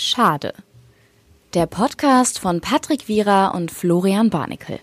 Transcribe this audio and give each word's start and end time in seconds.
Schade. 0.00 0.54
Der 1.54 1.66
Podcast 1.66 2.38
von 2.38 2.60
Patrick 2.60 3.08
Wierer 3.08 3.52
und 3.52 3.72
Florian 3.72 4.30
Barnikel. 4.30 4.78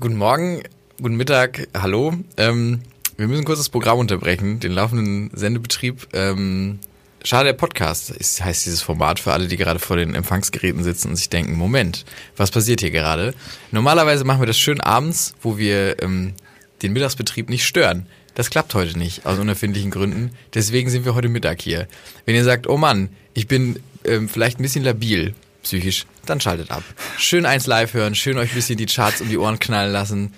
Guten 0.00 0.16
Morgen, 0.16 0.64
guten 1.00 1.14
Mittag, 1.14 1.68
hallo. 1.72 2.12
Ähm, 2.36 2.82
wir 3.16 3.28
müssen 3.28 3.44
kurz 3.44 3.60
das 3.60 3.68
Programm 3.68 4.00
unterbrechen, 4.00 4.58
den 4.58 4.72
laufenden 4.72 5.30
Sendebetrieb. 5.32 6.08
Ähm, 6.12 6.80
Schade, 7.22 7.50
der 7.50 7.52
Podcast 7.52 8.10
ist, 8.10 8.42
heißt 8.42 8.66
dieses 8.66 8.82
Format 8.82 9.20
für 9.20 9.32
alle, 9.32 9.46
die 9.46 9.56
gerade 9.56 9.78
vor 9.78 9.96
den 9.96 10.16
Empfangsgeräten 10.16 10.82
sitzen 10.82 11.10
und 11.10 11.16
sich 11.16 11.28
denken, 11.28 11.54
Moment, 11.54 12.04
was 12.36 12.50
passiert 12.50 12.80
hier 12.80 12.90
gerade? 12.90 13.32
Normalerweise 13.70 14.24
machen 14.24 14.42
wir 14.42 14.46
das 14.48 14.58
schön 14.58 14.80
abends, 14.80 15.34
wo 15.40 15.56
wir 15.56 16.02
ähm, 16.02 16.34
den 16.82 16.92
Mittagsbetrieb 16.92 17.48
nicht 17.48 17.64
stören. 17.64 18.08
Das 18.34 18.50
klappt 18.50 18.74
heute 18.74 18.98
nicht, 18.98 19.24
aus 19.24 19.38
unerfindlichen 19.38 19.92
Gründen. 19.92 20.32
Deswegen 20.54 20.90
sind 20.90 21.04
wir 21.04 21.14
heute 21.14 21.28
Mittag 21.28 21.60
hier. 21.60 21.86
Wenn 22.24 22.34
ihr 22.34 22.44
sagt, 22.44 22.66
oh 22.66 22.78
Mann, 22.78 23.10
ich 23.34 23.46
bin 23.46 23.80
ähm, 24.04 24.28
vielleicht 24.28 24.58
ein 24.58 24.62
bisschen 24.62 24.84
labil, 24.84 25.34
psychisch, 25.62 26.06
dann 26.26 26.40
schaltet 26.40 26.70
ab. 26.70 26.82
Schön 27.18 27.46
eins 27.46 27.66
live 27.66 27.94
hören, 27.94 28.14
schön 28.14 28.38
euch 28.38 28.50
ein 28.50 28.56
bisschen 28.56 28.76
die 28.76 28.86
Charts 28.86 29.20
um 29.20 29.28
die 29.28 29.38
Ohren 29.38 29.58
knallen 29.58 29.92
lassen. 29.92 30.32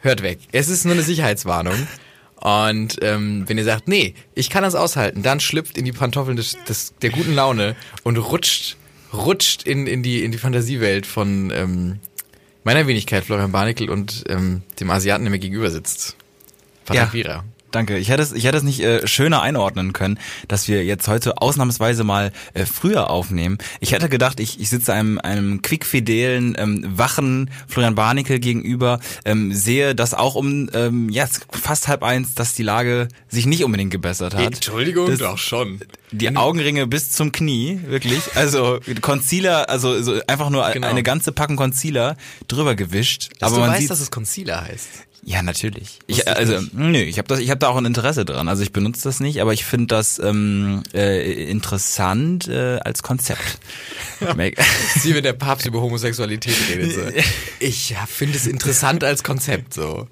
Hört 0.00 0.22
weg. 0.22 0.38
Es 0.52 0.68
ist 0.68 0.84
nur 0.84 0.94
eine 0.94 1.02
Sicherheitswarnung. 1.02 1.86
Und 2.36 2.98
ähm, 3.02 3.44
wenn 3.48 3.58
ihr 3.58 3.64
sagt, 3.64 3.88
nee, 3.88 4.14
ich 4.34 4.50
kann 4.50 4.62
das 4.62 4.74
aushalten, 4.74 5.22
dann 5.22 5.40
schlüpft 5.40 5.76
in 5.78 5.84
die 5.84 5.92
Pantoffeln 5.92 6.36
des, 6.36 6.56
des, 6.68 6.94
der 7.02 7.10
guten 7.10 7.34
Laune 7.34 7.74
und 8.04 8.18
rutscht, 8.18 8.76
rutscht 9.12 9.64
in, 9.64 9.86
in, 9.86 10.02
die, 10.02 10.22
in 10.22 10.32
die 10.32 10.38
Fantasiewelt 10.38 11.06
von 11.06 11.50
ähm, 11.50 11.98
meiner 12.62 12.86
Wenigkeit, 12.86 13.24
Florian 13.24 13.52
Barnickel, 13.52 13.90
und 13.90 14.24
ähm, 14.28 14.62
dem 14.78 14.90
Asiaten, 14.90 15.24
der 15.24 15.30
mir 15.30 15.38
gegenüber 15.38 15.70
sitzt. 15.70 16.16
Patrick 16.84 17.02
ja. 17.02 17.10
Vierer. 17.10 17.44
Danke. 17.76 17.98
Ich 17.98 18.08
hätte 18.08 18.22
es, 18.22 18.32
ich 18.32 18.46
hätte 18.46 18.56
es 18.56 18.62
nicht 18.62 18.80
äh, 18.80 19.06
schöner 19.06 19.42
einordnen 19.42 19.92
können, 19.92 20.18
dass 20.48 20.66
wir 20.66 20.82
jetzt 20.82 21.08
heute 21.08 21.42
ausnahmsweise 21.42 22.04
mal 22.04 22.32
äh, 22.54 22.64
früher 22.64 23.10
aufnehmen. 23.10 23.58
Ich 23.80 23.92
hätte 23.92 24.08
gedacht, 24.08 24.40
ich, 24.40 24.58
ich 24.58 24.70
sitze 24.70 24.94
einem, 24.94 25.18
einem 25.18 25.60
quickfidelen, 25.60 26.56
ähm, 26.58 26.82
wachen 26.86 27.50
Florian 27.68 27.94
Barnickel 27.94 28.38
gegenüber, 28.38 28.98
ähm, 29.26 29.52
sehe, 29.52 29.94
dass 29.94 30.14
auch 30.14 30.36
um 30.36 30.70
ähm, 30.72 31.10
ja, 31.10 31.28
fast 31.50 31.86
halb 31.86 32.02
eins, 32.02 32.34
dass 32.34 32.54
die 32.54 32.62
Lage 32.62 33.08
sich 33.28 33.44
nicht 33.44 33.62
unbedingt 33.62 33.90
gebessert 33.90 34.34
hat. 34.34 34.42
Entschuldigung, 34.42 35.10
das, 35.10 35.18
doch 35.18 35.36
schon. 35.36 35.80
Die 36.12 36.34
Augenringe 36.34 36.86
bis 36.86 37.10
zum 37.10 37.30
Knie, 37.30 37.80
wirklich. 37.88 38.22
Also 38.36 38.80
Concealer, 39.02 39.68
also 39.68 40.00
so 40.00 40.18
einfach 40.26 40.48
nur 40.48 40.66
genau. 40.70 40.86
eine 40.86 41.02
ganze 41.02 41.30
Packung 41.32 41.56
Concealer 41.56 42.16
drüber 42.48 42.74
gewischt. 42.74 43.32
Dass 43.38 43.48
aber 43.48 43.56
du 43.56 43.60
man 43.60 43.70
weißt, 43.72 43.80
sieht, 43.82 43.90
dass 43.90 44.00
es 44.00 44.10
Concealer 44.10 44.62
heißt. 44.62 44.88
Ja, 45.28 45.42
natürlich. 45.42 45.98
Ich, 46.06 46.28
also, 46.28 46.60
nö, 46.72 46.98
ich 46.98 47.18
habe 47.18 47.26
das, 47.26 47.40
ich 47.40 47.50
habe 47.50 47.58
da 47.58 47.66
auch 47.66 47.76
ein 47.76 47.84
Interesse 47.84 48.24
dran. 48.24 48.46
Also 48.46 48.62
ich 48.62 48.70
benutze 48.70 49.02
das 49.02 49.18
nicht, 49.18 49.40
aber 49.40 49.52
ich 49.52 49.64
finde 49.64 49.88
das 49.88 50.20
ähm, 50.20 50.84
äh, 50.94 51.50
interessant 51.50 52.46
äh, 52.46 52.78
als 52.84 53.02
Konzept. 53.02 53.58
Sie, 55.00 55.16
wenn 55.16 55.24
der 55.24 55.32
Papst 55.32 55.66
über 55.66 55.80
Homosexualität 55.80 56.54
redet. 56.70 56.94
So. 56.94 57.00
Ich 57.58 57.96
finde 58.06 58.36
es 58.36 58.46
interessant 58.46 59.02
als 59.02 59.24
Konzept 59.24 59.74
so. 59.74 60.06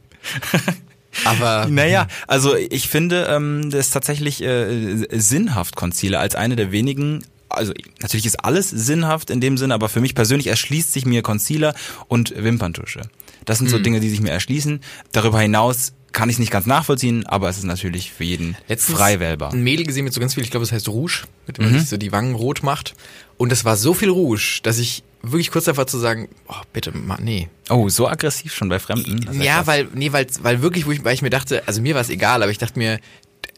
Aber 1.25 1.69
naja, 1.69 2.09
also 2.27 2.57
ich 2.57 2.89
finde 2.89 3.29
ähm, 3.31 3.71
das 3.71 3.87
ist 3.87 3.91
tatsächlich 3.93 4.43
äh, 4.43 5.07
sinnhaft 5.13 5.77
Concealer 5.77 6.19
als 6.19 6.35
eine 6.35 6.57
der 6.57 6.73
wenigen 6.73 7.25
also 7.49 7.73
natürlich 8.01 8.27
ist 8.27 8.45
alles 8.45 8.69
sinnhaft 8.69 9.31
in 9.31 9.41
dem 9.41 9.59
Sinne, 9.59 9.75
aber 9.75 9.89
für 9.89 10.01
mich 10.01 10.17
persönlich 10.17 10.49
erschließt 10.49 10.93
sich 10.93 11.07
mir 11.07 11.23
Concealer 11.23 11.73
und 12.09 12.35
Wimperntusche. 12.37 13.03
Das 13.45 13.59
sind 13.59 13.69
so 13.69 13.79
mhm. 13.79 13.83
Dinge, 13.83 14.01
die 14.01 14.11
sich 14.11 14.21
mir 14.21 14.31
erschließen. 14.31 14.81
Darüber 15.13 15.41
hinaus 15.41 15.93
kann 16.13 16.29
ich 16.29 16.37
es 16.37 16.39
nicht 16.39 16.53
ganz 16.53 16.67
nachvollziehen, 16.67 17.27
aber 17.27 17.49
es 17.49 17.59
ist 17.59 17.65
natürlich 17.65 18.13
für 18.13 18.25
jeden 18.25 18.57
Letztens 18.69 18.97
frei 18.97 19.21
wählbar. 19.21 19.53
ein 19.53 19.63
Mädel 19.63 19.85
gesehen 19.85 20.05
mit 20.05 20.15
so 20.15 20.21
ganz 20.21 20.35
viel, 20.35 20.45
ich 20.45 20.51
glaube, 20.51 20.65
es 20.65 20.73
heißt 20.73 20.89
Rouge, 20.89 21.25
mit 21.47 21.59
dem 21.59 21.65
man 21.65 21.75
mhm. 21.75 21.81
sich 21.81 21.89
so 21.89 21.97
die 21.97 22.13
Wangen 22.13 22.35
rot 22.35 22.63
macht. 22.63 22.95
Und 23.37 23.53
es 23.53 23.65
war 23.65 23.77
so 23.77 23.95
viel 23.95 24.11
Rouge, 24.11 24.61
dass 24.63 24.79
ich 24.79 25.03
wirklich 25.23 25.51
kurz 25.51 25.65
davor 25.65 25.87
zu 25.87 25.99
sagen, 25.99 26.29
oh, 26.49 26.55
bitte, 26.73 26.93
nee. 27.21 27.49
Oh, 27.69 27.89
so 27.89 28.09
aggressiv 28.09 28.55
schon 28.55 28.69
bei 28.69 28.79
Fremden? 28.79 29.43
Ja, 29.43 29.67
weil, 29.67 29.89
nee, 29.95 30.13
weil, 30.13 30.27
weil 30.41 30.63
wirklich, 30.63 30.87
ich, 30.87 31.05
weil 31.05 31.15
ich 31.15 31.23
mir 31.23 31.31
dachte, 31.31 31.67
also 31.67 31.83
mir 31.83 31.95
war 31.95 32.03
es 32.03 32.11
egal, 32.11 32.43
aber 32.43 32.53
ich 32.53 32.59
dachte 32.59 32.79
mir, 32.79 33.01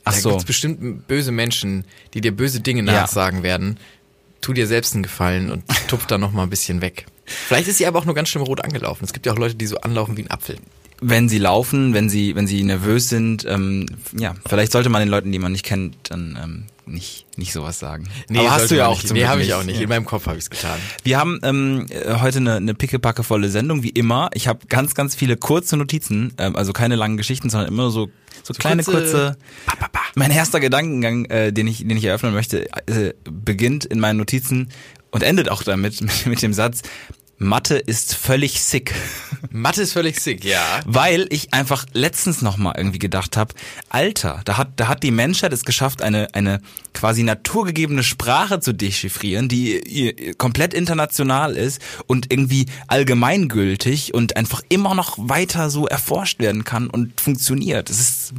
Ach 0.05 0.15
da 0.15 0.21
so. 0.21 0.31
gibt's 0.31 0.45
bestimmt 0.45 1.09
böse 1.09 1.33
Menschen, 1.33 1.85
die 2.15 2.21
dir 2.21 2.35
böse 2.35 2.61
Dinge 2.61 2.83
nachsagen 2.83 3.41
ja. 3.41 3.45
werden. 3.45 3.79
Tu 4.41 4.53
dir 4.53 4.67
selbst 4.67 4.95
einen 4.95 5.03
Gefallen 5.03 5.51
und 5.51 5.65
tupf 5.89 6.07
da 6.07 6.19
noch 6.19 6.33
mal 6.33 6.45
ein 6.45 6.51
bisschen 6.51 6.81
weg. 6.81 7.07
Vielleicht 7.25 7.69
ist 7.69 7.79
sie 7.79 7.87
aber 7.87 7.99
auch 7.99 8.05
nur 8.05 8.15
ganz 8.15 8.29
schlimm 8.29 8.45
rot 8.45 8.65
angelaufen. 8.65 9.05
Es 9.05 9.13
gibt 9.13 9.27
ja 9.27 9.33
auch 9.33 9.39
Leute, 9.39 9.57
die 9.57 9.67
so 9.67 9.79
anlaufen 9.79 10.17
wie 10.17 10.23
ein 10.23 10.31
Apfel. 10.31 10.59
Wenn 11.01 11.29
sie 11.29 11.39
laufen, 11.39 11.95
wenn 11.95 12.09
sie, 12.09 12.35
wenn 12.35 12.47
sie 12.47 12.63
nervös 12.65 13.09
sind, 13.09 13.45
ähm, 13.47 13.87
ja, 14.19 14.35
vielleicht 14.47 14.73
sollte 14.73 14.89
man 14.89 15.01
den 15.01 15.09
Leuten, 15.09 15.31
die 15.31 15.39
man 15.39 15.53
nicht 15.53 15.65
kennt, 15.65 15.97
dann 16.11 16.39
ähm, 16.43 16.65
nicht, 16.87 17.27
nicht 17.37 17.53
sowas 17.53 17.79
sagen. 17.79 18.09
Nee, 18.29 18.39
aber 18.39 18.53
hast 18.53 18.71
du 18.71 18.77
ja 18.77 18.87
auch 18.87 19.03
nicht. 19.03 19.13
Nee, 19.13 19.27
habe 19.27 19.43
ich 19.43 19.53
auch 19.53 19.65
nicht. 19.65 19.81
In 19.81 19.89
meinem 19.89 20.05
Kopf 20.05 20.27
habe 20.27 20.39
ich 20.39 20.45
es 20.45 20.51
getan. 20.51 20.79
Wir 21.03 21.19
haben 21.19 21.41
ähm, 21.43 21.87
heute 22.21 22.39
eine, 22.39 22.55
eine 22.55 22.75
pickepackevolle 22.75 23.51
Sendung, 23.51 23.83
wie 23.83 23.91
immer. 23.91 24.31
Ich 24.35 24.49
habe 24.49 24.61
ganz, 24.69 24.95
ganz 24.95 25.15
viele 25.15 25.37
kurze 25.37 25.77
Notizen, 25.77 26.33
ähm, 26.39 26.57
also 26.57 26.73
keine 26.73 26.97
langen 26.97 27.17
Geschichten, 27.17 27.51
sondern 27.51 27.69
immer 27.69 27.91
so 27.91 28.09
so, 28.43 28.55
so 28.55 28.59
kleine 28.59 28.85
kurze. 28.85 29.01
kurze 29.01 29.37
mein 30.15 30.31
erster 30.31 30.61
Gedankengang, 30.61 31.27
äh, 31.27 31.53
den 31.53 31.67
ich, 31.67 31.79
den 31.79 31.97
ich 31.97 32.05
eröffnen 32.05 32.33
möchte, 32.33 32.71
äh, 32.87 33.13
beginnt 33.25 33.85
in 33.85 34.01
meinen 34.01 34.17
Notizen 34.17 34.69
und 35.11 35.23
endet 35.23 35.51
auch 35.51 35.63
damit 35.63 36.01
mit, 36.01 36.27
mit 36.27 36.43
dem 36.43 36.53
Satz: 36.53 36.83
Mathe 37.39 37.77
ist 37.77 38.15
völlig 38.15 38.63
sick. 38.63 38.95
Mathe 39.51 39.83
ist 39.83 39.93
völlig 39.93 40.19
sick, 40.21 40.43
ja. 40.43 40.81
Weil 40.87 41.27
ich 41.31 41.53
einfach 41.53 41.85
letztens 41.93 42.41
noch 42.41 42.57
mal 42.57 42.75
irgendwie 42.77 42.99
gedacht 42.99 43.37
habe, 43.37 43.53
Alter, 43.91 44.41
da 44.47 44.57
hat 44.57 44.71
da 44.77 44.89
hat 44.89 45.03
die 45.03 45.11
Menschheit 45.11 45.53
es 45.53 45.67
geschafft, 45.67 46.01
eine 46.01 46.35
eine 46.35 46.61
quasi 46.95 47.23
naturgegebene 47.25 48.03
Sprache 48.03 48.61
zu 48.61 48.73
dechiffrieren, 48.73 49.49
die 49.49 50.35
komplett 50.39 50.73
international 50.73 51.57
ist 51.57 51.83
und 52.07 52.33
irgendwie 52.33 52.67
allgemeingültig 52.87 54.15
und 54.15 54.37
einfach 54.37 54.63
immer 54.71 54.95
noch 54.95 55.19
weiter 55.19 55.69
so 55.69 55.87
erforscht 55.87 56.39
werden 56.39 56.65
kann 56.65 56.89
und 56.89 57.21
funktioniert. 57.21 57.91
Es 57.91 58.01
ist 58.01 58.35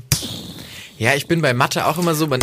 ja, 0.98 1.14
ich 1.14 1.28
bin 1.28 1.42
bei 1.42 1.54
Mathe 1.54 1.86
auch 1.86 2.00
immer 2.00 2.16
so, 2.16 2.26
man, 2.26 2.40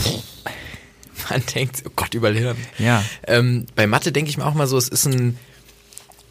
man 1.30 1.42
denkt, 1.52 1.82
oh 1.84 1.90
Gott, 1.96 2.14
überall 2.14 2.56
Ja. 2.78 3.02
Ähm, 3.26 3.66
bei 3.74 3.88
Mathe 3.88 4.12
denke 4.12 4.30
ich 4.30 4.38
mir 4.38 4.46
auch 4.46 4.54
mal 4.54 4.68
so, 4.68 4.78
es 4.78 4.88
ist 4.88 5.06
ein 5.06 5.36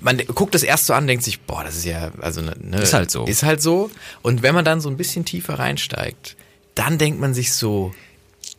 man 0.03 0.17
guckt 0.17 0.53
das 0.53 0.63
erst 0.63 0.85
so 0.85 0.93
an, 0.93 1.07
denkt 1.07 1.23
sich, 1.23 1.41
boah, 1.41 1.63
das 1.63 1.75
ist 1.75 1.85
ja, 1.85 2.11
also 2.21 2.41
ne, 2.41 2.55
ne, 2.59 2.81
ist 2.81 2.93
halt 2.93 3.09
so. 3.09 3.25
Ist 3.25 3.43
halt 3.43 3.61
so. 3.61 3.89
Und 4.21 4.43
wenn 4.43 4.53
man 4.53 4.65
dann 4.65 4.81
so 4.81 4.89
ein 4.89 4.97
bisschen 4.97 5.25
tiefer 5.25 5.57
reinsteigt, 5.57 6.35
dann 6.75 6.97
denkt 6.97 7.19
man 7.19 7.33
sich 7.33 7.53
so, 7.53 7.93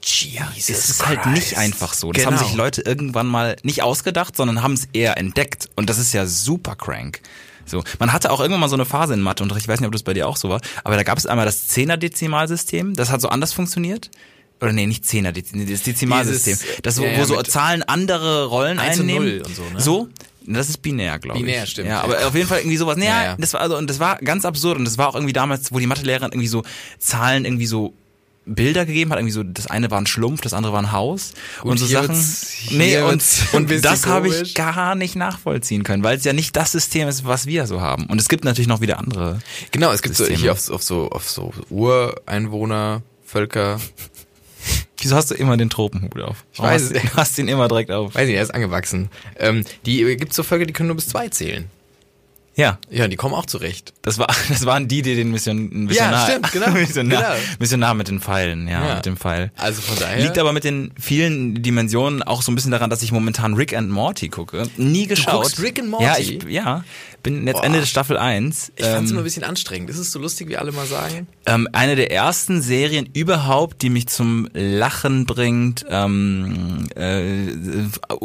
Jesus 0.03 0.69
es 0.69 0.88
ist 0.91 1.06
halt 1.06 1.27
nicht 1.27 1.56
einfach 1.56 1.94
so. 1.94 2.12
Das 2.12 2.25
genau. 2.25 2.37
haben 2.37 2.44
sich 2.44 2.54
Leute 2.54 2.83
irgendwann 2.83 3.27
mal 3.27 3.56
nicht 3.62 3.83
ausgedacht, 3.83 4.37
sondern 4.37 4.62
haben 4.62 4.75
es 4.75 4.88
eher 4.93 5.16
entdeckt. 5.16 5.69
Und 5.77 5.88
das 5.88 5.99
ist 5.99 6.12
ja 6.12 6.27
super 6.27 6.77
crank. 6.77 7.21
So, 7.66 7.83
man 7.99 8.12
hatte 8.12 8.31
auch 8.31 8.41
irgendwann 8.41 8.60
mal 8.60 8.69
so 8.69 8.77
eine 8.77 8.84
Phase 8.84 9.15
in 9.15 9.21
Mathe 9.21 9.43
und 9.43 9.56
ich 9.56 9.66
weiß 9.66 9.81
nicht, 9.81 9.87
ob 9.87 9.93
das 9.93 10.03
bei 10.03 10.12
dir 10.12 10.28
auch 10.28 10.37
so 10.37 10.50
war, 10.50 10.60
aber 10.83 10.97
da 10.97 11.03
gab 11.03 11.16
es 11.16 11.25
einmal 11.25 11.47
das 11.47 11.66
Zehner-Dezimalsystem, 11.69 12.94
das 12.94 13.10
hat 13.10 13.22
so 13.22 13.31
anders 13.31 13.54
funktioniert 13.54 14.10
oder 14.60 14.72
nee, 14.72 14.87
nicht 14.87 15.06
Zehner, 15.06 15.33
das 15.33 15.83
Dezimalsystem. 15.83 16.59
Das, 16.83 16.99
wo, 16.99 17.04
ja, 17.04 17.12
ja, 17.12 17.19
wo 17.19 17.25
so 17.25 17.43
Zahlen 17.43 17.83
andere 17.83 18.47
Rollen 18.47 18.78
einnehmen. 18.78 19.43
Und 19.43 19.56
so, 19.56 19.62
ne? 19.62 19.81
so, 19.81 20.09
das 20.47 20.69
ist 20.69 20.82
binär, 20.82 21.19
glaube 21.19 21.38
ich. 21.38 21.44
Binär, 21.44 21.66
stimmt. 21.66 21.88
Ja, 21.88 22.03
aber 22.03 22.21
ja. 22.21 22.27
auf 22.28 22.34
jeden 22.34 22.49
Fall 22.49 22.59
irgendwie 22.59 22.77
sowas. 22.77 22.97
Nee, 22.97 23.06
ja, 23.06 23.25
ja. 23.25 23.37
das 23.38 23.53
war 23.55 23.60
also 23.60 23.77
und 23.77 23.88
das 23.88 23.99
war 23.99 24.19
ganz 24.19 24.44
absurd 24.44 24.78
und 24.78 24.84
das 24.84 24.99
war 24.99 25.09
auch 25.09 25.15
irgendwie 25.15 25.32
damals, 25.32 25.72
wo 25.72 25.78
die 25.78 25.87
Mathelehrerin 25.87 26.32
irgendwie 26.32 26.49
so 26.49 26.62
Zahlen 26.99 27.44
irgendwie 27.44 27.66
so 27.66 27.94
Bilder 28.47 28.84
gegeben 28.84 29.10
hat, 29.10 29.19
irgendwie 29.19 29.33
so, 29.33 29.43
das 29.43 29.66
eine 29.66 29.91
war 29.91 29.99
ein 30.00 30.06
Schlumpf, 30.06 30.43
das 30.43 30.53
andere 30.53 30.72
war 30.75 30.83
ein 30.83 30.93
Haus 30.93 31.33
und, 31.62 31.71
und 31.71 31.78
so 31.78 31.87
Sachen. 31.87 32.15
Nee, 32.71 33.00
und, 33.00 33.22
und 33.53 33.84
das 33.84 34.06
habe 34.06 34.28
ich 34.28 34.54
gar 34.54 34.94
nicht 34.94 35.16
nachvollziehen 35.16 35.83
können, 35.83 36.03
weil 36.03 36.19
es 36.19 36.25
ja 36.25 36.33
nicht 36.33 36.54
das 36.54 36.72
System 36.72 37.09
ist, 37.09 37.25
was 37.25 37.47
wir 37.47 37.66
so 37.66 37.81
haben. 37.81 38.04
Und 38.06 38.21
es 38.21 38.28
gibt 38.28 38.44
natürlich 38.44 38.69
noch 38.69 38.81
wieder 38.81 38.99
andere. 38.99 39.38
Genau, 39.71 39.93
es 39.93 40.03
gibt 40.03 40.16
Systeme. 40.16 40.37
so 40.37 40.43
hier 40.43 40.53
auf, 40.53 40.71
auf 40.71 40.83
so 40.83 41.09
auf 41.09 41.28
so 41.28 41.54
Ureinwohner, 41.71 43.03
Völker, 43.25 43.81
Wieso 45.04 45.16
hast 45.16 45.31
du 45.31 45.34
immer 45.34 45.59
den 45.59 45.69
Tropenhut 45.69 46.19
auf? 46.22 46.47
Ich 46.54 46.60
weiß, 46.60 46.88
du 46.88 46.98
hast 47.16 47.38
ihn 47.38 47.47
immer 47.47 47.69
direkt 47.69 47.91
auf. 47.91 48.15
Weiß 48.15 48.26
nicht, 48.26 48.37
er 48.37 48.42
ist 48.42 48.54
angewachsen. 48.54 49.10
Ähm, 49.39 49.65
die 49.84 50.03
gibt 50.16 50.33
so 50.33 50.42
Völker, 50.42 50.65
die 50.65 50.72
können 50.72 50.86
nur 50.86 50.97
bis 50.97 51.09
zwei 51.09 51.28
zählen. 51.28 51.68
Ja. 52.56 52.78
Ja, 52.91 53.09
die 53.09 53.16
kommen 53.16 53.34
auch 53.34 53.47
zurecht. 53.47 53.95
Das 54.03 54.18
war, 54.18 54.27
das 54.48 54.65
waren 54.66 54.89
die, 54.89 55.03
die 55.03 55.15
den 55.15 55.30
Mission, 55.30 55.68
Missionar, 55.86 56.12
ja, 56.12 56.27
stimmt, 56.27 56.53
genau, 56.53 56.71
Missionar, 56.72 57.22
genau. 57.22 57.45
Missionar 57.59 57.95
mit 57.95 58.09
den 58.09 58.21
Pfeilen, 58.21 58.68
ja, 58.68 58.86
ja, 58.86 58.95
mit 58.97 59.06
dem 59.06 59.16
Pfeil. 59.16 59.51
Also 59.56 59.83
von 59.83 59.98
daher. 59.98 60.22
Liegt 60.22 60.39
aber 60.39 60.53
mit 60.53 60.65
den 60.65 60.92
vielen 61.01 61.62
Dimensionen 61.62 62.22
auch 62.22 62.42
so 62.42 62.53
ein 62.53 62.54
bisschen 62.54 62.71
daran, 62.71 62.91
dass 62.91 63.03
ich 63.03 63.12
momentan 63.12 63.54
Rick 63.54 63.77
and 63.77 63.91
Morty 63.91 64.28
gucke. 64.28 64.68
Nie 64.77 65.06
geschaut. 65.06 65.34
Du 65.34 65.39
guckst 65.39 65.60
Rick 65.60 65.80
and 65.80 65.91
Morty? 65.91 66.04
Ja, 66.04 66.18
ich, 66.18 66.42
ja. 66.45 66.84
Bin 67.24 67.47
jetzt 67.47 67.56
Boah. 67.56 67.65
Ende 67.65 67.78
der 67.78 67.86
Staffel 67.86 68.18
1. 68.18 68.72
Ich 68.77 68.84
fand's 68.84 69.10
ähm, 69.10 69.15
immer 69.15 69.22
ein 69.22 69.24
bisschen 69.24 69.45
anstrengend. 69.45 69.89
Ist 69.89 69.97
es 69.97 70.12
so 70.12 70.18
lustig, 70.18 70.48
wie 70.48 70.59
alle 70.59 70.72
mal 70.72 70.86
sagen? 70.86 71.27
Ähm, 71.47 71.66
eine 71.72 71.97
der 71.97 72.12
ersten 72.12 72.60
Serien 72.60 73.09
überhaupt, 73.15 73.80
die 73.80 73.89
mich 73.89 74.09
zum 74.09 74.47
Lachen 74.53 75.24
bringt, 75.24 75.86
ähm, 75.89 76.86
äh, 76.95 77.33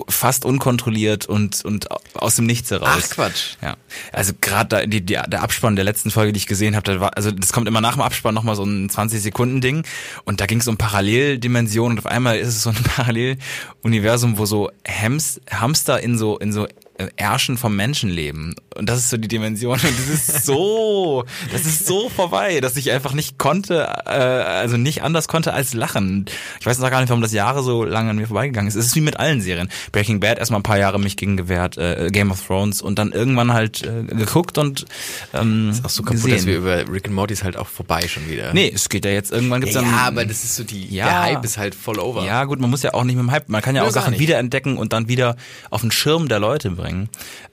fast 0.09 0.43
unkontrolliert 0.43 1.27
und, 1.27 1.63
und 1.63 1.87
aus 2.13 2.35
dem 2.35 2.45
Nichts 2.45 2.71
heraus. 2.71 2.89
Ach 3.05 3.09
Quatsch. 3.09 3.55
Ja. 3.61 3.77
Also 4.19 4.33
gerade 4.41 4.85
die, 4.85 4.99
die, 4.99 5.13
der 5.13 5.41
Abspann 5.41 5.77
der 5.77 5.85
letzten 5.85 6.11
Folge, 6.11 6.33
die 6.33 6.39
ich 6.39 6.45
gesehen 6.45 6.75
habe, 6.75 6.99
war, 6.99 7.15
also 7.15 7.31
das 7.31 7.53
kommt 7.53 7.69
immer 7.69 7.79
nach 7.79 7.93
dem 7.93 8.01
Abspann 8.01 8.35
nochmal 8.35 8.57
so 8.57 8.65
ein 8.65 8.89
20-Sekunden-Ding 8.89 9.83
und 10.25 10.41
da 10.41 10.45
ging 10.45 10.59
es 10.59 10.67
um 10.67 10.75
Paralleldimensionen 10.75 11.97
und 11.97 12.05
auf 12.05 12.11
einmal 12.11 12.37
ist 12.37 12.49
es 12.49 12.63
so 12.63 12.71
ein 12.71 12.75
Paralleluniversum, 12.83 14.37
wo 14.37 14.45
so 14.45 14.71
Hams, 14.85 15.39
Hamster 15.49 16.01
in 16.01 16.17
so, 16.17 16.37
in 16.37 16.51
so 16.51 16.67
Ärschen 17.15 17.57
vom 17.57 17.75
Menschenleben. 17.75 18.55
Und 18.75 18.89
das 18.89 18.99
ist 18.99 19.09
so 19.09 19.17
die 19.17 19.27
Dimension. 19.27 19.73
Und 19.73 19.83
das 19.83 20.07
ist 20.07 20.45
so, 20.45 21.25
das 21.51 21.65
ist 21.65 21.85
so 21.85 22.09
vorbei, 22.09 22.59
dass 22.61 22.75
ich 22.77 22.91
einfach 22.91 23.13
nicht 23.13 23.37
konnte, 23.37 23.87
äh, 24.05 24.09
also 24.09 24.77
nicht 24.77 25.03
anders 25.03 25.27
konnte 25.27 25.53
als 25.53 25.73
lachen. 25.73 26.25
Ich 26.59 26.65
weiß 26.65 26.79
noch 26.79 26.89
gar 26.89 26.99
nicht, 26.99 27.09
warum 27.09 27.21
das 27.21 27.33
Jahre 27.33 27.63
so 27.63 27.83
lange 27.83 28.11
an 28.11 28.17
mir 28.17 28.27
vorbeigegangen 28.27 28.67
ist. 28.67 28.75
Es 28.75 28.87
ist 28.87 28.95
wie 28.95 29.01
mit 29.01 29.17
allen 29.17 29.41
Serien. 29.41 29.69
Breaking 29.91 30.19
Bad 30.19 30.39
erstmal 30.39 30.59
ein 30.59 30.63
paar 30.63 30.77
Jahre 30.77 30.99
mich 30.99 31.17
gegen 31.17 31.37
gewehrt, 31.37 31.77
äh, 31.77 32.09
Game 32.11 32.31
of 32.31 32.45
Thrones 32.45 32.81
und 32.81 32.99
dann 32.99 33.11
irgendwann 33.11 33.53
halt 33.53 33.83
äh, 33.83 34.03
geguckt 34.03 34.57
und 34.57 34.85
ähm, 35.33 35.69
ist 35.71 35.85
auch 35.85 35.89
so 35.89 36.03
kaputt, 36.03 36.23
gesehen. 36.23 36.37
dass 36.37 36.45
wir 36.45 36.57
über 36.57 36.91
Rick 36.91 37.05
and 37.05 37.15
Morty 37.15 37.33
ist 37.33 37.43
halt 37.43 37.57
auch 37.57 37.67
vorbei 37.67 38.07
schon 38.07 38.29
wieder. 38.29 38.53
Nee, 38.53 38.71
es 38.73 38.89
geht 38.89 39.05
ja 39.05 39.11
jetzt 39.11 39.31
irgendwann 39.31 39.61
gibt's 39.61 39.75
ja, 39.75 39.81
dann. 39.81 39.91
Ja, 39.91 39.97
aber 40.07 40.25
das 40.25 40.43
ist 40.43 40.55
so 40.55 40.63
die, 40.63 40.93
ja, 40.93 41.05
der 41.05 41.21
Hype 41.21 41.45
ist 41.45 41.57
halt 41.57 41.75
voll 41.75 41.99
over. 41.99 42.25
Ja, 42.25 42.43
gut, 42.45 42.59
man 42.59 42.69
muss 42.69 42.83
ja 42.83 42.93
auch 42.93 43.03
nicht 43.03 43.15
mit 43.15 43.23
dem 43.23 43.31
Hype, 43.31 43.49
man 43.49 43.61
kann 43.61 43.75
ja 43.75 43.83
auch 43.83 43.91
Sachen 43.91 44.19
wiederentdecken 44.19 44.77
und 44.77 44.93
dann 44.93 45.07
wieder 45.07 45.35
auf 45.69 45.81
den 45.81 45.91
Schirm 45.91 46.27
der 46.27 46.39
Leute 46.39 46.71
bringen. 46.71 46.88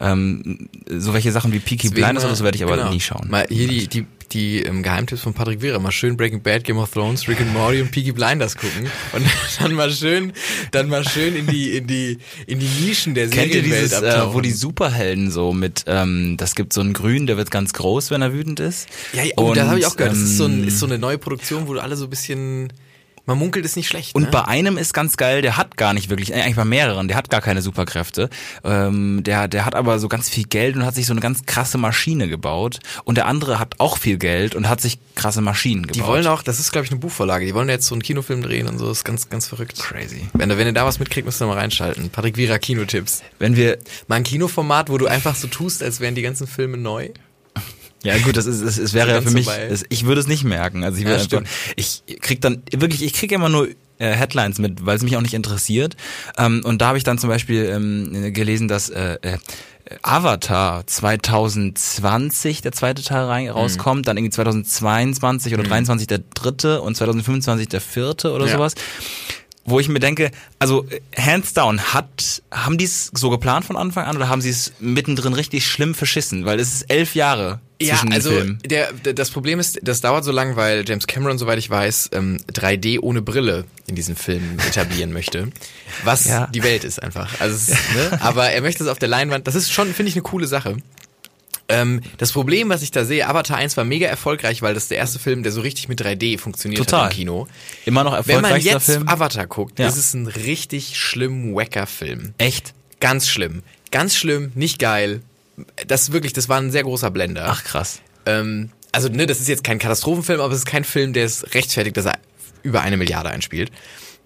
Ähm, 0.01 0.69
so 0.89 1.15
welche 1.15 1.33
Sachen 1.33 1.53
wie 1.53 1.59
Peaky 1.59 1.91
Blinders 1.91 2.25
oder 2.25 2.35
so 2.35 2.45
werde 2.45 2.57
ich 2.57 2.65
aber 2.65 2.77
genau. 2.77 2.91
nie 2.91 3.01
schauen. 3.01 3.29
Mal 3.29 3.47
hier 3.49 3.69
die, 3.69 3.89
die, 3.89 4.07
die 4.33 4.63
ähm, 4.63 4.83
Geheimtipps 4.83 5.23
von 5.23 5.35
Patrick 5.35 5.61
Vera. 5.61 5.79
Mal 5.79 5.93
schön 5.93 6.17
Breaking 6.17 6.43
Bad, 6.43 6.65
Game 6.65 6.79
of 6.79 6.91
Thrones, 6.91 7.29
Rick 7.29 7.41
and 7.41 7.53
Morty 7.53 7.81
und 7.81 7.91
Peaky 7.91 8.13
Blinders 8.13 8.57
gucken. 8.57 8.91
Und 9.13 9.25
dann 9.61 9.75
mal 9.75 9.91
schön, 9.91 10.33
dann 10.73 10.89
mal 10.89 11.07
schön 11.09 11.37
in 11.37 11.47
die, 11.47 11.77
in 11.77 11.87
die, 11.87 12.19
in 12.47 12.59
die 12.59 12.69
Nischen 12.85 13.15
der 13.15 13.29
Kennt 13.29 13.55
ihr 13.55 13.63
dieses, 13.63 13.93
äh, 13.93 14.33
wo 14.33 14.41
die 14.41 14.53
Superhelden 14.53 15.31
so 15.31 15.53
mit, 15.53 15.85
ähm, 15.87 16.37
das 16.37 16.55
gibt 16.55 16.73
so 16.73 16.81
einen 16.81 16.93
Grün, 16.93 17.27
der 17.27 17.37
wird 17.37 17.51
ganz 17.51 17.73
groß, 17.73 18.11
wenn 18.11 18.23
er 18.23 18.33
wütend 18.33 18.61
ist. 18.61 18.89
Ja, 19.13 19.25
ja 19.25 19.33
oh, 19.37 19.49
und, 19.49 19.57
das 19.57 19.69
habe 19.69 19.79
ich 19.79 19.87
auch 19.87 19.97
gehört. 19.97 20.13
Das 20.13 20.21
ist 20.21 20.37
so, 20.37 20.47
ein, 20.47 20.63
ähm, 20.63 20.69
ist 20.69 20.79
so 20.79 20.87
eine 20.87 20.99
neue 20.99 21.19
Produktion, 21.19 21.69
wo 21.69 21.75
du 21.75 21.81
alle 21.81 21.97
so 21.97 22.05
ein 22.05 22.11
bisschen 22.11 22.73
man 23.27 23.39
munkelt 23.39 23.65
ist 23.65 23.77
nicht 23.77 23.89
schlecht. 23.89 24.15
Und 24.15 24.25
ne? 24.25 24.29
bei 24.31 24.45
einem 24.45 24.79
ist 24.79 24.95
ganz 24.95 25.17
geil, 25.17 25.43
der 25.43 25.57
hat 25.57 25.77
gar 25.77 25.93
nicht 25.93 26.09
wirklich, 26.09 26.31
äh, 26.33 26.41
eigentlich 26.41 26.57
bei 26.57 26.65
mehreren, 26.65 27.09
der 27.09 27.17
hat 27.17 27.29
gar 27.29 27.41
keine 27.41 27.61
Superkräfte. 27.61 28.31
Ähm, 28.65 29.23
der, 29.25 29.49
der 29.49 29.65
hat 29.65 29.75
aber 29.75 29.99
so 29.99 30.09
ganz 30.09 30.29
viel 30.29 30.45
Geld 30.45 30.77
und 30.77 30.85
hat 30.85 30.95
sich 30.95 31.07
so 31.07 31.13
eine 31.13 31.21
ganz 31.21 31.45
krasse 31.45 31.79
Maschine 31.79 32.29
gebaut. 32.29 32.81
Und 33.05 33.17
der 33.17 33.27
andere 33.27 33.59
hat 33.59 33.75
auch 33.79 33.99
viel 33.99 34.17
Geld 34.17 34.55
und 34.55 34.69
hat 34.69 34.81
sich 34.81 34.99
krasse 35.15 35.41
Maschinen 35.41 35.83
gebaut. 35.83 35.97
Die 35.97 36.07
wollen 36.07 36.27
auch, 36.27 36.43
das 36.43 36.61
ist 36.61 36.73
glaube 36.73 36.85
ich 36.85 36.91
eine 36.91 37.01
Buchvorlage, 37.01 37.47
die 37.47 37.55
wollen 37.55 37.69
jetzt 37.69 37.87
so 37.87 37.95
einen 37.95 38.03
Kinofilm 38.03 38.43
drehen 38.43 38.69
und 38.69 38.79
so, 38.79 38.89
das 38.89 38.99
ist 38.99 39.05
ganz, 39.05 39.29
ganz 39.29 39.47
verrückt. 39.47 39.79
Crazy. 39.79 40.29
Wenn, 40.33 40.49
wenn 40.51 40.67
ihr 40.67 40.73
da 40.73 40.87
was 40.87 40.99
mitkriegt, 40.99 41.27
müsst 41.27 41.43
ihr 41.43 41.47
mal 41.47 41.59
reinschalten. 41.59 42.11
Patrick 42.11 42.37
Vira 42.37 42.59
Kinotipps. 42.59 43.23
Wenn 43.39 43.57
wir... 43.57 43.79
Mal 44.09 44.17
ein 44.17 44.25
Kinoformat, 44.25 44.89
wo 44.89 44.99
du 44.99 45.07
einfach 45.07 45.35
so 45.35 45.49
tust, 45.49 45.83
als 45.83 46.01
wären 46.01 46.15
die 46.15 46.23
ganzen 46.23 46.47
Filme 46.47 46.77
neu. 46.77 47.11
Ja 48.07 48.19
gut, 48.19 48.37
das 48.37 48.47
ist 48.47 48.61
es, 48.61 48.79
es 48.79 48.93
wäre 48.95 49.11
ja 49.11 49.21
für 49.21 49.31
mich, 49.31 49.47
das, 49.47 49.85
ich 49.89 50.07
würde 50.07 50.21
es 50.21 50.27
nicht 50.27 50.45
merken. 50.45 50.85
Also 50.85 50.99
ich, 50.99 51.05
ja, 51.05 51.17
einfach, 51.17 51.43
ich 51.77 52.03
krieg 52.21 52.41
dann 52.41 52.63
wirklich, 52.73 53.03
ich 53.03 53.13
krieg 53.13 53.33
immer 53.33 53.49
nur 53.49 53.69
äh, 53.99 54.13
Headlines 54.13 54.59
mit, 54.59 54.85
weil 54.85 54.97
es 54.97 55.03
mich 55.03 55.17
auch 55.17 55.23
nicht 55.23 55.35
interessiert. 55.35 55.97
Ähm, 56.39 56.63
und 56.65 56.83
da 56.83 56.89
habe 56.89 56.99
ich 56.99 57.05
dann 57.05 57.19
zum 57.19 57.31
Beispiel 57.31 57.65
ähm, 57.65 58.33
gelesen, 58.33 58.69
dass 58.69 58.91
äh, 58.91 59.19
äh, 59.23 59.39
Avatar 60.03 60.87
2020 60.87 62.63
der 62.63 62.73
zweite 62.73 63.03
Teil 63.03 63.25
rein, 63.25 63.49
rauskommt, 63.49 64.01
mhm. 64.01 64.05
dann 64.05 64.17
irgendwie 64.17 64.33
2022 64.33 65.55
oder 65.55 65.65
mhm. 65.65 65.69
23 65.69 66.07
der 66.07 66.21
dritte 66.35 66.83
und 66.83 66.97
2025 66.97 67.69
der 67.69 67.81
vierte 67.81 68.33
oder 68.33 68.47
ja. 68.47 68.53
sowas 68.53 68.75
wo 69.67 69.81
ich 69.81 69.89
mir 69.89 69.99
denke, 69.99 70.31
also 70.59 70.87
hands 71.17 71.53
down, 71.53 71.81
hat, 71.93 72.41
haben 72.53 72.79
die 72.79 72.85
es 72.85 73.11
so 73.13 73.31
geplant 73.31 73.65
von 73.65 73.77
Anfang 73.77 74.05
an 74.05 74.17
oder 74.17 74.29
haben 74.29 74.41
sie 74.41 74.51
es 74.51 74.73
mittendrin 74.79 75.33
richtig 75.33 75.67
schlimm 75.67 75.95
verschissen? 75.95 76.45
Weil 76.45 76.61
es 76.61 76.73
ist 76.73 76.83
elf 76.91 77.17
Jahre 77.17 77.61
ja, 77.81 78.03
also. 78.11 78.31
Der, 78.65 78.93
der, 78.93 79.13
das 79.13 79.31
Problem 79.31 79.61
ist, 79.61 79.79
das 79.83 80.01
dauert 80.01 80.25
so 80.25 80.33
lang, 80.33 80.57
weil 80.57 80.85
James 80.87 81.07
Cameron, 81.07 81.37
soweit 81.37 81.59
ich 81.59 81.69
weiß, 81.69 82.11
ähm, 82.13 82.39
3D 82.53 83.01
ohne 83.01 83.23
Brille 83.23 83.65
in 83.87 83.95
diesen 83.95 84.17
Film 84.17 84.59
etablieren 84.67 85.13
möchte. 85.13 85.49
Was 86.05 86.25
ja. 86.25 86.47
die 86.47 86.63
Welt 86.63 86.85
ist 86.85 87.03
einfach. 87.03 87.41
Also 87.41 87.55
es, 87.55 87.69
ne? 87.69 88.21
Aber 88.23 88.51
er 88.51 88.63
möchte 88.63 88.83
es 88.83 88.89
auf 88.89 88.99
der 88.99 89.09
Leinwand. 89.09 89.47
Das 89.47 89.55
ist 89.55 89.71
schon, 89.71 89.93
finde 89.93 90.09
ich, 90.09 90.15
eine 90.15 90.23
coole 90.23 90.47
Sache. 90.47 90.77
Ähm, 91.69 92.01
das 92.19 92.33
Problem, 92.33 92.69
was 92.69 92.83
ich 92.83 92.93
da 92.93 93.05
sehe, 93.05 93.27
Avatar 93.27 93.57
1 93.57 93.77
war 93.77 93.85
mega 93.85 94.07
erfolgreich, 94.07 94.63
weil 94.63 94.75
das 94.75 94.89
der 94.89 94.99
erste 94.99 95.19
Film, 95.19 95.43
der 95.43 95.53
so 95.53 95.61
richtig 95.61 95.89
mit 95.89 96.01
3D 96.01 96.39
funktioniert 96.39 96.79
Total. 96.79 97.07
hat 97.07 97.13
im 97.13 97.17
Kino. 97.17 97.49
Immer 97.85 98.05
noch 98.05 98.15
erfolgreich. 98.15 98.43
Wenn 98.43 98.51
man 98.51 98.61
jetzt 98.61 98.87
Film. 98.87 99.09
Avatar 99.09 99.47
guckt, 99.47 99.79
ja. 99.79 99.89
ist 99.89 99.97
es 99.97 100.15
ein 100.15 100.29
richtig 100.29 100.97
schlimm 100.97 101.55
wacker 101.55 101.87
Film. 101.87 102.35
Echt? 102.39 102.73
Ganz 103.01 103.29
schlimm. 103.29 103.63
Ganz 103.91 104.17
schlimm, 104.17 104.53
nicht 104.55 104.79
geil. 104.79 105.21
Das 105.87 106.13
wirklich, 106.13 106.33
das 106.33 106.49
war 106.49 106.59
ein 106.59 106.71
sehr 106.71 106.83
großer 106.83 107.11
Blender. 107.11 107.47
Ach 107.49 107.65
krass. 107.65 108.01
Ähm, 108.27 108.71
also, 108.93 109.09
ne, 109.09 109.27
das 109.27 109.41
ist 109.41 109.49
jetzt 109.49 109.65
kein 109.65 109.79
Katastrophenfilm, 109.79 110.41
aber 110.41 110.53
es 110.53 110.61
ist 110.61 110.67
kein 110.67 110.85
Film, 110.85 111.13
der 111.13 111.25
es 111.25 111.55
rechtfertigt, 111.55 111.97
dass 111.97 112.07
er 112.07 112.19
über 112.63 112.81
eine 112.83 112.97
Milliarde 112.97 113.31
einspielt. 113.31 113.71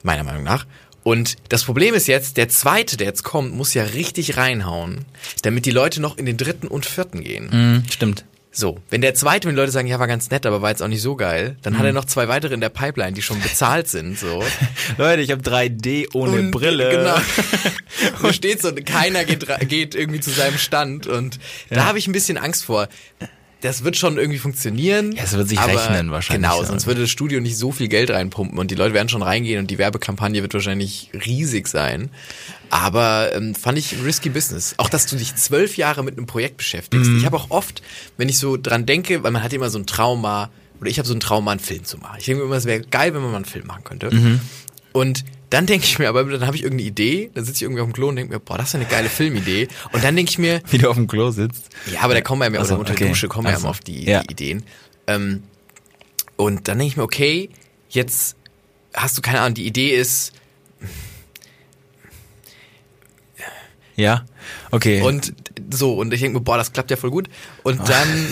Meiner 0.02 0.24
Meinung 0.24 0.44
nach. 0.44 0.66
Und 1.02 1.36
das 1.48 1.64
Problem 1.64 1.94
ist 1.94 2.08
jetzt, 2.08 2.36
der 2.36 2.48
zweite, 2.48 2.96
der 2.96 3.06
jetzt 3.06 3.22
kommt, 3.22 3.54
muss 3.54 3.74
ja 3.74 3.84
richtig 3.84 4.36
reinhauen, 4.36 5.06
damit 5.42 5.66
die 5.66 5.70
Leute 5.70 6.00
noch 6.00 6.18
in 6.18 6.26
den 6.26 6.36
dritten 6.36 6.68
und 6.68 6.86
vierten 6.86 7.22
gehen. 7.22 7.48
Mm, 7.50 7.90
stimmt. 7.90 8.24
So, 8.52 8.78
wenn 8.90 9.00
der 9.00 9.14
zweite, 9.14 9.46
wenn 9.46 9.54
Leute 9.54 9.70
sagen, 9.70 9.86
ja, 9.86 10.00
war 10.00 10.08
ganz 10.08 10.30
nett, 10.30 10.44
aber 10.44 10.60
war 10.60 10.70
jetzt 10.70 10.82
auch 10.82 10.88
nicht 10.88 11.02
so 11.02 11.14
geil, 11.14 11.56
dann 11.62 11.74
mhm. 11.74 11.78
hat 11.78 11.86
er 11.86 11.92
noch 11.92 12.04
zwei 12.04 12.26
weitere 12.26 12.52
in 12.54 12.60
der 12.60 12.68
Pipeline, 12.68 13.12
die 13.12 13.22
schon 13.22 13.40
bezahlt 13.40 13.86
sind, 13.86 14.18
so. 14.18 14.42
Leute, 14.98 15.22
ich 15.22 15.30
habe 15.30 15.42
3D 15.42 16.08
ohne 16.14 16.38
und, 16.38 16.50
Brille. 16.50 16.90
Genau. 16.90 17.16
und 18.22 18.34
steht 18.34 18.60
so, 18.60 18.68
und 18.68 18.84
keiner 18.84 19.24
geht, 19.24 19.46
geht 19.68 19.94
irgendwie 19.94 20.20
zu 20.20 20.30
seinem 20.30 20.58
Stand 20.58 21.06
und 21.06 21.36
ja. 21.70 21.76
da 21.76 21.84
habe 21.84 21.98
ich 21.98 22.08
ein 22.08 22.12
bisschen 22.12 22.38
Angst 22.38 22.64
vor 22.64 22.88
das 23.60 23.84
wird 23.84 23.96
schon 23.96 24.16
irgendwie 24.16 24.38
funktionieren. 24.38 25.12
Ja, 25.12 25.24
es 25.24 25.36
wird 25.36 25.48
sich 25.48 25.60
rechnen 25.60 26.10
wahrscheinlich. 26.10 26.50
Genau, 26.50 26.64
sonst 26.64 26.86
würde 26.86 27.02
das 27.02 27.10
Studio 27.10 27.40
nicht 27.40 27.56
so 27.56 27.72
viel 27.72 27.88
Geld 27.88 28.10
reinpumpen 28.10 28.58
und 28.58 28.70
die 28.70 28.74
Leute 28.74 28.94
werden 28.94 29.08
schon 29.08 29.22
reingehen 29.22 29.60
und 29.60 29.70
die 29.70 29.78
Werbekampagne 29.78 30.42
wird 30.42 30.54
wahrscheinlich 30.54 31.10
riesig 31.26 31.68
sein. 31.68 32.10
Aber 32.70 33.34
ähm, 33.34 33.54
fand 33.54 33.78
ich 33.78 33.96
risky 34.04 34.30
Business. 34.30 34.74
Auch, 34.78 34.88
dass 34.88 35.06
du 35.06 35.16
dich 35.16 35.34
zwölf 35.36 35.76
Jahre 35.76 36.04
mit 36.04 36.16
einem 36.16 36.26
Projekt 36.26 36.56
beschäftigst. 36.56 37.10
Mhm. 37.10 37.18
Ich 37.18 37.26
habe 37.26 37.36
auch 37.36 37.50
oft, 37.50 37.82
wenn 38.16 38.28
ich 38.28 38.38
so 38.38 38.56
dran 38.56 38.86
denke, 38.86 39.22
weil 39.22 39.32
man 39.32 39.42
hat 39.42 39.52
immer 39.52 39.70
so 39.70 39.78
ein 39.78 39.86
Trauma, 39.86 40.50
oder 40.80 40.88
ich 40.88 40.98
habe 40.98 41.06
so 41.06 41.14
ein 41.14 41.20
Trauma, 41.20 41.50
einen 41.50 41.60
Film 41.60 41.84
zu 41.84 41.98
machen. 41.98 42.16
Ich 42.18 42.26
denke 42.26 42.42
immer, 42.42 42.56
es 42.56 42.64
wäre 42.64 42.80
geil, 42.80 43.12
wenn 43.12 43.20
man 43.20 43.32
mal 43.32 43.36
einen 43.38 43.44
Film 43.44 43.66
machen 43.66 43.84
könnte. 43.84 44.14
Mhm. 44.14 44.40
Und 44.92 45.24
dann 45.50 45.66
denke 45.66 45.84
ich 45.84 45.98
mir, 45.98 46.08
aber 46.08 46.24
dann 46.24 46.46
habe 46.46 46.56
ich 46.56 46.62
irgendeine 46.62 46.88
Idee, 46.88 47.30
dann 47.34 47.44
sitze 47.44 47.56
ich 47.56 47.62
irgendwie 47.62 47.82
auf 47.82 47.88
dem 47.88 47.92
Klo 47.92 48.08
und 48.08 48.16
denke 48.16 48.32
mir, 48.32 48.40
boah, 48.40 48.56
das 48.56 48.68
ist 48.68 48.76
eine 48.76 48.84
geile 48.84 49.08
Filmidee. 49.08 49.66
Und 49.92 50.04
dann 50.04 50.14
denke 50.14 50.30
ich 50.30 50.38
mir. 50.38 50.62
Wie 50.70 50.78
du 50.78 50.88
auf 50.88 50.96
dem 50.96 51.08
Klo 51.08 51.30
sitzt. 51.32 51.70
Ja, 51.92 52.02
aber 52.02 52.14
da 52.14 52.20
kommen 52.20 52.40
wir 52.40 52.52
ja 52.52 52.60
also, 52.60 52.76
unter 52.76 52.92
okay. 52.92 53.08
Dusche 53.08 53.26
kommen 53.26 53.48
wir 53.48 53.54
also, 53.54 53.64
ja 53.64 53.70
auf 53.70 53.80
die, 53.80 54.04
ja. 54.04 54.22
die 54.22 54.30
Ideen. 54.30 54.62
Ähm, 55.08 55.42
und 56.36 56.68
dann 56.68 56.78
denke 56.78 56.92
ich 56.92 56.96
mir, 56.96 57.02
okay, 57.02 57.50
jetzt 57.88 58.36
hast 58.94 59.18
du 59.18 59.22
keine 59.22 59.40
Ahnung, 59.40 59.54
die 59.54 59.66
Idee 59.66 59.90
ist. 59.96 60.32
Ja, 63.96 64.24
okay. 64.70 65.02
Und 65.02 65.34
so, 65.70 65.94
und 65.94 66.14
ich 66.14 66.20
denke 66.20 66.38
mir, 66.38 66.44
boah, 66.44 66.56
das 66.56 66.72
klappt 66.72 66.90
ja 66.90 66.96
voll 66.96 67.10
gut. 67.10 67.28
Und 67.64 67.88
dann. 67.88 68.26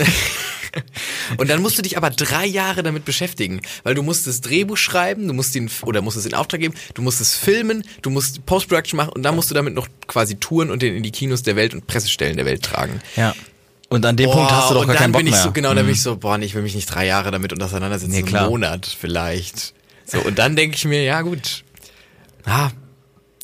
Und 1.37 1.51
dann 1.51 1.63
musst 1.63 1.79
du 1.79 1.83
dich 1.83 1.97
aber 1.97 2.11
drei 2.11 2.47
Jahre 2.47 2.83
damit 2.83 3.05
beschäftigen, 3.05 3.61
weil 3.83 3.95
du 3.95 4.03
musst 4.03 4.27
das 4.27 4.41
Drehbuch 4.41 4.77
schreiben, 4.77 5.27
du 5.29 5.35
musst 5.35 5.55
den 5.55 5.71
oder 5.83 6.03
musst 6.03 6.17
es 6.17 6.27
in 6.27 6.35
Auftrag 6.35 6.61
geben, 6.61 6.75
du 6.95 7.03
musst 7.03 7.21
es 7.21 7.35
filmen, 7.35 7.85
du 8.03 8.11
musst 8.11 8.45
Post-Production 8.47 8.97
machen 8.97 9.11
und 9.11 9.23
dann 9.23 9.35
musst 9.35 9.51
du 9.51 9.55
damit 9.55 9.75
noch 9.75 9.89
quasi 10.07 10.37
touren 10.37 10.71
und 10.71 10.83
den 10.83 10.95
in 10.95 11.03
die 11.03 11.11
Kinos 11.11 11.43
der 11.43 11.57
Welt 11.57 11.75
und 11.75 11.87
Pressestellen 11.87 12.37
der 12.37 12.47
Welt 12.47 12.63
tragen. 12.63 13.01
Ja. 13.17 13.35
Und 13.89 14.05
an 14.05 14.17
dem 14.17 14.27
boah, 14.27 14.37
Punkt 14.37 14.53
hast 14.53 14.71
du 14.71 14.75
doch 14.75 14.87
gar 14.87 14.97
keinen 14.97 15.13
Bock 15.13 15.23
bin 15.23 15.33
ich 15.33 15.37
so 15.37 15.51
genau, 15.51 15.73
mhm. 15.73 15.77
dann 15.77 15.87
bin 15.87 15.95
ich 15.95 16.03
so, 16.03 16.17
boah, 16.17 16.37
nee, 16.37 16.45
ich 16.45 16.55
will 16.55 16.63
mich 16.63 16.75
nicht 16.75 16.87
drei 16.87 17.07
Jahre 17.07 17.31
damit 17.31 17.61
auseinandersetzen, 17.61 18.13
nee, 18.13 18.23
klar. 18.23 18.43
einen 18.43 18.51
Monat 18.51 18.87
vielleicht. 18.87 19.75
So 20.05 20.19
und 20.21 20.39
dann 20.39 20.57
denke 20.57 20.77
ich 20.77 20.85
mir, 20.85 21.03
ja 21.03 21.23
gut, 21.23 21.65
ah, 22.45 22.71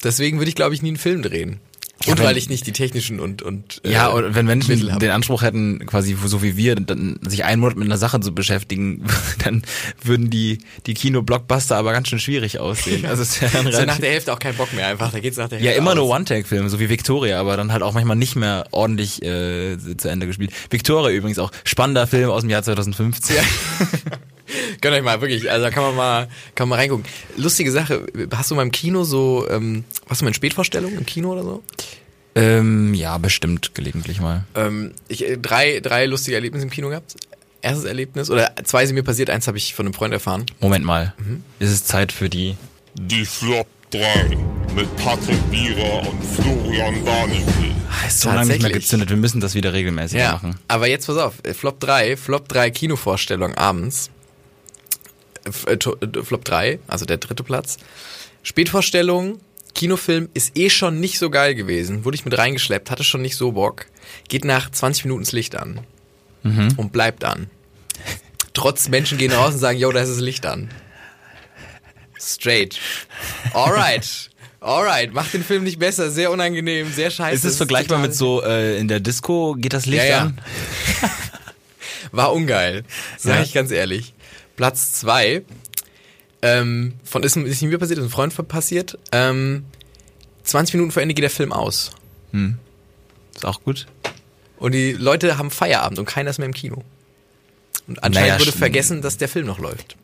deswegen 0.03 0.39
würde 0.39 0.49
ich 0.51 0.55
glaube 0.55 0.75
ich 0.75 0.83
nie 0.83 0.89
einen 0.89 0.99
Film 0.99 1.23
drehen. 1.23 1.61
Und 2.07 2.21
weil 2.21 2.37
ich 2.37 2.49
nicht 2.49 2.67
die 2.67 2.73
technischen 2.73 3.21
und 3.21 3.43
und 3.43 3.81
äh, 3.85 3.93
ja 3.93 4.09
und 4.09 4.35
wenn 4.35 4.47
Menschen 4.47 4.99
den 4.99 5.11
Anspruch 5.11 5.43
hätten 5.43 5.87
quasi 5.87 6.17
so 6.25 6.43
wie 6.43 6.57
wir 6.57 6.75
dann 6.75 7.19
sich 7.27 7.45
einen 7.45 7.61
Monat 7.61 7.77
mit 7.77 7.87
einer 7.87 7.99
Sache 7.99 8.21
zu 8.21 8.35
beschäftigen 8.35 9.05
dann 9.45 9.63
würden 10.03 10.31
die 10.31 10.59
die 10.87 10.95
Kino 10.95 11.23
Blockbuster 11.23 11.77
aber 11.77 11.93
ganz 11.93 12.09
schön 12.09 12.19
schwierig 12.19 12.59
aussehen. 12.59 13.07
Also 13.07 13.23
es 13.23 13.41
ist 13.41 13.41
ja 13.55 13.73
so 13.73 13.85
nach 13.85 13.99
der 13.99 14.11
Hälfte 14.11 14.33
auch 14.33 14.39
kein 14.39 14.55
Bock 14.55 14.73
mehr 14.73 14.89
einfach 14.89 15.13
da 15.13 15.21
geht's 15.21 15.37
nach 15.37 15.49
der 15.49 15.59
Hälfte 15.59 15.73
ja 15.73 15.79
immer 15.79 15.93
aus. 15.93 15.97
nur 15.97 16.09
One 16.09 16.25
Take 16.25 16.47
Filme 16.47 16.69
so 16.69 16.81
wie 16.81 16.89
Victoria 16.89 17.41
aber 17.41 17.57
dann 17.57 17.73
halt 17.73 17.83
auch 17.83 17.93
manchmal 17.93 18.17
nicht 18.17 18.37
mehr 18.37 18.67
ordentlich 18.71 19.23
äh, 19.23 19.77
zu 19.97 20.09
Ende 20.09 20.27
gespielt. 20.27 20.53
Victoria 20.71 21.15
übrigens 21.15 21.39
auch 21.39 21.51
spannender 21.65 22.07
Film 22.07 22.31
aus 22.31 22.43
dem 22.43 22.51
Jahr 22.51 22.63
2015 22.63 23.37
ja. 24.47 24.77
Gönnt 24.81 24.97
euch 24.97 25.03
mal, 25.03 25.21
wirklich. 25.21 25.51
Also 25.51 25.65
da 25.65 25.71
kann 25.71 25.83
man 25.83 25.97
mal, 25.97 26.29
kann 26.55 26.69
man 26.69 26.77
mal 26.77 26.83
reingucken. 26.83 27.05
Lustige 27.37 27.71
Sache, 27.71 28.07
hast 28.35 28.51
du 28.51 28.55
mal 28.55 28.63
im 28.63 28.73
Kino 28.73 29.05
so, 29.05 29.47
ähm, 29.51 29.85
hast 30.09 30.21
du 30.21 30.25
mal 30.25 30.31
in 30.31 30.35
Spätvorstellungen 30.35 30.99
im 30.99 31.07
Kino 31.07 31.33
oder 31.33 31.43
so? 31.43 31.63
Ähm, 32.35 32.95
ja, 32.95 33.17
bestimmt, 33.19 33.75
gelegentlich 33.75 34.21
mal. 34.21 34.45
Ähm, 34.55 34.93
ich, 35.09 35.29
äh, 35.29 35.37
drei, 35.37 35.81
drei 35.81 36.07
lustige 36.07 36.35
Erlebnisse 36.35 36.65
im 36.65 36.71
Kino 36.71 36.89
gehabt. 36.89 37.15
Erstes 37.63 37.85
Erlebnis, 37.85 38.29
oder 38.29 38.53
zwei 38.65 38.85
sind 38.85 38.95
mir 38.95 39.05
passiert, 39.05 39.31
eins 39.31 39.47
habe 39.47 39.57
ich 39.57 39.75
von 39.75 39.87
einem 39.87 39.95
Freund 39.95 40.13
erfahren. 40.13 40.45
Moment 40.61 40.85
mal. 40.85 41.15
Mhm. 41.17 41.43
Ist 41.61 41.71
es 41.71 41.85
Zeit 41.85 42.13
für 42.13 42.29
die... 42.29 42.57
Die 42.95 43.25
Flop 43.25 43.67
3. 43.91 44.37
mit 44.75 44.97
Patrick 44.97 45.39
Wierer 45.51 46.07
und 46.07 46.23
Florian 46.25 47.03
Barnickel. 47.05 47.75
Ist 48.07 48.21
so 48.21 48.29
lange 48.29 48.53
nicht 48.53 48.63
mehr 48.63 48.73
gezündet, 48.73 49.09
wir 49.09 49.17
müssen 49.17 49.41
das 49.41 49.55
wieder 49.55 49.73
regelmäßig 49.73 50.19
ja, 50.19 50.33
machen. 50.33 50.57
Aber 50.69 50.89
jetzt 50.89 51.07
pass 51.07 51.17
auf, 51.17 51.35
Flop 51.55 51.81
3, 51.81 52.17
Flop 52.17 52.49
3 52.49 52.71
Kinovorstellung 52.71 53.55
abends. 53.55 54.11
Äh, 55.45 56.23
Flop 56.23 56.45
3, 56.45 56.79
also 56.87 57.05
der 57.05 57.19
dritte 57.19 57.43
Platz. 57.43 57.79
Spätvorstellung, 58.43 59.41
Kinofilm 59.75 60.29
ist 60.35 60.57
eh 60.57 60.71
schon 60.71 61.01
nicht 61.01 61.19
so 61.19 61.31
geil 61.31 61.55
gewesen. 61.55 62.05
Wurde 62.05 62.15
ich 62.15 62.25
mit 62.25 62.37
reingeschleppt, 62.37 62.91
hatte 62.91 63.05
schon 63.05 63.23
nicht 63.23 63.37
so 63.37 63.53
Bock. 63.53 63.87
Geht 64.29 64.45
nach 64.45 64.71
20 64.71 65.05
Minuten 65.05 65.25
das 65.25 65.33
Licht 65.33 65.57
an. 65.57 65.81
Mhm. 66.43 66.75
Und 66.77 66.93
bleibt 66.93 67.25
an. 67.25 67.49
Trotz 68.53 68.89
Menschen 68.89 69.19
gehen 69.19 69.33
raus 69.33 69.55
und 69.55 69.61
sagen, 69.61 69.79
yo, 69.79 69.91
da 69.91 70.01
ist 70.01 70.11
das 70.11 70.21
Licht 70.21 70.47
an. 70.47 70.71
Straight. 72.21 72.79
Alright. 73.53 74.31
Alright, 74.61 75.13
macht 75.13 75.35
den 75.35 75.45
Film 75.45 75.65
nicht 75.65 75.79
besser, 75.79 76.11
sehr 76.11 76.31
unangenehm, 76.31 76.91
sehr 76.91 77.11
scheiße. 77.11 77.35
Ist 77.35 77.45
es 77.45 77.57
vergleichbar 77.59 77.99
mit 77.99 78.15
so 78.15 78.43
äh, 78.43 78.79
in 78.79 78.89
der 78.89 78.99
Disco 78.99 79.55
geht 79.59 79.75
das 79.75 79.85
Licht 79.85 80.05
ja, 80.05 80.09
ja. 80.09 80.21
an? 80.23 80.41
War 82.13 82.33
ungeil, 82.33 82.85
sag 83.19 83.37
ja. 83.37 83.43
ich 83.43 83.53
ganz 83.53 83.71
ehrlich. 83.71 84.15
Platz 84.57 84.93
zwei 84.93 85.45
ähm, 86.43 86.95
von 87.05 87.23
ist, 87.23 87.37
ist 87.37 87.63
nicht 87.63 87.71
mir 87.71 87.79
passiert, 87.79 87.99
ist 87.99 88.05
ein 88.05 88.11
Freund 88.11 88.49
passiert. 88.49 88.99
Ähm, 89.13 89.65
20 90.43 90.75
Minuten 90.75 90.93
vor 90.93 91.03
Ende 91.03 91.15
geht 91.15 91.23
der 91.23 91.31
Film 91.31 91.53
aus. 91.53 91.93
Hm. 92.33 92.59
Ist 93.35 93.47
auch 93.47 93.63
gut. 93.63 93.87
Und 94.59 94.73
die 94.73 94.93
Leute 94.93 95.39
haben 95.39 95.51
Feierabend 95.51 95.99
und 95.99 96.05
keiner 96.05 96.31
ist 96.31 96.39
mehr 96.39 96.47
im 96.47 96.55
Kino. 96.55 96.85
Und 97.87 98.03
anscheinend 98.03 98.29
naja, 98.29 98.41
wurde 98.41 98.53
vergessen, 98.53 99.01
dass 99.03 99.17
der 99.17 99.29
Film 99.29 99.47
noch 99.47 99.59
läuft. 99.59 99.97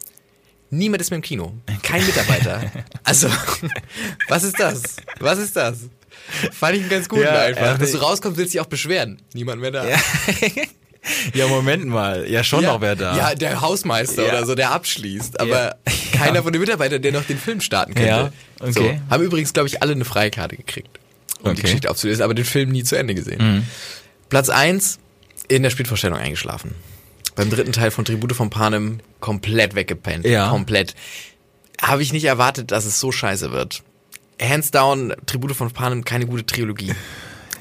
Niemand 0.71 1.02
ist 1.02 1.11
mehr 1.11 1.16
im 1.16 1.23
Kino. 1.23 1.52
Kein 1.83 2.04
Mitarbeiter. 2.04 2.62
Also, 3.04 3.28
was 4.28 4.45
ist 4.45 4.61
das? 4.61 4.97
Was 5.19 5.38
ist 5.38 5.57
das? 5.57 5.88
Fand 6.52 6.76
ich 6.76 6.83
einen 6.83 6.90
ganz 6.90 7.09
guten 7.09 7.23
ja, 7.23 7.40
einfach. 7.40 7.76
Dass 7.76 7.92
du 7.92 7.99
rauskommst, 7.99 8.38
willst 8.38 8.54
du 8.54 8.59
dich 8.59 8.61
auch 8.61 8.69
beschweren. 8.69 9.21
Niemand 9.35 9.61
mehr 9.61 9.73
da. 9.73 9.88
Ja. 9.88 9.99
ja, 11.35 11.47
Moment 11.47 11.87
mal. 11.87 12.30
Ja, 12.30 12.45
schon 12.45 12.62
ja, 12.62 12.73
noch 12.73 12.80
wer 12.80 12.97
da. 12.97 13.16
Ja, 13.16 13.35
der 13.35 13.61
Hausmeister 13.61 14.25
ja. 14.25 14.28
oder 14.30 14.47
so, 14.47 14.54
der 14.54 14.71
abschließt. 14.73 15.40
Aber 15.40 15.76
keiner 16.12 16.42
von 16.42 16.52
den 16.52 16.61
Mitarbeitern, 16.61 17.00
der 17.02 17.12
noch 17.12 17.25
den 17.25 17.38
Film 17.38 17.61
starten 17.61 17.95
könnte. 17.95 18.09
Ja, 18.09 18.33
okay. 18.61 18.73
So. 18.73 19.11
Haben 19.11 19.25
übrigens, 19.25 19.52
glaube 19.52 19.69
ich, 19.69 19.83
alle 19.83 19.92
eine 19.92 20.04
Freikarte 20.04 20.57
gekriegt, 20.57 20.99
um 21.40 21.47
okay. 21.47 21.57
die 21.57 21.62
Geschichte 21.62 21.90
aufzulösen, 21.90 22.23
aber 22.23 22.35
den 22.35 22.45
Film 22.45 22.71
nie 22.71 22.85
zu 22.85 22.97
Ende 22.97 23.14
gesehen. 23.14 23.57
Mhm. 23.57 23.66
Platz 24.28 24.49
eins 24.49 24.99
in 25.49 25.62
der 25.62 25.71
Spielvorstellung 25.71 26.19
eingeschlafen 26.19 26.75
beim 27.40 27.50
dritten 27.50 27.73
Teil 27.73 27.90
von 27.90 28.04
Tribute 28.04 28.35
von 28.35 28.50
Panem 28.50 29.00
komplett 29.21 29.75
weggepennt. 29.75 30.26
Ja. 30.26 30.50
Komplett. 30.50 30.95
Habe 31.80 32.02
ich 32.02 32.12
nicht 32.12 32.25
erwartet, 32.25 32.71
dass 32.71 32.85
es 32.85 33.00
so 33.00 33.12
scheiße 33.12 33.50
wird. 33.52 33.83
Hands 34.40 34.71
down, 34.71 35.14
Tribute 35.26 35.57
von 35.57 35.71
Panem, 35.71 36.04
keine 36.04 36.26
gute 36.26 36.45
Trilogie. 36.45 36.92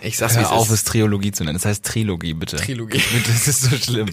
Ich 0.02 0.18
sag's 0.18 0.38
Hör 0.38 0.52
auf, 0.52 0.70
es 0.70 0.84
Trilogie 0.84 1.32
zu 1.32 1.44
nennen. 1.44 1.58
Das 1.58 1.66
heißt 1.66 1.86
Trilogie, 1.86 2.34
bitte. 2.34 2.58
Trilogie. 2.58 3.02
Bitte, 3.12 3.32
das 3.32 3.48
ist 3.48 3.62
so 3.64 3.76
schlimm. 3.76 4.10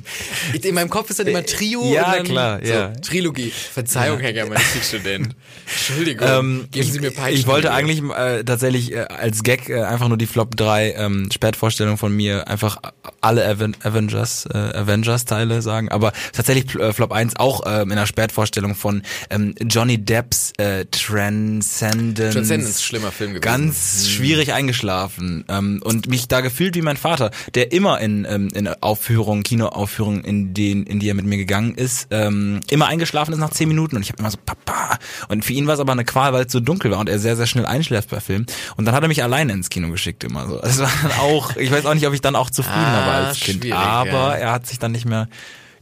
In 0.61 0.75
meinem 0.75 0.91
Kopf 0.91 1.11
ist 1.11 1.19
dann 1.21 1.27
immer 1.27 1.45
Trio 1.45 1.93
ja, 1.93 2.07
und 2.07 2.17
dann 2.17 2.25
klar, 2.25 2.65
ja. 2.65 2.95
So, 2.95 3.01
Trilogie. 3.01 3.51
Verzeihung, 3.51 4.19
ja. 4.19 4.25
Herr 4.25 4.33
Germanistikstudent. 4.33 5.37
Entschuldigung, 5.67 6.29
ähm, 6.29 6.69
geben 6.71 6.91
Sie 6.91 7.01
mir 7.01 7.11
Peitschen. 7.11 7.39
Ich 7.39 7.47
wollte 7.47 7.73
eigentlich 7.73 8.03
äh, 8.03 8.45
tatsächlich 8.45 8.93
äh, 8.93 9.01
als 9.01 9.43
Gag 9.43 9.69
äh, 9.69 9.83
einfach 9.83 10.09
nur 10.09 10.19
die 10.19 10.27
Flop 10.27 10.57
3 10.57 10.93
ähm, 10.93 11.29
Spätvorstellung 11.33 11.99
von 11.99 12.15
mir 12.15 12.49
einfach 12.49 12.79
alle 13.21 13.47
Aven 13.47 13.77
Avengers 13.83 14.47
äh, 14.47 14.57
Avengers 14.57 15.25
Teile 15.25 15.63
sagen, 15.63 15.89
aber 15.91 16.13
tatsächlich 16.33 16.75
äh, 16.77 16.93
Flop 16.93 17.13
1 17.13 17.37
auch 17.37 17.67
äh, 17.67 17.83
in 17.83 17.91
der 17.91 18.07
Spätvorstellung 18.07 18.75
von 18.75 19.03
ähm, 19.31 19.55
Johnny 19.61 19.99
Depps 19.99 20.53
äh, 20.59 20.85
Transcendence. 20.87 22.35
Transcendence, 22.35 22.83
schlimmer 22.83 23.13
Film 23.13 23.31
gewesen. 23.31 23.43
Ganz 23.43 24.05
mhm. 24.05 24.09
schwierig 24.11 24.53
eingeschlafen. 24.53 25.45
Ähm, 25.49 25.76
und 25.83 26.09
mich 26.09 26.29
da 26.29 26.41
gefühlt 26.41 26.75
wie 26.75 26.83
mein 26.83 26.97
Vater, 26.97 27.31
der 27.55 27.73
immer 27.73 28.01
in, 28.01 28.27
ähm, 28.29 28.49
in 28.55 28.69
Aufführungen, 28.69 29.43
Kinoaufführungen, 29.43 30.25
in, 30.25 30.55
den, 30.55 30.85
in 30.85 31.01
die 31.01 31.09
er 31.09 31.15
mit 31.15 31.27
mir 31.27 31.37
gegangen 31.37 31.75
ist, 31.75 32.09
ähm, 32.11 32.61
immer 32.71 32.87
eingeschlafen 32.87 33.33
ist 33.33 33.39
nach 33.39 33.51
zehn 33.51 33.69
Minuten 33.69 33.97
und 33.97 34.03
ich 34.03 34.09
habe 34.09 34.19
immer 34.19 34.31
so, 34.31 34.39
Papa. 34.45 34.99
Und 35.29 35.45
für 35.45 35.53
ihn 35.53 35.67
war 35.67 35.75
es 35.75 35.81
aber 35.81 35.93
eine 35.93 36.05
Qual, 36.05 36.33
weil 36.33 36.47
es 36.47 36.53
so 36.53 36.61
dunkel 36.61 36.91
war 36.91 36.99
und 36.99 37.09
er 37.09 37.19
sehr, 37.19 37.37
sehr 37.37 37.47
schnell 37.47 37.67
einschläft 37.67 38.11
bei 38.11 38.21
Filmen. 38.21 38.47
Und 38.77 38.85
dann 38.85 38.95
hat 38.95 39.03
er 39.03 39.09
mich 39.09 39.23
alleine 39.23 39.53
ins 39.53 39.71
Kino 39.71 39.91
geschickt 39.91 40.25
immer 40.25 40.47
so. 40.49 40.61
Das 40.67 40.81
war 40.81 40.91
dann 41.03 41.13
auch, 41.21 41.57
ich 41.57 41.71
weiß 41.71 41.87
auch 41.87 41.95
nicht, 41.95 42.07
ob 42.07 42.13
ich 42.13 42.21
dann 42.21 42.37
auch 42.37 42.51
zufriedener 42.51 43.03
ah, 43.03 43.07
war 43.07 43.15
als 43.29 43.41
Kind, 43.41 43.71
aber 43.73 44.31
ja. 44.31 44.35
er 44.35 44.53
hat 44.53 44.67
sich 44.67 44.79
dann 44.79 44.93
nicht 44.93 45.07
mehr 45.07 45.29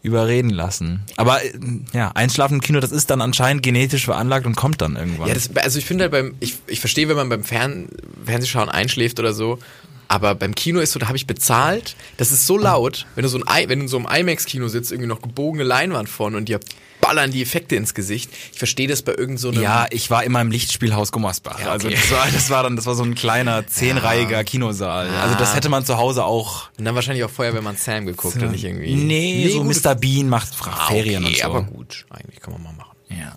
überreden 0.04 0.50
lassen. 0.50 1.02
Aber 1.16 1.42
äh, 1.42 1.50
ja, 1.92 2.12
Einschlafen 2.14 2.56
im 2.56 2.60
Kino, 2.60 2.78
das 2.78 2.92
ist 2.92 3.10
dann 3.10 3.20
anscheinend 3.22 3.62
genetisch 3.62 4.04
veranlagt 4.04 4.46
und 4.46 4.54
kommt 4.54 4.82
dann 4.82 4.96
irgendwann. 4.96 5.28
Ja, 5.28 5.34
das, 5.34 5.56
also 5.56 5.78
ich 5.78 5.86
finde 5.86 6.04
halt 6.04 6.12
beim, 6.12 6.34
ich, 6.40 6.56
ich 6.66 6.78
verstehe, 6.78 7.08
wenn 7.08 7.16
man 7.16 7.30
beim 7.30 7.42
Fern, 7.42 7.88
Fernsehschauen 8.24 8.68
einschläft 8.68 9.18
oder 9.18 9.32
so, 9.32 9.58
aber 10.06 10.34
beim 10.34 10.54
Kino 10.54 10.80
ist 10.80 10.92
so, 10.92 11.00
da 11.00 11.08
habe 11.08 11.16
ich 11.16 11.26
bezahlt. 11.26 11.96
Das 12.18 12.30
ist 12.30 12.46
so 12.46 12.58
laut, 12.58 13.06
wenn 13.14 13.22
du 13.22 13.28
so 13.30 13.40
ein, 13.44 13.68
wenn 13.68 13.78
du 13.78 13.84
in 13.86 13.88
so 13.88 13.96
einem 13.96 14.28
IMAX-Kino 14.28 14.68
sitzt, 14.68 14.92
irgendwie 14.92 15.08
noch 15.08 15.22
gebogene 15.22 15.64
Leinwand 15.64 16.10
vorne 16.10 16.36
und 16.36 16.50
dir 16.50 16.60
ballern 17.04 17.30
die 17.30 17.42
Effekte 17.42 17.76
ins 17.76 17.94
Gesicht. 17.94 18.30
Ich 18.52 18.58
verstehe 18.58 18.88
das 18.88 19.02
bei 19.02 19.12
irgendeinem. 19.12 19.34
So 19.34 19.52
ja, 19.52 19.86
ich 19.90 20.10
war 20.10 20.24
immer 20.24 20.40
im 20.40 20.50
Lichtspielhaus 20.50 21.12
Gummersbach. 21.12 21.60
Ja, 21.60 21.70
also 21.70 21.88
okay. 21.88 21.96
Also 21.96 22.08
das 22.08 22.18
war, 22.18 22.30
das 22.30 22.50
war 22.50 22.62
dann, 22.62 22.76
das 22.76 22.86
war 22.86 22.94
so 22.94 23.04
ein 23.04 23.14
kleiner 23.14 23.66
zehnreihiger 23.66 24.38
ja. 24.38 24.44
Kinosaal. 24.44 25.08
Ah. 25.08 25.22
Also 25.22 25.34
das 25.36 25.54
hätte 25.54 25.68
man 25.68 25.84
zu 25.84 25.98
Hause 25.98 26.24
auch. 26.24 26.70
Und 26.78 26.84
dann 26.84 26.94
wahrscheinlich 26.94 27.24
auch 27.24 27.30
vorher, 27.30 27.54
wenn 27.54 27.64
man 27.64 27.76
Sam 27.76 28.06
geguckt 28.06 28.38
so, 28.38 28.46
und 28.46 28.52
nicht 28.52 28.64
irgendwie. 28.64 28.94
Nee, 28.94 29.44
nee 29.44 29.48
so 29.48 29.64
Mr. 29.64 29.94
Bean 29.94 30.28
macht 30.28 30.48
ah, 30.62 30.86
Ferien 30.88 31.24
okay, 31.24 31.32
und 31.32 31.38
so. 31.38 31.44
aber 31.44 31.62
gut. 31.62 32.06
Eigentlich 32.10 32.40
kann 32.40 32.54
man 32.54 32.62
mal 32.62 32.72
machen. 32.72 32.96
Ja. 33.10 33.36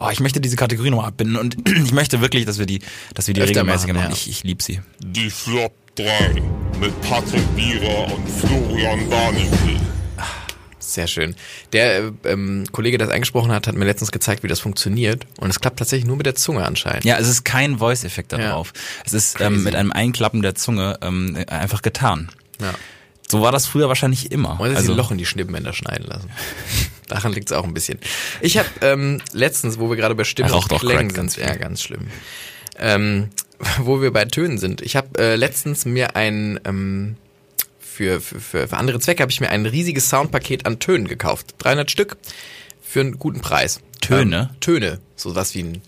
Oh, 0.00 0.08
ich 0.10 0.20
möchte 0.20 0.40
diese 0.40 0.56
Kategorie 0.56 0.90
nochmal 0.90 1.08
abbinden 1.08 1.36
und 1.36 1.68
ich 1.84 1.92
möchte 1.92 2.20
wirklich, 2.20 2.46
dass 2.46 2.58
wir 2.58 2.66
die, 2.66 2.80
dass 3.14 3.26
wir 3.26 3.34
die 3.34 3.42
Öfter 3.42 3.60
regelmäßig 3.60 3.88
machen. 3.88 3.96
machen. 3.96 4.10
Ja. 4.10 4.16
Ich, 4.16 4.28
ich 4.28 4.44
liebe 4.44 4.62
sie. 4.62 4.80
Die 5.00 5.30
Flop 5.30 5.72
3 5.96 6.42
mit 6.80 7.00
Patrick 7.02 7.44
Wierer 7.56 8.12
und 8.12 8.28
Florian 8.28 9.08
Barnickel. 9.08 9.80
Sehr 10.82 11.06
schön. 11.06 11.36
Der 11.72 12.12
ähm, 12.24 12.64
Kollege, 12.72 12.98
der 12.98 13.06
das 13.06 13.14
eingesprochen 13.14 13.52
hat, 13.52 13.66
hat 13.68 13.76
mir 13.76 13.84
letztens 13.84 14.10
gezeigt, 14.10 14.42
wie 14.42 14.48
das 14.48 14.60
funktioniert. 14.60 15.26
Und 15.38 15.50
es 15.50 15.60
klappt 15.60 15.78
tatsächlich 15.78 16.06
nur 16.06 16.16
mit 16.16 16.26
der 16.26 16.34
Zunge 16.34 16.64
anscheinend. 16.64 17.04
Ja, 17.04 17.18
es 17.18 17.28
ist 17.28 17.44
kein 17.44 17.78
Voice-Effekt 17.78 18.32
darauf. 18.32 18.72
Ja. 18.74 18.82
Es 19.06 19.12
ist 19.12 19.40
ähm, 19.40 19.62
mit 19.62 19.76
einem 19.76 19.92
Einklappen 19.92 20.42
der 20.42 20.54
Zunge 20.56 20.98
ähm, 21.00 21.38
einfach 21.48 21.82
getan. 21.82 22.30
Ja. 22.60 22.74
So 23.28 23.40
war 23.40 23.52
das 23.52 23.66
früher 23.66 23.88
wahrscheinlich 23.88 24.30
immer. 24.30 24.60
Oder 24.60 24.76
also 24.76 24.92
ein 24.92 24.98
Loch 24.98 25.10
in 25.10 25.18
die 25.18 25.24
Schnittbänder 25.24 25.72
schneiden 25.72 26.06
lassen. 26.06 26.30
Daran 27.08 27.32
liegt 27.32 27.50
es 27.50 27.56
auch 27.56 27.64
ein 27.64 27.74
bisschen. 27.74 27.98
Ich 28.40 28.58
habe 28.58 28.68
ähm, 28.80 29.22
letztens, 29.32 29.78
wo 29.78 29.88
wir 29.88 29.96
gerade 29.96 30.14
bei 30.14 30.24
Stimmen 30.24 30.52
und 30.52 30.68
Klängen 30.68 31.28
sind, 31.28 31.36
ja 31.36 31.54
ganz 31.54 31.82
schlimm, 31.82 32.08
ähm, 32.78 33.30
wo 33.78 34.02
wir 34.02 34.12
bei 34.12 34.24
Tönen 34.24 34.58
sind. 34.58 34.82
Ich 34.82 34.96
habe 34.96 35.18
äh, 35.18 35.36
letztens 35.36 35.84
mir 35.84 36.16
ein 36.16 36.60
ähm, 36.64 37.16
für, 37.92 38.20
für, 38.20 38.68
für 38.68 38.76
andere 38.76 39.00
Zwecke 39.00 39.22
habe 39.22 39.30
ich 39.30 39.40
mir 39.40 39.50
ein 39.50 39.66
riesiges 39.66 40.08
Soundpaket 40.08 40.66
an 40.66 40.78
Tönen 40.78 41.08
gekauft. 41.08 41.54
300 41.58 41.90
Stück 41.90 42.16
für 42.80 43.00
einen 43.00 43.18
guten 43.18 43.40
Preis. 43.40 43.80
Töne? 44.00 44.50
Ähm, 44.52 44.60
Töne. 44.60 45.00
So 45.16 45.34
was 45.34 45.54
wie 45.54 45.62
ein 45.62 45.82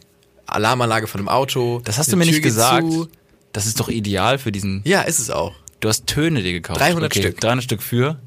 Alarmanlage 0.46 1.06
von 1.06 1.20
einem 1.20 1.28
Auto. 1.28 1.80
Das 1.84 1.98
hast 1.98 2.12
du 2.12 2.16
mir 2.16 2.24
Tür 2.24 2.32
nicht 2.32 2.42
gesagt. 2.42 2.90
Zu. 2.90 3.08
Das 3.52 3.66
ist 3.66 3.80
doch 3.80 3.88
ideal 3.88 4.38
für 4.38 4.52
diesen. 4.52 4.82
Ja, 4.84 5.02
ist 5.02 5.18
es 5.18 5.30
auch. 5.30 5.54
Du 5.80 5.88
hast 5.88 6.06
Töne 6.06 6.42
dir 6.42 6.52
gekauft. 6.52 6.80
300 6.80 7.04
okay. 7.04 7.20
Stück. 7.20 7.40
300 7.40 7.64
Stück 7.64 7.82
für? 7.82 8.18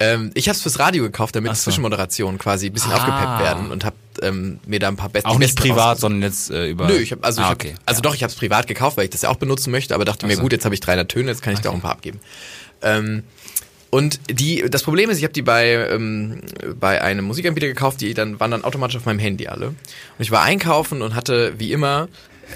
Ähm, 0.00 0.30
ich 0.34 0.48
habe 0.48 0.56
es 0.56 0.62
fürs 0.62 0.78
Radio 0.78 1.04
gekauft, 1.04 1.36
damit 1.36 1.54
so. 1.56 1.64
Zwischenmoderationen 1.64 2.38
quasi 2.38 2.66
ein 2.66 2.72
bisschen 2.72 2.92
ah. 2.92 2.96
aufgepeppt 2.96 3.40
werden 3.40 3.70
und 3.70 3.84
habe 3.84 3.96
ähm, 4.22 4.58
mir 4.66 4.80
da 4.80 4.88
ein 4.88 4.96
paar 4.96 5.08
beste 5.08 5.28
Auch 5.28 5.38
nicht 5.38 5.56
privat, 5.56 6.00
sondern 6.00 6.22
jetzt 6.22 6.50
äh, 6.50 6.68
über. 6.68 6.88
Nö, 6.88 6.96
ich 6.96 7.12
habe 7.12 7.22
also, 7.22 7.42
ah, 7.42 7.54
ich 7.58 7.72
hab, 7.72 7.80
also 7.86 7.98
ja. 7.98 8.02
doch, 8.02 8.14
ich 8.14 8.22
habe 8.22 8.30
es 8.30 8.36
privat 8.36 8.66
gekauft, 8.66 8.96
weil 8.96 9.04
ich 9.04 9.10
das 9.10 9.22
ja 9.22 9.28
auch 9.28 9.36
benutzen 9.36 9.70
möchte, 9.70 9.94
aber 9.94 10.04
dachte 10.04 10.26
mir, 10.26 10.36
gut, 10.36 10.52
jetzt 10.52 10.64
habe 10.64 10.74
ich 10.74 10.80
300 10.80 11.08
Töne, 11.08 11.30
jetzt 11.30 11.42
kann 11.42 11.52
ich 11.52 11.60
okay. 11.60 11.64
da 11.64 11.70
auch 11.70 11.74
ein 11.74 11.80
paar 11.80 11.92
abgeben. 11.92 12.20
Ähm, 12.84 13.24
und 13.90 14.18
die, 14.28 14.64
das 14.68 14.82
Problem 14.82 15.08
ist, 15.08 15.18
ich 15.18 15.24
habe 15.24 15.32
die 15.32 15.42
bei, 15.42 15.72
ähm, 15.72 16.40
bei 16.78 17.00
einem 17.00 17.24
Musikanbieter 17.24 17.68
gekauft, 17.68 18.00
die 18.00 18.12
dann 18.12 18.40
waren 18.40 18.50
dann 18.50 18.64
automatisch 18.64 18.96
auf 18.96 19.04
meinem 19.04 19.20
Handy 19.20 19.46
alle. 19.46 19.68
Und 19.68 19.76
ich 20.18 20.30
war 20.30 20.42
einkaufen 20.42 21.00
und 21.00 21.14
hatte 21.14 21.54
wie 21.58 21.72
immer 21.72 22.08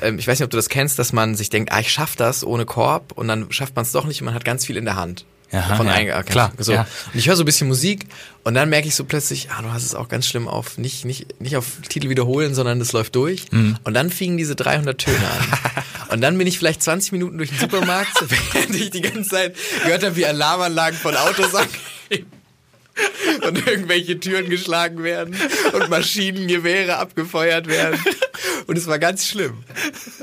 ähm, 0.02 0.18
ich 0.18 0.26
weiß 0.26 0.38
nicht, 0.38 0.44
ob 0.44 0.50
du 0.50 0.56
das 0.56 0.68
kennst, 0.68 0.98
dass 0.98 1.12
man 1.12 1.34
sich 1.34 1.50
denkt, 1.50 1.72
ah, 1.72 1.80
ich 1.80 1.90
schaff 1.92 2.16
das 2.16 2.44
ohne 2.44 2.64
Korb 2.66 3.12
und 3.12 3.28
dann 3.28 3.50
schafft 3.52 3.76
man 3.76 3.84
es 3.84 3.92
doch 3.92 4.04
nicht 4.04 4.20
und 4.20 4.26
man 4.26 4.34
hat 4.34 4.44
ganz 4.44 4.66
viel 4.66 4.76
in 4.76 4.84
der 4.84 4.96
Hand. 4.96 5.24
Aha, 5.50 5.76
von 5.76 5.86
ja, 5.86 6.22
klar. 6.22 6.52
So. 6.58 6.72
Ja. 6.72 6.86
Und 7.12 7.18
ich 7.18 7.28
höre 7.28 7.36
so 7.36 7.42
ein 7.42 7.46
bisschen 7.46 7.68
Musik 7.68 8.06
und 8.44 8.54
dann 8.54 8.68
merke 8.68 8.86
ich 8.86 8.94
so 8.94 9.04
plötzlich, 9.04 9.50
ah, 9.50 9.62
du 9.62 9.72
hast 9.72 9.84
es 9.84 9.94
auch 9.94 10.08
ganz 10.08 10.26
schlimm 10.26 10.46
auf, 10.46 10.76
nicht, 10.76 11.04
nicht, 11.04 11.40
nicht 11.40 11.56
auf 11.56 11.64
Titel 11.88 12.10
wiederholen, 12.10 12.54
sondern 12.54 12.80
es 12.80 12.92
läuft 12.92 13.16
durch. 13.16 13.50
Mhm. 13.50 13.76
Und 13.84 13.94
dann 13.94 14.10
fingen 14.10 14.36
diese 14.36 14.56
300 14.56 14.98
Töne 14.98 15.16
an. 15.16 15.82
und 16.10 16.20
dann 16.20 16.36
bin 16.36 16.46
ich 16.46 16.58
vielleicht 16.58 16.82
20 16.82 17.12
Minuten 17.12 17.38
durch 17.38 17.50
den 17.50 17.58
Supermarkt, 17.58 18.12
während 18.52 18.74
ich 18.74 18.90
die 18.90 19.00
ganze 19.00 19.30
Zeit 19.30 19.56
gehört 19.84 20.04
habe, 20.04 20.16
wie 20.16 20.26
Alarmanlagen 20.26 20.98
von 20.98 21.16
Autos 21.16 21.54
angehen 21.54 22.26
und 23.46 23.66
irgendwelche 23.66 24.18
Türen 24.18 24.48
geschlagen 24.48 25.02
werden 25.02 25.36
und 25.72 25.88
Maschinengewehre 25.88 26.96
abgefeuert 26.96 27.68
werden. 27.68 27.98
Und 28.66 28.76
es 28.76 28.86
war 28.86 28.98
ganz 28.98 29.26
schlimm. 29.26 29.64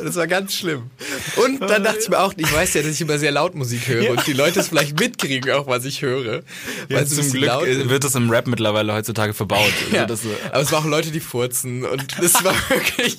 Das 0.01 0.15
war 0.15 0.27
ganz 0.27 0.55
schlimm. 0.55 0.89
Und 1.37 1.61
dann 1.61 1.83
dachte 1.83 1.99
ich 2.01 2.09
mir 2.09 2.19
auch, 2.19 2.33
ich 2.37 2.51
weiß 2.51 2.73
ja, 2.75 2.81
dass 2.81 2.91
ich 2.91 3.01
immer 3.01 3.17
sehr 3.17 3.31
laut 3.31 3.55
Musik 3.55 3.87
höre 3.87 4.03
ja. 4.03 4.11
und 4.11 4.25
die 4.27 4.33
Leute 4.33 4.59
es 4.59 4.69
vielleicht 4.69 4.99
mitkriegen, 4.99 5.51
auch 5.51 5.67
was 5.67 5.85
ich 5.85 6.01
höre. 6.01 6.43
Ja, 6.89 7.05
zum 7.05 7.31
Glück 7.31 7.89
wird 7.89 8.03
das 8.03 8.15
im 8.15 8.29
Rap 8.29 8.47
mittlerweile 8.47 8.93
heutzutage 8.93 9.33
verbaut. 9.33 9.73
Ja. 9.91 10.05
Also 10.05 10.29
Aber 10.51 10.61
es 10.61 10.71
waren 10.71 10.83
auch 10.83 10.89
Leute, 10.89 11.11
die 11.11 11.19
furzen 11.19 11.85
und 11.85 12.19
es 12.21 12.43
war 12.43 12.55
wirklich 12.69 13.17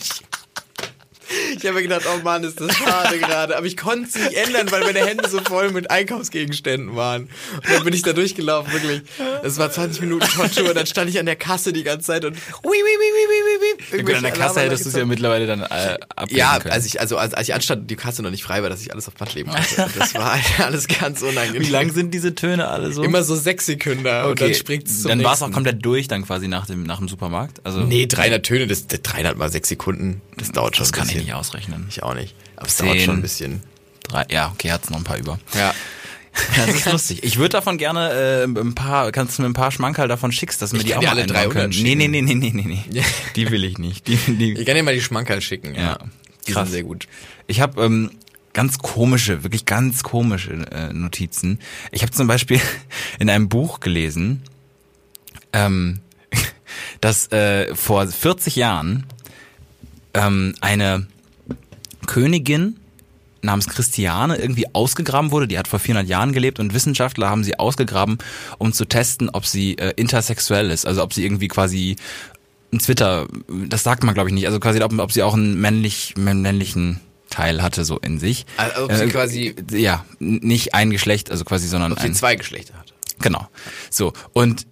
Ich 1.56 1.64
habe 1.64 1.76
mir 1.76 1.82
gedacht, 1.82 2.02
oh 2.06 2.22
Mann, 2.22 2.44
ist 2.44 2.60
das 2.60 2.76
schade 2.76 3.18
gerade. 3.18 3.56
Aber 3.56 3.66
ich 3.66 3.76
konnte 3.76 4.08
es 4.08 4.14
nicht 4.14 4.34
ändern, 4.34 4.70
weil 4.70 4.82
meine 4.82 5.04
Hände 5.04 5.28
so 5.28 5.40
voll 5.40 5.70
mit 5.70 5.90
Einkaufsgegenständen 5.90 6.96
waren. 6.96 7.28
Und 7.54 7.70
dann 7.70 7.84
bin 7.84 7.94
ich 7.94 8.02
da 8.02 8.12
durchgelaufen, 8.12 8.72
wirklich. 8.72 9.02
Es 9.42 9.58
war 9.58 9.70
20 9.70 10.02
Minuten 10.02 10.26
Tortur 10.26 10.68
und 10.68 10.76
dann 10.76 10.86
stand 10.86 11.10
ich 11.10 11.18
an 11.18 11.26
der 11.26 11.36
Kasse 11.36 11.72
die 11.72 11.82
ganze 11.82 12.06
Zeit 12.06 12.24
und 12.24 12.36
ui, 12.64 12.76
ui, 12.76 12.76
ui. 12.76 13.15
Gut, 13.90 14.14
an 14.14 14.22
der 14.22 14.32
Kasse 14.32 14.60
hättest 14.60 14.84
du 14.84 14.88
es 14.90 14.96
ja 14.96 15.04
mittlerweile 15.04 15.46
dann 15.46 15.62
äh, 15.62 15.98
Ja, 16.30 16.58
können. 16.58 16.72
als 16.72 16.86
ich, 16.86 17.00
also 17.00 17.16
als, 17.18 17.34
als 17.34 17.48
ich 17.48 17.54
anstand, 17.54 17.90
die 17.90 17.96
Kasse 17.96 18.22
noch 18.22 18.30
nicht 18.30 18.42
frei 18.44 18.62
war, 18.62 18.68
dass 18.70 18.80
ich 18.80 18.92
alles 18.92 19.08
auf 19.08 19.14
Band 19.14 19.34
leben 19.34 19.50
konnte. 19.50 19.88
Das 19.98 20.14
war 20.14 20.38
alles 20.58 20.88
ganz 20.88 21.22
unangenehm. 21.22 21.62
Wie 21.62 21.70
lang 21.70 21.92
sind 21.92 22.12
diese 22.12 22.34
Töne 22.34 22.68
alle 22.68 22.92
so? 22.92 23.02
Immer 23.02 23.22
so 23.22 23.36
sechs 23.36 23.66
Sekunden 23.66 24.06
und 24.06 24.40
dann 24.40 24.54
springt 24.54 24.86
es 24.86 25.02
Dann 25.02 25.22
war 25.22 25.34
es 25.34 25.42
auch 25.42 25.50
komplett 25.50 25.84
durch 25.84 26.08
dann 26.08 26.24
quasi 26.24 26.48
nach 26.48 26.66
dem, 26.66 26.82
nach 26.84 26.98
dem 26.98 27.08
Supermarkt. 27.08 27.60
Also 27.64 27.80
Nee, 27.80 28.06
300 28.06 28.44
Töne, 28.44 28.66
das, 28.66 28.86
das 28.86 29.02
300 29.02 29.36
mal 29.36 29.50
sechs 29.50 29.68
Sekunden, 29.68 30.22
das 30.36 30.52
dauert 30.52 30.76
schon 30.76 30.84
das 30.84 30.92
ein 30.92 30.98
kann 30.98 31.08
ich 31.08 31.16
nicht 31.16 31.34
ausrechnen. 31.34 31.86
Ich 31.88 32.02
auch 32.02 32.14
nicht. 32.14 32.34
Aber 32.56 32.66
es 32.66 32.76
dauert 32.76 33.00
schon 33.00 33.16
ein 33.16 33.22
bisschen. 33.22 33.62
Drei, 34.04 34.24
ja, 34.30 34.50
okay, 34.54 34.70
hat's 34.72 34.88
noch 34.90 34.98
ein 34.98 35.04
paar 35.04 35.18
über. 35.18 35.38
Ja. 35.54 35.74
Das 36.56 36.68
ist 36.74 36.92
lustig. 36.92 37.22
Ich 37.22 37.38
würde 37.38 37.50
davon 37.50 37.78
gerne 37.78 38.10
äh, 38.10 38.44
ein 38.44 38.74
paar, 38.74 39.12
kannst 39.12 39.38
du 39.38 39.42
mir 39.42 39.48
ein 39.48 39.54
paar 39.54 39.70
Schmankerl 39.70 40.08
davon 40.08 40.32
schickst, 40.32 40.60
dass 40.62 40.72
wir 40.72 40.80
Ich 40.80 40.86
die 40.86 40.94
auch 40.94 41.00
dir 41.00 41.06
mal 41.06 41.18
alle 41.18 41.26
300 41.26 41.52
können. 41.52 41.82
Nee, 41.82 41.94
nee, 41.94 42.08
nee, 42.08 42.22
nee, 42.22 42.34
nee, 42.34 42.52
nee, 42.54 42.84
nee. 42.90 43.04
Die 43.34 43.50
will 43.50 43.64
ich 43.64 43.78
nicht. 43.78 44.06
Die, 44.08 44.16
die, 44.16 44.52
Ich 44.52 44.66
kann 44.66 44.74
dir 44.74 44.82
mal 44.82 44.94
die 44.94 45.00
Schmankerl 45.02 45.40
schicken. 45.40 45.74
Ja. 45.74 45.80
Ja. 45.80 45.98
Die 46.46 46.52
Krass. 46.52 46.68
sind 46.68 46.72
sehr 46.72 46.82
gut. 46.84 47.06
Ich 47.46 47.60
habe 47.60 47.84
ähm, 47.84 48.10
ganz 48.52 48.78
komische, 48.78 49.42
wirklich 49.42 49.66
ganz 49.66 50.02
komische 50.02 50.52
äh, 50.70 50.92
Notizen. 50.92 51.58
Ich 51.90 52.02
habe 52.02 52.12
zum 52.12 52.26
Beispiel 52.26 52.60
in 53.18 53.28
einem 53.30 53.48
Buch 53.48 53.80
gelesen, 53.80 54.42
ähm, 55.52 56.00
dass 57.00 57.30
äh, 57.32 57.74
vor 57.74 58.06
40 58.06 58.56
Jahren 58.56 59.06
ähm, 60.14 60.54
eine 60.60 61.06
Königin 62.06 62.78
namens 63.46 63.66
Christiane 63.68 64.36
irgendwie 64.36 64.66
ausgegraben 64.74 65.30
wurde. 65.30 65.48
Die 65.48 65.58
hat 65.58 65.66
vor 65.68 65.78
400 65.78 66.06
Jahren 66.08 66.32
gelebt 66.32 66.58
und 66.60 66.74
Wissenschaftler 66.74 67.30
haben 67.30 67.44
sie 67.44 67.58
ausgegraben, 67.58 68.18
um 68.58 68.72
zu 68.72 68.84
testen, 68.84 69.30
ob 69.30 69.46
sie 69.46 69.78
äh, 69.78 69.92
intersexuell 69.96 70.70
ist. 70.70 70.86
Also 70.86 71.02
ob 71.02 71.14
sie 71.14 71.24
irgendwie 71.24 71.48
quasi 71.48 71.96
ein 72.72 72.78
Twitter, 72.80 73.26
das 73.48 73.82
sagt 73.82 74.04
man 74.04 74.12
glaube 74.14 74.28
ich 74.28 74.34
nicht. 74.34 74.46
Also 74.46 74.60
quasi, 74.60 74.82
ob, 74.82 74.98
ob 74.98 75.12
sie 75.12 75.22
auch 75.22 75.34
einen 75.34 75.58
männlich, 75.60 76.14
männlichen 76.18 77.00
Teil 77.30 77.62
hatte 77.62 77.84
so 77.84 77.98
in 77.98 78.18
sich. 78.18 78.44
Also 78.56 78.84
ob 78.84 78.92
sie 78.92 79.06
quasi- 79.08 79.54
ja, 79.72 80.04
nicht 80.18 80.74
ein 80.74 80.90
Geschlecht, 80.90 81.30
also 81.30 81.44
quasi, 81.44 81.66
sondern 81.68 81.92
Ob 81.92 82.00
sie 82.00 82.06
ein, 82.06 82.14
zwei 82.14 82.36
Geschlechter 82.36 82.74
hat. 82.74 82.92
Genau. 83.20 83.48
So. 83.90 84.12
Und 84.32 84.66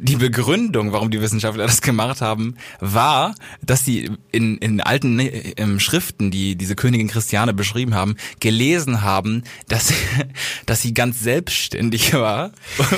die 0.00 0.16
Begründung, 0.16 0.92
warum 0.92 1.10
die 1.10 1.20
Wissenschaftler 1.20 1.66
das 1.66 1.80
gemacht 1.80 2.20
haben, 2.20 2.56
war, 2.80 3.34
dass 3.62 3.84
sie 3.84 4.10
in, 4.32 4.58
in 4.58 4.80
alten 4.80 5.20
äh, 5.20 5.54
ähm, 5.56 5.78
Schriften, 5.78 6.30
die 6.30 6.56
diese 6.56 6.74
Königin 6.74 7.08
Christiane 7.08 7.54
beschrieben 7.54 7.94
haben, 7.94 8.16
gelesen 8.40 9.02
haben, 9.02 9.44
dass, 9.68 9.92
dass 10.66 10.82
sie 10.82 10.94
ganz 10.94 11.20
selbstständig 11.20 12.12
war 12.12 12.50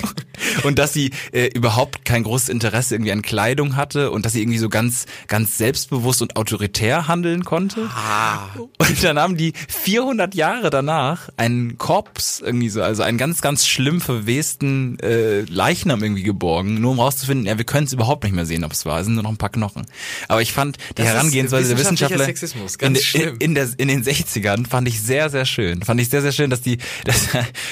und 0.65 0.79
dass 0.79 0.95
sie 0.95 1.11
äh, 1.33 1.49
überhaupt 1.55 2.05
kein 2.07 2.23
großes 2.23 2.49
Interesse 2.49 2.95
irgendwie 2.95 3.13
an 3.13 3.23
Kleidung 3.23 3.77
hatte 3.77 4.11
und 4.11 4.25
dass 4.25 4.33
sie 4.33 4.41
irgendwie 4.41 4.59
so 4.59 4.71
ganz, 4.71 5.05
ganz 5.29 5.59
selbstbewusst 5.59 6.23
und 6.23 6.37
autoritär 6.37 7.09
handeln 7.09 7.45
konnte. 7.45 7.89
Und 8.79 9.05
dann 9.05 9.19
haben 9.19 9.37
die 9.37 9.53
400 9.69 10.35
Jahre 10.35 10.71
danach 10.71 11.29
einen 11.37 11.77
Korps 11.77 12.41
irgendwie 12.41 12.71
so, 12.71 12.83
also 12.83 13.03
einen 13.03 13.19
ganz, 13.19 13.43
ganz 13.43 13.67
schlimm 13.67 14.01
verwesten 14.01 14.99
äh, 15.01 15.43
Leichnam 15.43 16.03
irgendwie 16.03 16.23
geborgen, 16.23 16.86
nur 16.87 16.93
um 16.93 17.01
rauszufinden, 17.01 17.47
ja, 17.47 17.59
wir 17.59 17.65
können 17.65 17.87
es 17.87 17.93
überhaupt 17.93 18.23
nicht 18.23 18.33
mehr 18.33 18.47
sehen, 18.47 18.65
ob 18.65 18.73
es 18.73 18.87
war. 18.87 19.01
Es 19.01 19.07
sind 19.07 19.15
nur 19.15 19.25
noch 19.25 19.31
ein 19.31 19.37
paar 19.37 19.51
Knochen. 19.51 19.87
Aber 20.29 20.41
ich 20.41 20.53
fand 20.53 20.77
die 20.91 20.95
Das 20.95 21.07
Herangehensweise 21.07 21.71
der 21.71 21.79
Wissenschaftler 21.79 22.29
in, 22.81 22.95
in, 22.95 23.37
in, 23.39 23.55
der, 23.55 23.69
in 23.77 23.89
den 23.89 24.05
60ern 24.05 24.69
fand 24.69 24.87
ich 24.87 25.03
sehr, 25.03 25.29
sehr 25.29 25.45
schön. 25.45 25.83
Fand 25.83 26.01
ich 26.01 26.09
sehr, 26.09 26.23
sehr 26.23 26.33
schön, 26.33 26.49
dass 26.49 26.61
die, 26.63 26.79
dass, 27.05 27.29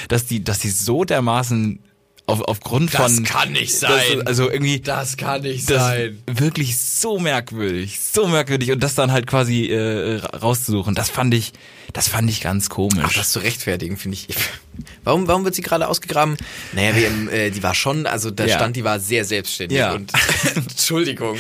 dass 0.09 0.27
die, 0.27 0.43
dass 0.43 0.59
die 0.59 0.71
so 0.71 1.05
dermaßen 1.05 1.79
auf, 2.27 2.41
aufgrund 2.43 2.95
Das 2.95 3.15
von 3.17 3.25
kann 3.25 3.53
nicht 3.53 3.77
sein. 3.79 4.27
also 4.27 4.51
irgendwie 4.51 4.81
Das 4.81 5.17
kann 5.19 5.43
nicht 5.43 5.69
das 5.71 5.83
sein. 5.83 6.23
wirklich 6.27 6.77
so 6.79 7.19
merkwürdig, 7.19 8.01
so 8.01 8.27
merkwürdig 8.29 8.71
und 8.73 8.81
das 8.83 8.95
dann 8.95 9.13
halt 9.13 9.27
quasi 9.27 9.67
äh, 9.67 10.17
ra- 10.17 10.39
rauszusuchen, 10.39 10.95
das 10.95 11.11
fand 11.11 11.35
ich, 11.35 11.53
das 11.93 12.09
fand 12.09 12.31
ich 12.31 12.41
ganz 12.41 12.71
komisch. 12.71 13.05
Ach, 13.07 13.13
das 13.13 13.31
zu 13.31 13.41
rechtfertigen, 13.41 13.97
finde 13.99 14.17
ich. 14.17 14.29
Warum, 15.05 15.29
warum 15.29 15.45
wird 15.45 15.55
sie 15.55 15.63
gerade 15.63 15.87
ausgegraben? 15.87 16.37
Naja, 16.73 16.97
wir, 16.97 17.07
im, 17.07 17.29
äh, 17.29 17.51
die 17.51 17.63
war 17.63 17.75
schon, 17.75 18.07
also 18.07 18.31
da 18.33 18.45
Ja. 18.47 18.57
stand, 18.57 18.75
die 18.75 18.83
war 18.85 18.99
sehr 18.99 19.25
selbstständig. 19.25 19.79
Ja. 19.79 19.93
Und 19.93 20.11
Entschuldigung, 20.57 21.37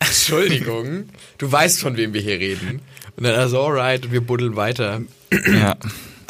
Entschuldigung, 0.00 1.08
du 1.38 1.52
weißt, 1.52 1.80
von 1.80 1.96
wem 1.96 2.12
wir 2.14 2.20
hier 2.22 2.38
reden. 2.40 2.80
Und 3.16 3.24
dann 3.24 3.34
also, 3.34 3.62
alright, 3.62 4.04
und 4.06 4.12
wir 4.12 4.20
buddeln 4.20 4.56
weiter. 4.56 5.02
ja. 5.30 5.76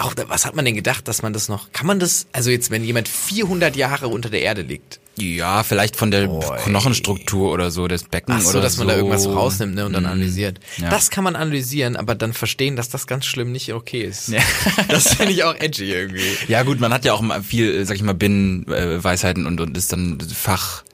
Auch, 0.02 0.14
was 0.28 0.44
hat 0.46 0.54
man 0.56 0.64
denn 0.64 0.74
gedacht, 0.74 1.06
dass 1.08 1.22
man 1.22 1.32
das 1.32 1.48
noch, 1.48 1.72
kann 1.72 1.86
man 1.86 1.98
das, 2.00 2.26
also 2.32 2.50
jetzt, 2.50 2.70
wenn 2.70 2.84
jemand 2.84 3.08
400 3.08 3.76
Jahre 3.76 4.08
unter 4.08 4.28
der 4.30 4.42
Erde 4.42 4.62
liegt, 4.62 5.00
ja, 5.16 5.62
vielleicht 5.62 5.96
von 5.96 6.10
der 6.10 6.30
Oi. 6.30 6.56
Knochenstruktur 6.64 7.52
oder 7.52 7.70
so 7.70 7.86
des 7.86 8.04
Beckens 8.04 8.36
Ach 8.38 8.42
so, 8.44 8.50
oder 8.52 8.62
dass 8.62 8.78
man 8.78 8.86
so. 8.86 8.92
da 8.92 8.96
irgendwas 8.96 9.26
rausnimmt 9.28 9.74
ne, 9.74 9.84
und 9.84 9.92
dann 9.92 10.04
Mhm. 10.04 10.08
analysiert. 10.10 10.58
Ja. 10.78 10.88
Das 10.88 11.10
kann 11.10 11.22
man 11.22 11.36
analysieren, 11.36 11.96
aber 11.96 12.14
dann 12.14 12.32
verstehen, 12.32 12.76
dass 12.76 12.88
das 12.88 13.06
ganz 13.06 13.26
schlimm 13.26 13.52
nicht 13.52 13.74
okay 13.74 14.02
ist. 14.04 14.28
Ja. 14.28 14.40
Das 14.88 15.14
finde 15.14 15.32
ich 15.32 15.44
auch 15.44 15.54
edgy 15.54 15.92
irgendwie. 15.92 16.24
Ja 16.48 16.62
gut, 16.62 16.80
man 16.80 16.94
hat 16.94 17.04
ja 17.04 17.12
auch 17.12 17.22
viel, 17.42 17.74
äh, 17.74 17.84
sag 17.84 17.96
ich 17.96 18.02
mal, 18.02 18.14
Binnenweisheiten 18.14 19.44
und, 19.46 19.60
und 19.60 19.76
ist 19.76 19.92
dann 19.92 20.18
Fachidiot. 20.18 20.84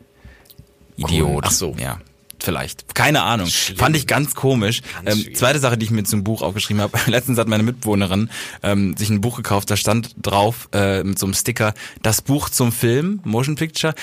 Cool. 1.09 1.40
Ach 1.44 1.51
so. 1.53 1.77
Ja. 1.79 2.01
Vielleicht. 2.40 2.94
Keine 2.94 3.22
Ahnung. 3.22 3.48
Schlimm. 3.48 3.79
Fand 3.79 3.96
ich 3.96 4.07
ganz 4.07 4.35
komisch. 4.35 4.83
Ganz 5.05 5.27
ähm, 5.27 5.35
zweite 5.35 5.59
Sache, 5.59 5.77
die 5.77 5.87
ich 5.87 5.90
mir 5.90 6.05
zum 6.05 6.24
Buch 6.24 6.42
aufgeschrieben 6.42 6.81
habe. 6.81 6.98
Letztens 7.11 7.38
hat 7.38 7.48
meine 7.48 7.62
Mitbewohnerin 7.62 8.31
ähm, 8.62 8.96
sich 8.96 9.11
ein 9.11 9.20
Buch 9.20 9.37
gekauft, 9.37 9.70
da 9.70 9.77
stand 9.77 10.14
drauf 10.22 10.68
äh, 10.72 11.03
mit 11.03 11.18
so 11.18 11.27
einem 11.27 11.35
Sticker, 11.35 11.74
das 12.03 12.22
Buch 12.22 12.48
zum 12.48 12.72
Film, 12.72 13.20
Motion 13.24 13.57
Picture. 13.57 13.94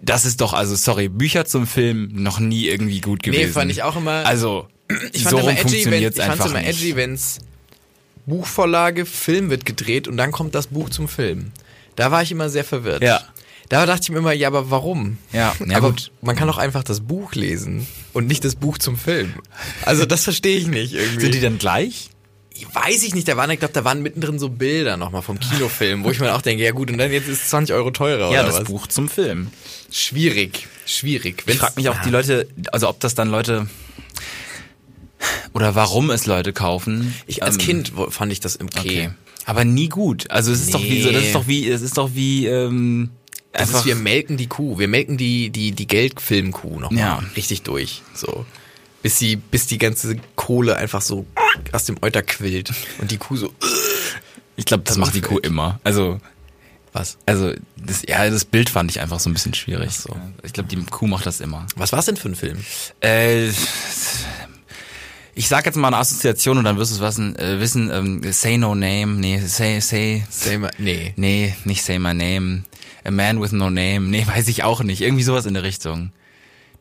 Das 0.00 0.24
ist 0.24 0.40
doch, 0.40 0.52
also 0.52 0.74
sorry, 0.74 1.08
Bücher 1.08 1.46
zum 1.46 1.66
Film 1.66 2.10
noch 2.12 2.40
nie 2.40 2.66
irgendwie 2.66 3.00
gut 3.00 3.22
gewesen. 3.22 3.46
Nee, 3.46 3.48
fand 3.48 3.70
ich 3.70 3.82
auch 3.82 3.96
immer. 3.96 4.26
Also, 4.26 4.68
ich 5.12 5.22
fand 5.22 5.30
so 5.30 5.38
immer 5.38 5.58
edgy, 5.58 5.86
wenn, 5.86 6.02
ich 6.02 6.16
fand's 6.16 6.44
immer 6.44 6.60
nicht. 6.60 6.68
edgy, 6.68 6.96
wenn's 6.96 7.38
Buchvorlage, 8.26 9.06
Film 9.06 9.50
wird 9.50 9.64
gedreht 9.64 10.08
und 10.08 10.16
dann 10.16 10.32
kommt 10.32 10.54
das 10.54 10.68
Buch 10.68 10.90
zum 10.90 11.08
Film. 11.08 11.52
Da 11.96 12.10
war 12.10 12.22
ich 12.22 12.32
immer 12.32 12.48
sehr 12.48 12.64
verwirrt. 12.64 13.02
Ja. 13.02 13.22
Da 13.80 13.86
dachte 13.86 14.02
ich 14.04 14.10
mir 14.10 14.18
immer, 14.18 14.32
ja, 14.32 14.48
aber 14.48 14.70
warum? 14.70 15.18
Ja, 15.32 15.54
ja 15.66 15.76
aber 15.76 15.90
gut. 15.90 16.12
man 16.22 16.36
kann 16.36 16.46
doch 16.48 16.58
einfach 16.58 16.82
das 16.84 17.00
Buch 17.00 17.34
lesen 17.34 17.86
und 18.12 18.26
nicht 18.26 18.44
das 18.44 18.54
Buch 18.54 18.78
zum 18.78 18.96
Film. 18.96 19.34
Also 19.84 20.04
das 20.06 20.24
verstehe 20.24 20.56
ich 20.58 20.66
nicht 20.66 20.92
irgendwie. 20.94 21.20
Sind 21.20 21.34
die 21.34 21.40
denn 21.40 21.58
gleich? 21.58 22.10
Weiß 22.72 23.02
ich 23.02 23.14
nicht, 23.16 23.26
da 23.26 23.36
waren, 23.36 23.50
ich 23.50 23.58
glaube, 23.58 23.74
da 23.74 23.84
waren 23.84 24.00
mittendrin 24.00 24.38
so 24.38 24.48
Bilder 24.48 24.96
nochmal 24.96 25.22
vom 25.22 25.40
Kinofilm, 25.40 26.04
wo 26.04 26.10
ich 26.12 26.20
mir 26.20 26.34
auch 26.34 26.40
denke, 26.42 26.62
ja 26.62 26.70
gut, 26.70 26.88
und 26.90 26.98
dann 26.98 27.10
jetzt 27.10 27.26
ist 27.28 27.42
es 27.42 27.50
20 27.50 27.74
Euro 27.74 27.90
teurer 27.90 28.30
Ja, 28.32 28.40
oder 28.40 28.44
das 28.50 28.60
was? 28.60 28.64
Buch 28.64 28.86
zum 28.86 29.08
Film. 29.08 29.48
Schwierig, 29.90 30.68
schwierig. 30.86 31.42
Ich 31.46 31.56
frage 31.56 31.72
mich 31.76 31.88
auch 31.88 32.00
die 32.02 32.10
Leute, 32.10 32.46
also 32.70 32.88
ob 32.88 33.00
das 33.00 33.16
dann 33.16 33.28
Leute 33.28 33.66
oder 35.52 35.74
warum 35.74 36.10
es 36.10 36.26
Leute 36.26 36.52
kaufen. 36.52 37.14
Ich, 37.26 37.42
als 37.42 37.56
Ähm, 37.56 37.60
Kind 37.60 37.92
fand 38.10 38.30
ich 38.32 38.40
das 38.40 38.60
okay. 38.60 38.78
Okay. 38.78 39.10
Aber 39.46 39.64
nie 39.64 39.88
gut. 39.88 40.30
Also 40.30 40.52
es 40.52 40.60
ist 40.62 40.74
doch 40.74 40.82
wie 40.82 41.02
so, 41.02 41.10
das 41.10 41.20
Nee. 41.22 41.26
ist 41.26 41.34
doch 41.34 41.46
wie, 41.46 41.68
es 41.68 41.82
ist 41.82 41.98
doch 41.98 42.10
wie 42.14 42.46
ähm, 42.46 43.10
Das 43.56 43.70
ist, 43.70 43.86
wir 43.86 43.94
melken 43.94 44.36
die 44.36 44.46
Kuh. 44.48 44.78
Wir 44.78 44.88
melken 44.88 45.16
die, 45.16 45.50
die, 45.50 45.72
die 45.72 45.86
Geldfilmkuh 45.86 46.80
nochmal 46.80 46.98
Ja. 47.00 47.22
richtig 47.36 47.62
durch. 47.62 48.02
So. 48.14 48.44
Bis 49.02 49.18
sie, 49.18 49.36
bis 49.36 49.66
die 49.66 49.78
ganze 49.78 50.16
Kohle 50.34 50.76
einfach 50.76 51.00
so 51.02 51.24
aus 51.72 51.84
dem 51.84 51.96
Euter 52.02 52.22
quillt. 52.22 52.72
Und 52.98 53.10
die 53.10 53.16
Kuh 53.18 53.36
so, 53.36 53.52
ich 54.56 54.64
glaube, 54.64 54.82
das 54.84 54.96
macht 54.96 55.14
die 55.14 55.20
Kuh 55.20 55.38
immer. 55.38 55.78
Also 55.84 56.20
was? 56.92 57.18
also 57.26 57.52
das 57.76 58.02
ja, 58.06 58.28
das 58.30 58.44
Bild 58.44 58.70
fand 58.70 58.90
ich 58.90 59.00
einfach 59.00 59.18
so 59.20 59.28
ein 59.28 59.32
bisschen 59.34 59.52
schwierig. 59.54 59.88
Ach 59.90 60.00
so. 60.00 60.16
Ich 60.42 60.52
glaube, 60.52 60.68
die 60.68 60.76
Kuh 60.84 61.06
macht 61.06 61.26
das 61.26 61.40
immer. 61.40 61.66
Was 61.76 61.92
war's 61.92 62.06
denn 62.06 62.16
für 62.16 62.28
ein 62.28 62.34
Film? 62.36 62.58
Äh, 63.00 63.48
ich 65.36 65.48
sag 65.48 65.66
jetzt 65.66 65.76
mal 65.76 65.88
eine 65.88 65.96
Assoziation 65.98 66.58
und 66.58 66.64
dann 66.64 66.76
wirst 66.76 66.92
du 66.92 66.96
es 66.96 67.00
wissen, 67.02 67.36
äh, 67.36 67.58
wissen 67.60 67.90
ähm, 67.90 68.20
Say 68.32 68.56
No 68.56 68.74
Name, 68.74 69.06
nee, 69.14 69.38
Say, 69.40 69.80
Say, 69.80 70.24
Say 70.30 70.58
mal, 70.58 70.70
nee. 70.78 71.12
nee, 71.16 71.54
nicht 71.64 71.82
Say 71.82 71.98
My 71.98 72.14
Name, 72.14 72.62
A 73.04 73.10
Man 73.10 73.40
With 73.40 73.52
No 73.52 73.70
Name, 73.70 74.00
nee, 74.00 74.26
weiß 74.26 74.48
ich 74.48 74.62
auch 74.64 74.82
nicht, 74.82 75.00
irgendwie 75.02 75.22
sowas 75.22 75.46
in 75.46 75.54
der 75.54 75.62
Richtung. 75.62 76.12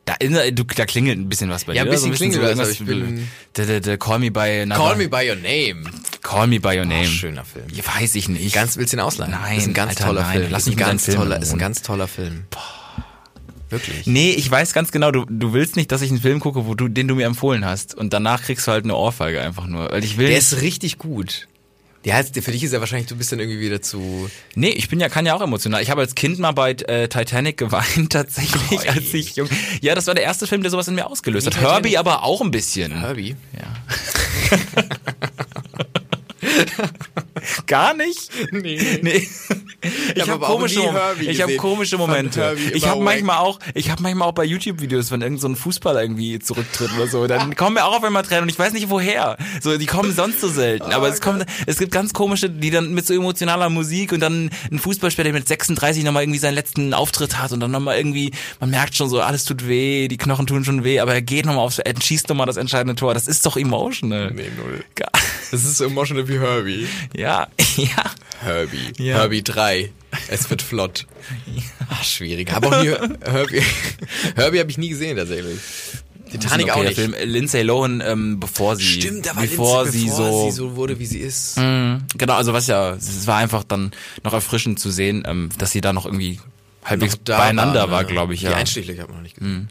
Da, 0.05 0.15
du, 0.19 0.63
da 0.65 0.85
klingelt 0.85 1.17
ein 1.17 1.29
bisschen 1.29 1.49
was 1.49 1.63
bei 1.63 1.73
Ja, 1.73 1.83
dir. 1.83 1.89
ein 1.89 1.91
bisschen 1.93 2.09
oder? 2.09 2.17
klingelt 2.17 2.41
was, 2.41 2.49
irgendwas- 2.49 2.71
ich 2.71 2.85
bin- 2.85 3.27
The, 3.55 3.63
the, 3.63 3.79
the 3.91 3.97
Call 3.97 4.19
Me 4.19 4.31
By 4.31 4.63
Another, 4.63 4.81
Call 4.83 4.95
Me 4.97 5.07
By 5.07 5.29
Your 5.29 5.35
Name. 5.37 5.89
Call 6.21 6.47
Me 6.47 6.59
By 6.59 6.77
Your 6.77 6.85
Name. 6.85 7.05
schöner 7.05 7.45
Film. 7.45 7.65
Ja, 7.71 7.83
weiß 7.85 8.15
ich 8.15 8.27
nicht. 8.27 8.53
Ganz, 8.53 8.75
willst 8.75 8.91
du 8.91 8.97
ihn 8.97 8.99
ausleihen? 8.99 9.31
Nein, 9.31 9.57
Ist 9.59 9.67
ein 9.67 9.73
ganz 9.73 9.91
Alter, 9.91 10.05
toller 10.07 10.21
nein. 10.23 10.39
Film. 10.39 10.51
Lass 10.51 10.65
mich 10.65 10.75
ein 10.75 10.79
ganz 10.79 11.05
Filmen 11.05 11.19
toller, 11.21 11.41
ist 11.41 11.53
ein 11.53 11.57
ganz 11.59 11.81
toller 11.83 12.07
Film. 12.09 12.43
Wirklich. 13.69 14.05
Nee, 14.05 14.31
ich 14.31 14.49
weiß 14.51 14.73
ganz 14.73 14.91
genau, 14.91 15.09
du, 15.11 15.25
du 15.27 15.53
willst 15.53 15.77
nicht, 15.77 15.91
dass 15.91 16.01
ich 16.01 16.11
einen 16.11 16.19
Film 16.21 16.39
gucke, 16.39 16.65
wo 16.67 16.75
du, 16.75 16.87
den 16.89 17.07
du 17.07 17.15
mir 17.15 17.25
empfohlen 17.25 17.65
hast. 17.65 17.95
Und 17.95 18.13
danach 18.13 18.43
kriegst 18.43 18.67
du 18.67 18.71
halt 18.71 18.83
eine 18.83 18.95
Ohrfeige 18.95 19.41
einfach 19.41 19.65
nur. 19.67 19.89
Weil 19.89 20.03
ich 20.03 20.17
will 20.17 20.27
Der 20.27 20.37
ist 20.37 20.61
richtig 20.61 20.97
gut. 20.99 21.47
Der 22.05 22.15
heißt, 22.15 22.37
für 22.37 22.51
dich 22.51 22.63
ist 22.63 22.73
er 22.73 22.81
wahrscheinlich, 22.81 23.07
du 23.07 23.15
bist 23.15 23.31
dann 23.31 23.39
irgendwie 23.39 23.61
wieder 23.61 23.81
zu. 23.81 24.29
Nee, 24.55 24.71
ich 24.71 24.89
bin 24.89 24.99
ja, 24.99 25.07
kann 25.07 25.25
ja 25.25 25.35
auch 25.35 25.41
emotional. 25.41 25.81
Ich 25.81 25.89
habe 25.89 26.01
als 26.01 26.15
Kind 26.15 26.37
mal 26.37 26.51
bei 26.51 26.71
äh, 26.71 27.07
Titanic 27.07 27.57
geweint, 27.57 28.09
tatsächlich, 28.11 28.79
Oi. 28.79 28.89
als 28.89 29.13
ich 29.13 29.35
jung. 29.35 29.47
Ja, 29.81 29.95
das 29.95 30.07
war 30.07 30.13
der 30.13 30.23
erste 30.23 30.45
Film, 30.45 30.63
der 30.63 30.71
sowas 30.71 30.87
in 30.87 30.95
mir 30.95 31.07
ausgelöst 31.07 31.45
Wie 31.45 31.51
hat. 31.51 31.55
Titanic? 31.55 31.73
Herbie 31.73 31.97
aber 31.97 32.23
auch 32.23 32.41
ein 32.41 32.51
bisschen. 32.51 32.99
Herbie. 32.99 33.35
Ja. 33.57 34.57
Gar 37.67 37.93
nicht? 37.95 38.29
Nee. 38.51 38.99
Nee. 39.01 39.27
Ich 40.15 40.21
hab 40.21 40.29
habe 40.29 40.47
auch 40.47 40.55
komische, 40.55 40.81
ich 41.19 41.41
hab 41.41 41.55
komische 41.57 41.97
Momente. 41.97 42.55
Ich 42.73 42.87
habe 42.87 43.01
manchmal 43.01 43.37
auch, 43.37 43.59
ich 43.73 43.89
habe 43.89 44.01
manchmal 44.01 44.27
auch 44.27 44.33
bei 44.33 44.45
YouTube-Videos, 44.45 45.11
wenn 45.11 45.21
irgend 45.21 45.41
so 45.41 45.47
ein 45.47 45.55
Fußballer 45.55 46.01
irgendwie 46.01 46.39
zurücktritt 46.39 46.91
oder 46.95 47.07
so, 47.07 47.27
dann 47.27 47.55
kommen 47.55 47.75
mir 47.75 47.85
auch 47.85 47.97
auf 47.97 48.03
einmal 48.03 48.23
Tränen 48.23 48.43
und 48.43 48.49
ich 48.49 48.59
weiß 48.59 48.73
nicht 48.73 48.89
woher. 48.89 49.37
So, 49.61 49.77
die 49.77 49.85
kommen 49.85 50.13
sonst 50.13 50.41
so 50.41 50.47
selten. 50.47 50.91
Aber 50.91 51.09
es 51.09 51.21
kommt, 51.21 51.45
es 51.65 51.77
gibt 51.77 51.91
ganz 51.91 52.13
komische, 52.13 52.49
die 52.49 52.71
dann 52.71 52.93
mit 52.93 53.05
so 53.05 53.13
emotionaler 53.13 53.69
Musik 53.69 54.11
und 54.11 54.19
dann 54.19 54.49
ein 54.71 54.79
Fußballspieler, 54.79 55.25
der 55.25 55.33
mit 55.33 55.47
36 55.47 56.03
nochmal 56.03 56.23
irgendwie 56.23 56.39
seinen 56.39 56.55
letzten 56.55 56.93
Auftritt 56.93 57.37
hat 57.39 57.51
und 57.51 57.59
dann 57.59 57.71
nochmal 57.71 57.97
irgendwie, 57.97 58.31
man 58.59 58.69
merkt 58.69 58.95
schon 58.95 59.09
so, 59.09 59.21
alles 59.21 59.45
tut 59.45 59.67
weh, 59.67 60.07
die 60.07 60.17
Knochen 60.17 60.47
tun 60.47 60.63
schon 60.63 60.83
weh, 60.83 60.99
aber 60.99 61.13
er 61.13 61.21
geht 61.21 61.45
nochmal 61.45 61.65
aufs, 61.65 61.79
er 61.79 61.93
schießt 61.99 62.29
nochmal 62.29 62.45
das 62.45 62.57
entscheidende 62.57 62.95
Tor. 62.95 63.13
Das 63.13 63.27
ist 63.27 63.45
doch 63.45 63.57
emotional. 63.57 64.31
Nee, 64.31 64.49
null. 64.57 64.83
Das 65.51 65.65
ist 65.65 65.77
so 65.77 65.85
emotional 65.85 66.27
wie 66.27 66.39
Herbie. 66.39 66.87
Ja, 67.15 67.47
ja. 67.77 68.03
Herbie. 68.41 68.91
Ja. 68.97 69.17
Herbie 69.17 69.43
3. 69.43 69.72
Es 70.27 70.49
wird 70.49 70.61
flott. 70.61 71.07
Ach, 71.89 72.03
schwierig. 72.03 72.51
Habe 72.51 72.67
auch 72.67 72.81
nie 72.81 72.89
Herbie. 72.89 73.61
Herbie 74.35 74.59
habe 74.59 74.69
ich 74.69 74.77
nie 74.77 74.89
gesehen 74.89 75.17
tatsächlich. 75.17 75.59
Titanic 76.31 76.65
okay, 76.65 76.71
auch 76.71 76.79
der 76.79 76.89
nicht. 76.89 76.99
Film 76.99 77.15
Lindsay 77.23 77.61
Lohan, 77.61 78.01
ähm, 78.05 78.39
bevor 78.39 78.75
sie, 78.75 78.83
Stimmt, 78.83 79.25
da 79.27 79.35
war 79.35 79.43
bevor 79.43 79.83
Lindsay, 79.83 79.99
sie 79.99 80.05
bevor 80.07 80.25
so, 80.25 80.45
sie 80.45 80.51
so 80.51 80.75
wurde, 80.75 80.97
wie 80.99 81.05
sie 81.05 81.19
ist. 81.19 81.57
Mhm, 81.57 82.03
genau, 82.17 82.33
also 82.33 82.53
was 82.53 82.67
ja, 82.67 82.93
es 82.93 83.27
war 83.27 83.37
einfach 83.37 83.63
dann 83.63 83.91
noch 84.23 84.33
erfrischend 84.33 84.79
zu 84.79 84.89
sehen, 84.89 85.23
ähm, 85.27 85.49
dass 85.57 85.71
sie 85.71 85.81
da 85.81 85.93
noch 85.93 86.05
irgendwie 86.05 86.39
halbwegs 86.83 87.13
Noch 87.13 87.37
beieinander 87.37 87.91
war, 87.91 88.01
ne? 88.01 88.07
glaube 88.07 88.33
ich, 88.33 88.39
Die 88.41 88.47
ja. 88.47 88.55
Einstichlich 88.55 88.99
hat 88.99 89.07
man 89.07 89.17
noch 89.17 89.23
nicht 89.23 89.35
gesehen. 89.35 89.69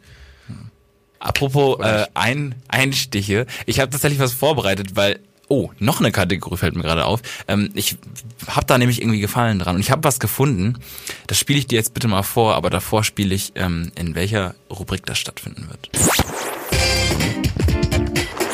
Apropos 1.18 1.78
Oder 1.78 2.02
äh, 2.02 2.10
ein, 2.14 2.56
Einstiche, 2.66 3.46
ich 3.66 3.78
habe 3.78 3.90
tatsächlich 3.90 4.18
was 4.18 4.32
vorbereitet, 4.32 4.96
weil 4.96 5.20
Oh, 5.54 5.70
noch 5.78 6.00
eine 6.00 6.12
Kategorie 6.12 6.56
fällt 6.56 6.76
mir 6.76 6.82
gerade 6.82 7.04
auf. 7.04 7.20
Ähm, 7.46 7.68
ich 7.74 7.98
habe 8.46 8.64
da 8.64 8.78
nämlich 8.78 9.02
irgendwie 9.02 9.20
Gefallen 9.20 9.58
dran 9.58 9.74
und 9.74 9.82
ich 9.82 9.90
habe 9.90 10.02
was 10.02 10.18
gefunden. 10.18 10.78
Das 11.26 11.38
spiele 11.38 11.58
ich 11.58 11.66
dir 11.66 11.76
jetzt 11.76 11.92
bitte 11.92 12.08
mal 12.08 12.22
vor, 12.22 12.54
aber 12.54 12.70
davor 12.70 13.04
spiele 13.04 13.34
ich, 13.34 13.52
ähm, 13.56 13.92
in 13.94 14.14
welcher 14.14 14.54
Rubrik 14.70 15.04
das 15.04 15.18
stattfinden 15.18 15.68
wird. 15.68 15.90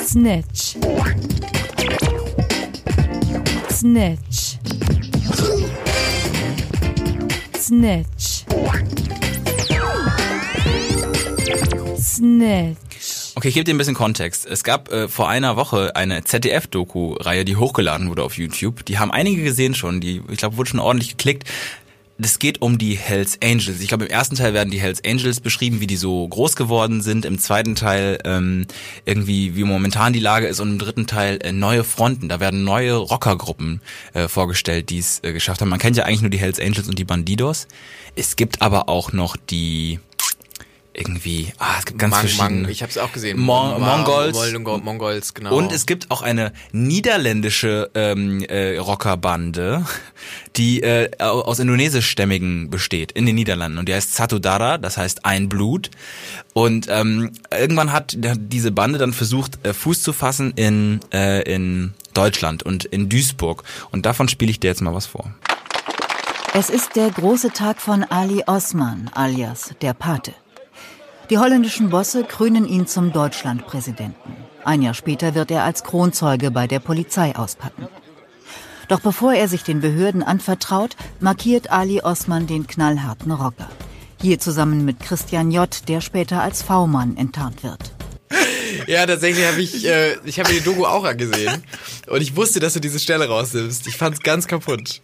Snitch. 0.04 0.76
Snitch. 3.70 4.58
Snitch. 7.56 8.44
Snitch. 11.96 12.87
Okay, 13.38 13.50
ich 13.50 13.54
gebe 13.54 13.62
dir 13.62 13.72
ein 13.72 13.78
bisschen 13.78 13.94
Kontext. 13.94 14.46
Es 14.46 14.64
gab 14.64 14.90
äh, 14.90 15.06
vor 15.06 15.28
einer 15.28 15.54
Woche 15.54 15.94
eine 15.94 16.24
ZDF-Doku-Reihe, 16.24 17.44
die 17.44 17.54
hochgeladen 17.54 18.08
wurde 18.08 18.24
auf 18.24 18.36
YouTube. 18.36 18.84
Die 18.84 18.98
haben 18.98 19.12
einige 19.12 19.44
gesehen 19.44 19.76
schon, 19.76 20.00
die, 20.00 20.22
ich 20.28 20.38
glaube, 20.38 20.56
wurde 20.56 20.70
schon 20.70 20.80
ordentlich 20.80 21.10
geklickt. 21.10 21.44
Das 22.18 22.40
geht 22.40 22.62
um 22.62 22.78
die 22.78 22.96
Hells 22.96 23.38
Angels. 23.40 23.80
Ich 23.80 23.86
glaube, 23.86 24.06
im 24.06 24.10
ersten 24.10 24.34
Teil 24.34 24.54
werden 24.54 24.72
die 24.72 24.80
Hells 24.80 25.04
Angels 25.04 25.38
beschrieben, 25.38 25.78
wie 25.78 25.86
die 25.86 25.94
so 25.94 26.26
groß 26.26 26.56
geworden 26.56 27.00
sind. 27.00 27.24
Im 27.24 27.38
zweiten 27.38 27.76
Teil 27.76 28.18
ähm, 28.24 28.66
irgendwie, 29.04 29.54
wie 29.54 29.62
momentan 29.62 30.12
die 30.12 30.18
Lage 30.18 30.48
ist. 30.48 30.58
Und 30.58 30.70
im 30.70 30.78
dritten 30.80 31.06
Teil 31.06 31.38
äh, 31.40 31.52
neue 31.52 31.84
Fronten. 31.84 32.28
Da 32.28 32.40
werden 32.40 32.64
neue 32.64 32.96
Rockergruppen 32.96 33.82
äh, 34.14 34.26
vorgestellt, 34.26 34.90
die 34.90 34.98
es 34.98 35.20
äh, 35.22 35.32
geschafft 35.32 35.60
haben. 35.60 35.68
Man 35.68 35.78
kennt 35.78 35.96
ja 35.96 36.06
eigentlich 36.06 36.22
nur 36.22 36.30
die 36.30 36.40
Hells 36.40 36.58
Angels 36.58 36.88
und 36.88 36.98
die 36.98 37.04
Bandidos. 37.04 37.68
Es 38.16 38.34
gibt 38.34 38.62
aber 38.62 38.88
auch 38.88 39.12
noch 39.12 39.36
die 39.36 40.00
irgendwie, 40.98 41.52
ah, 41.58 41.76
es 41.78 41.86
gibt 41.86 41.98
ganz 41.98 42.10
Mang, 42.12 42.20
verschiedene. 42.20 42.60
Mang, 42.62 42.70
ich 42.70 42.82
habe 42.82 42.90
es 42.90 42.98
auch 42.98 43.12
gesehen. 43.12 43.38
Mon- 43.38 43.80
Mongols. 43.80 44.36
Mongo- 44.36 44.78
Mongols, 44.82 45.32
genau. 45.34 45.54
Und 45.56 45.70
es 45.72 45.86
gibt 45.86 46.10
auch 46.10 46.22
eine 46.22 46.52
niederländische 46.72 47.90
ähm, 47.94 48.42
äh, 48.42 48.76
Rockerbande, 48.78 49.84
die 50.56 50.82
äh, 50.82 51.10
aus 51.20 51.58
indonesischstämmigen 51.60 52.70
besteht, 52.70 53.12
in 53.12 53.26
den 53.26 53.36
Niederlanden. 53.36 53.78
Und 53.78 53.88
die 53.88 53.94
heißt 53.94 54.14
Satudara, 54.14 54.78
das 54.78 54.96
heißt 54.96 55.24
ein 55.24 55.48
Blut. 55.48 55.90
Und 56.52 56.88
ähm, 56.90 57.30
irgendwann 57.50 57.92
hat 57.92 58.16
diese 58.16 58.72
Bande 58.72 58.98
dann 58.98 59.12
versucht, 59.12 59.64
äh, 59.64 59.72
Fuß 59.72 60.02
zu 60.02 60.12
fassen 60.12 60.52
in, 60.56 61.00
äh, 61.12 61.42
in 61.42 61.94
Deutschland 62.14 62.64
und 62.64 62.84
in 62.84 63.08
Duisburg. 63.08 63.62
Und 63.92 64.04
davon 64.04 64.28
spiele 64.28 64.50
ich 64.50 64.58
dir 64.58 64.68
jetzt 64.68 64.82
mal 64.82 64.94
was 64.94 65.06
vor. 65.06 65.30
Es 66.54 66.70
ist 66.70 66.96
der 66.96 67.10
große 67.10 67.52
Tag 67.52 67.80
von 67.80 68.02
Ali 68.04 68.42
Osman, 68.46 69.10
alias 69.14 69.74
der 69.82 69.94
Pate. 69.94 70.32
Die 71.30 71.36
holländischen 71.36 71.90
Bosse 71.90 72.24
krönen 72.24 72.66
ihn 72.66 72.86
zum 72.86 73.12
Deutschlandpräsidenten. 73.12 74.32
Ein 74.64 74.80
Jahr 74.80 74.94
später 74.94 75.34
wird 75.34 75.50
er 75.50 75.64
als 75.64 75.84
Kronzeuge 75.84 76.50
bei 76.50 76.66
der 76.66 76.80
Polizei 76.80 77.36
auspacken. 77.36 77.86
Doch 78.88 79.00
bevor 79.00 79.34
er 79.34 79.46
sich 79.46 79.62
den 79.62 79.82
Behörden 79.82 80.22
anvertraut, 80.22 80.96
markiert 81.20 81.70
Ali 81.70 82.00
Osman 82.00 82.46
den 82.46 82.66
knallharten 82.66 83.30
Rocker. 83.30 83.68
Hier 84.22 84.38
zusammen 84.38 84.86
mit 84.86 85.00
Christian 85.00 85.50
J., 85.50 85.68
der 85.86 86.00
später 86.00 86.42
als 86.42 86.62
V-Mann 86.62 87.18
enttarnt 87.18 87.62
wird. 87.62 87.92
Ja, 88.86 89.04
tatsächlich 89.06 89.46
habe 89.46 89.60
ich, 89.60 89.86
äh, 89.86 90.16
ich 90.24 90.38
habe 90.38 90.50
mir 90.50 90.58
die 90.58 90.64
Doku 90.64 90.86
auch 90.86 91.04
angesehen 91.04 91.62
und 92.06 92.22
ich 92.22 92.36
wusste, 92.36 92.60
dass 92.60 92.72
du 92.74 92.80
diese 92.80 92.98
Stelle 92.98 93.28
rausnimmst. 93.28 93.86
Ich 93.86 93.96
fand's 93.96 94.20
ganz 94.20 94.46
kaputt. 94.46 95.02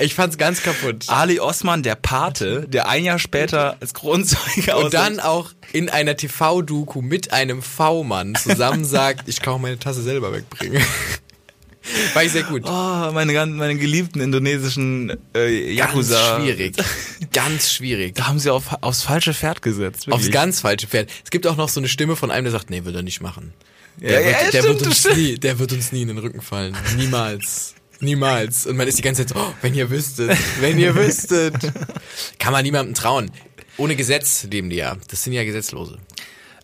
Ich 0.00 0.14
fand's 0.14 0.38
ganz 0.38 0.62
kaputt. 0.62 1.06
Ali 1.08 1.40
Osman, 1.40 1.82
der 1.82 1.96
Pate, 1.96 2.68
der 2.68 2.88
ein 2.88 3.04
Jahr 3.04 3.18
später 3.18 3.76
als 3.80 3.94
Kronzeuge 3.94 4.76
Und 4.76 4.94
dann 4.94 5.18
auch 5.20 5.50
in 5.72 5.88
einer 5.90 6.16
TV-Doku 6.16 7.02
mit 7.02 7.32
einem 7.32 7.62
V-Mann 7.62 8.36
zusammen 8.36 8.84
sagt, 8.86 9.28
ich 9.28 9.40
kann 9.42 9.54
auch 9.54 9.58
meine 9.58 9.78
Tasse 9.78 10.02
selber 10.02 10.32
wegbringen. 10.32 10.82
War 12.14 12.22
ich 12.22 12.32
sehr 12.32 12.42
gut. 12.42 12.62
Oh, 12.66 13.10
meine, 13.12 13.32
meine 13.46 13.76
geliebten 13.76 14.20
indonesischen 14.20 15.10
äh, 15.34 15.74
Ganz 15.74 15.94
Yakuza. 15.94 16.36
schwierig. 16.40 16.76
Ganz 17.32 17.72
schwierig. 17.72 18.14
Da 18.14 18.26
haben 18.28 18.38
sie 18.38 18.52
auf, 18.52 18.82
aufs 18.82 19.02
falsche 19.02 19.32
Pferd 19.32 19.62
gesetzt. 19.62 20.00
Aufs 20.08 20.24
wirklich. 20.24 20.32
ganz 20.32 20.60
falsche 20.60 20.86
Pferd. 20.86 21.10
Es 21.24 21.30
gibt 21.30 21.46
auch 21.46 21.56
noch 21.56 21.70
so 21.70 21.80
eine 21.80 21.88
Stimme 21.88 22.14
von 22.14 22.30
einem, 22.30 22.44
der 22.44 22.52
sagt, 22.52 22.68
nee, 22.70 22.84
will 22.84 22.94
er 22.94 23.02
nicht 23.02 23.20
machen. 23.22 23.54
Der, 23.96 24.20
Ja, 24.20 24.26
wird, 24.26 24.32
ja, 24.32 24.50
der, 24.50 24.58
stimmt, 24.62 24.80
wird 24.80 24.86
uns 24.86 25.16
nie, 25.16 25.34
der 25.38 25.58
wird 25.58 25.72
uns 25.72 25.92
nie 25.92 26.02
in 26.02 26.08
den 26.08 26.18
Rücken 26.18 26.42
fallen. 26.42 26.76
Niemals. 26.96 27.74
Niemals. 28.00 28.66
Und 28.66 28.76
man 28.76 28.86
ist 28.86 28.98
die 28.98 29.02
ganze 29.02 29.26
Zeit 29.26 29.36
so, 29.36 29.42
oh, 29.44 29.54
wenn 29.60 29.74
ihr 29.74 29.90
wüsstet, 29.90 30.36
wenn 30.60 30.78
ihr 30.78 30.94
wüsstet. 30.94 31.54
Kann 32.38 32.52
man 32.52 32.62
niemandem 32.62 32.94
trauen. 32.94 33.30
Ohne 33.76 33.96
Gesetz 33.96 34.44
leben 34.44 34.70
die 34.70 34.76
ja. 34.76 34.96
Das 35.08 35.24
sind 35.24 35.32
ja 35.32 35.44
Gesetzlose. 35.44 35.98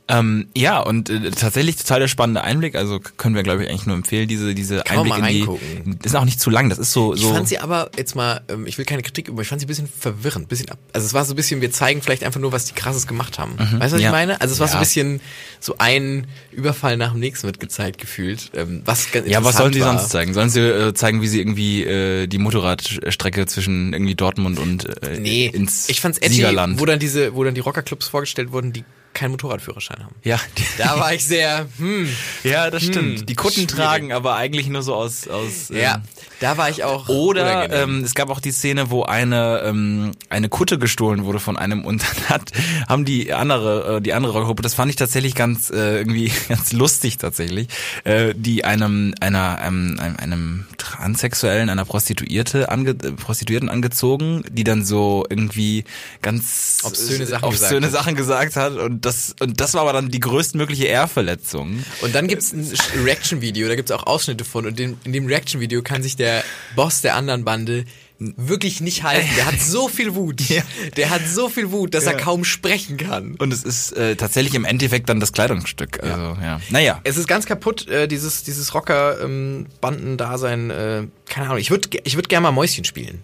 Ähm, 0.06 0.48
ja, 0.54 0.80
und 0.80 1.08
äh, 1.08 1.30
tatsächlich 1.30 1.76
total 1.76 2.00
der 2.00 2.08
spannende 2.08 2.42
Einblick. 2.44 2.74
Also 2.74 3.00
können 3.16 3.34
wir, 3.34 3.42
glaube 3.42 3.64
ich, 3.64 3.70
eigentlich 3.70 3.86
nur 3.86 3.96
empfehlen, 3.96 4.28
diese, 4.28 4.54
diese 4.54 4.82
Kann 4.82 4.98
Einblick 4.98 5.18
mal 5.18 5.30
in 5.30 5.96
die. 5.96 6.06
Ist 6.06 6.14
auch 6.14 6.26
nicht 6.26 6.38
zu 6.40 6.50
lang. 6.50 6.68
Das 6.68 6.78
ist 6.78 6.92
so. 6.92 7.14
Ich 7.14 7.22
so 7.22 7.32
fand 7.32 7.48
sie 7.48 7.58
aber 7.58 7.90
jetzt 7.96 8.14
mal, 8.14 8.42
ähm, 8.48 8.66
ich 8.66 8.76
will 8.76 8.84
keine 8.84 9.00
Kritik 9.00 9.28
über, 9.28 9.40
ich 9.40 9.48
fand 9.48 9.60
sie 9.62 9.64
ein 9.64 9.68
bisschen 9.68 9.88
verwirrend, 9.88 10.48
bisschen 10.48 10.68
ab, 10.68 10.78
also 10.92 11.06
es 11.06 11.14
war 11.14 11.24
so 11.24 11.32
ein 11.32 11.36
bisschen, 11.36 11.62
wir 11.62 11.70
zeigen 11.72 12.02
vielleicht 12.02 12.22
einfach 12.22 12.38
nur, 12.38 12.52
was 12.52 12.66
die 12.66 12.74
krasses 12.74 13.06
gemacht 13.06 13.38
haben. 13.38 13.52
weißt 13.58 13.70
du, 13.72 13.78
was 13.80 13.92
Mhm. 13.92 13.98
ja. 14.00 14.06
ich 14.08 14.12
meine? 14.12 14.40
Also 14.42 14.52
es 14.52 14.60
war 14.60 14.68
so 14.68 14.74
ein 14.74 14.76
Ja. 14.76 14.80
bisschen 14.80 15.20
so 15.58 15.76
ein 15.78 16.26
Überfall 16.52 16.98
nach 16.98 17.12
dem 17.12 17.20
nächsten 17.20 17.46
wird 17.46 17.58
gezeigt 17.58 17.98
gefühlt. 17.98 18.50
Ähm, 18.54 18.82
was 18.84 19.08
ja, 19.26 19.42
was 19.42 19.56
sollen 19.56 19.74
war. 19.80 19.96
sonst 19.98 20.10
zeigen? 20.10 20.34
Sollen 20.34 20.50
sie 20.50 20.60
äh, 20.60 20.92
zeigen, 20.92 21.22
wie 21.22 21.28
sie 21.28 21.40
irgendwie 21.40 21.82
äh, 21.84 22.26
die 22.26 22.36
Motorradstrecke 22.38 23.46
zwischen 23.46 23.94
irgendwie 23.94 24.14
Dortmund 24.14 24.58
und 24.58 24.84
äh, 25.02 25.18
Nee, 25.18 25.46
ins 25.46 25.88
ich 25.88 26.02
fand's 26.02 26.18
edgy, 26.18 26.34
Siegerland? 26.34 26.78
wo 26.78 26.84
dann 26.84 26.98
diese, 26.98 27.34
wo 27.34 27.42
dann 27.44 27.54
die 27.54 27.60
Rockerclubs 27.62 28.08
vorgestellt 28.08 28.52
wurden, 28.52 28.72
die 28.74 28.84
keinen 29.14 29.32
Motorradführerschein 29.32 30.04
haben. 30.04 30.14
ja, 30.22 30.38
Da 30.78 30.98
war 30.98 31.14
ich 31.14 31.24
sehr, 31.24 31.66
hm, 31.78 32.08
ja, 32.42 32.70
das 32.70 32.82
stimmt. 32.82 33.20
Hm, 33.20 33.26
die 33.26 33.34
Kutten 33.34 33.54
schwierig. 33.54 33.70
tragen, 33.70 34.12
aber 34.12 34.36
eigentlich 34.36 34.68
nur 34.68 34.82
so 34.82 34.94
aus 34.94 35.28
aus 35.28 35.70
ähm, 35.70 35.76
ja, 35.76 36.02
da 36.40 36.56
war 36.56 36.68
ich 36.68 36.84
auch. 36.84 37.08
Oder 37.08 37.70
ähm, 37.72 38.02
es 38.04 38.14
gab 38.14 38.28
auch 38.28 38.40
die 38.40 38.50
Szene, 38.50 38.90
wo 38.90 39.04
eine 39.04 39.62
ähm, 39.64 40.12
eine 40.28 40.48
Kutte 40.48 40.78
gestohlen 40.78 41.24
wurde 41.24 41.40
von 41.40 41.56
einem 41.56 41.84
und 41.84 42.02
dann 42.02 42.28
hat 42.28 42.52
haben 42.88 43.04
die 43.04 43.32
andere 43.32 43.96
äh, 43.96 44.00
die 44.00 44.12
andere 44.12 44.34
Rockgruppe, 44.34 44.62
das 44.62 44.74
fand 44.74 44.90
ich 44.90 44.96
tatsächlich 44.96 45.34
ganz 45.34 45.70
äh, 45.70 45.98
irgendwie 45.98 46.32
ganz 46.48 46.72
lustig 46.72 47.18
tatsächlich, 47.18 47.68
äh, 48.04 48.34
die 48.36 48.64
einem 48.64 49.14
einer 49.20 49.58
ähm, 49.62 49.98
einem, 50.00 50.16
einem 50.16 50.66
Transsexuellen, 50.78 51.70
einer 51.70 51.84
Prostituierte 51.84 52.68
ange, 52.68 52.90
äh, 52.90 53.12
Prostituierten 53.12 53.68
angezogen, 53.68 54.44
die 54.50 54.64
dann 54.64 54.84
so 54.84 55.24
irgendwie 55.28 55.84
ganz 56.20 56.82
Obszöne 56.84 57.26
Sachen 57.26 57.44
obszöne 57.44 57.80
gesagt. 57.86 57.92
Sachen 57.92 58.16
gesagt 58.16 58.56
hat 58.56 58.76
und 58.76 59.03
das 59.04 59.34
und 59.40 59.60
das 59.60 59.74
war 59.74 59.82
aber 59.82 59.92
dann 59.92 60.10
die 60.10 60.20
größtmögliche 60.20 60.84
Ehrverletzung. 60.84 61.84
Und 62.02 62.14
dann 62.14 62.28
gibt's 62.28 62.52
ein 62.52 62.66
Reaction-Video, 63.04 63.68
da 63.68 63.76
gibt's 63.76 63.90
auch 63.90 64.06
Ausschnitte 64.06 64.44
von 64.44 64.66
und 64.66 64.78
in, 64.80 64.96
dem 65.04 65.26
Reaction-Video 65.26 65.82
kann 65.82 66.02
sich 66.02 66.16
der 66.16 66.44
Boss 66.74 67.00
der 67.00 67.14
anderen 67.14 67.44
Bande 67.44 67.84
wirklich 68.18 68.80
nicht 68.80 69.02
halten. 69.02 69.28
Der 69.36 69.46
hat 69.46 69.60
so 69.60 69.88
viel 69.88 70.14
Wut. 70.14 70.40
Der 70.96 71.10
hat 71.10 71.26
so 71.26 71.48
viel 71.48 71.72
Wut, 71.72 71.94
dass 71.94 72.04
er 72.04 72.14
kaum 72.14 72.44
sprechen 72.44 72.96
kann. 72.96 73.34
Und 73.36 73.52
es 73.52 73.64
ist 73.64 73.92
äh, 73.92 74.14
tatsächlich 74.14 74.54
im 74.54 74.64
Endeffekt 74.64 75.08
dann 75.08 75.18
das 75.18 75.32
Kleidungsstück. 75.32 76.00
Also 76.02 76.40
ja. 76.40 76.60
Naja. 76.70 77.00
Es 77.02 77.16
ist 77.16 77.26
ganz 77.26 77.44
kaputt, 77.44 77.88
äh, 77.88 78.06
dieses, 78.06 78.44
dieses 78.44 78.72
Rocker-Banden-Dasein. 78.72 80.70
Äh, 80.70 81.02
keine 81.28 81.46
Ahnung, 81.46 81.58
ich 81.58 81.70
würde 81.70 81.88
ich 82.04 82.14
würd 82.14 82.28
gerne 82.28 82.44
mal 82.44 82.52
Mäuschen 82.52 82.84
spielen. 82.84 83.22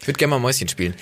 Ich 0.00 0.06
würde 0.06 0.18
gerne 0.18 0.30
mal 0.30 0.38
Mäuschen 0.38 0.68
spielen. 0.68 0.94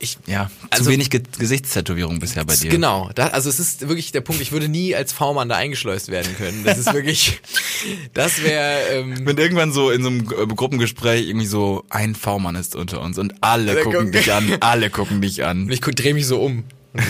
Ich, 0.00 0.18
Ja, 0.26 0.50
Also- 0.70 0.84
zu 0.84 0.90
wenig 0.90 1.10
Ge 1.10 1.22
Gesichtstätowierung 1.38 2.18
bisher 2.20 2.44
bei 2.44 2.56
dir. 2.56 2.70
Genau, 2.70 3.10
da, 3.14 3.28
also 3.28 3.48
es 3.48 3.60
ist 3.60 3.82
wirklich 3.82 4.12
der 4.12 4.20
Punkt, 4.22 4.40
ich 4.42 4.50
würde 4.52 4.68
nie 4.68 4.94
als 4.94 5.12
V-Mann 5.12 5.48
da 5.48 5.56
eingeschleust 5.56 6.08
werden 6.10 6.36
können. 6.36 6.64
Das 6.64 6.78
ist 6.78 6.92
wirklich, 6.92 7.40
das 8.14 8.42
wäre, 8.42 8.80
ähm, 8.92 9.26
Wenn 9.26 9.38
irgendwann 9.38 9.72
so 9.72 9.90
in 9.90 10.02
so 10.02 10.08
einem 10.08 10.20
äh, 10.20 10.46
Gruppengespräch 10.54 11.28
irgendwie 11.28 11.46
so 11.46 11.84
ein 11.90 12.14
V-Mann 12.14 12.56
ist 12.56 12.74
unter 12.76 13.00
uns 13.00 13.18
und 13.18 13.34
alle 13.42 13.76
gucken 13.82 14.08
gucken- 14.08 14.10
dich 14.12 14.32
an, 14.32 14.56
alle 14.60 14.90
gucken 14.90 15.20
dich 15.20 15.44
an. 15.44 15.62
und 15.64 15.70
ich 15.72 15.80
drehe 15.80 16.14
mich 16.14 16.26
so 16.26 16.40
um. 16.42 16.64
Und 16.92 17.02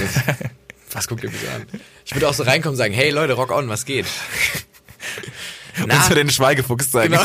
Was 0.93 1.07
guckt 1.09 1.23
ihr 1.25 1.31
mich 1.31 1.41
so 1.41 1.47
an? 1.49 1.63
Ich 2.05 2.15
würde 2.15 2.29
auch 2.29 2.35
so 2.35 2.43
reinkommen 2.43 2.75
und 2.75 2.79
sagen, 2.79 2.93
hey 2.93 3.11
Leute, 3.11 3.35
rock 3.35 3.51
on, 3.53 3.69
was 3.69 3.85
geht? 3.85 4.07
Willst 5.77 6.11
du 6.11 6.15
den 6.15 6.29
Schweigefuchs 6.31 6.91
zeigen? 6.91 7.15
Genau. 7.15 7.25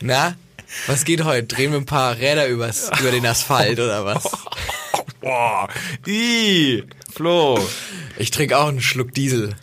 Na, 0.00 0.36
was 0.86 1.04
geht 1.04 1.24
heute? 1.24 1.46
Drehen 1.46 1.72
wir 1.72 1.78
ein 1.78 1.86
paar 1.86 2.16
Räder 2.18 2.46
übers, 2.48 2.90
über 3.00 3.10
den 3.10 3.24
Asphalt 3.26 3.78
oder 3.80 4.04
was? 4.04 4.24
Boah, 5.20 5.68
ii, 6.06 6.84
Flo. 7.14 7.58
Ich 8.18 8.30
trinke 8.30 8.58
auch 8.58 8.68
einen 8.68 8.80
Schluck 8.82 9.12
Diesel. 9.14 9.54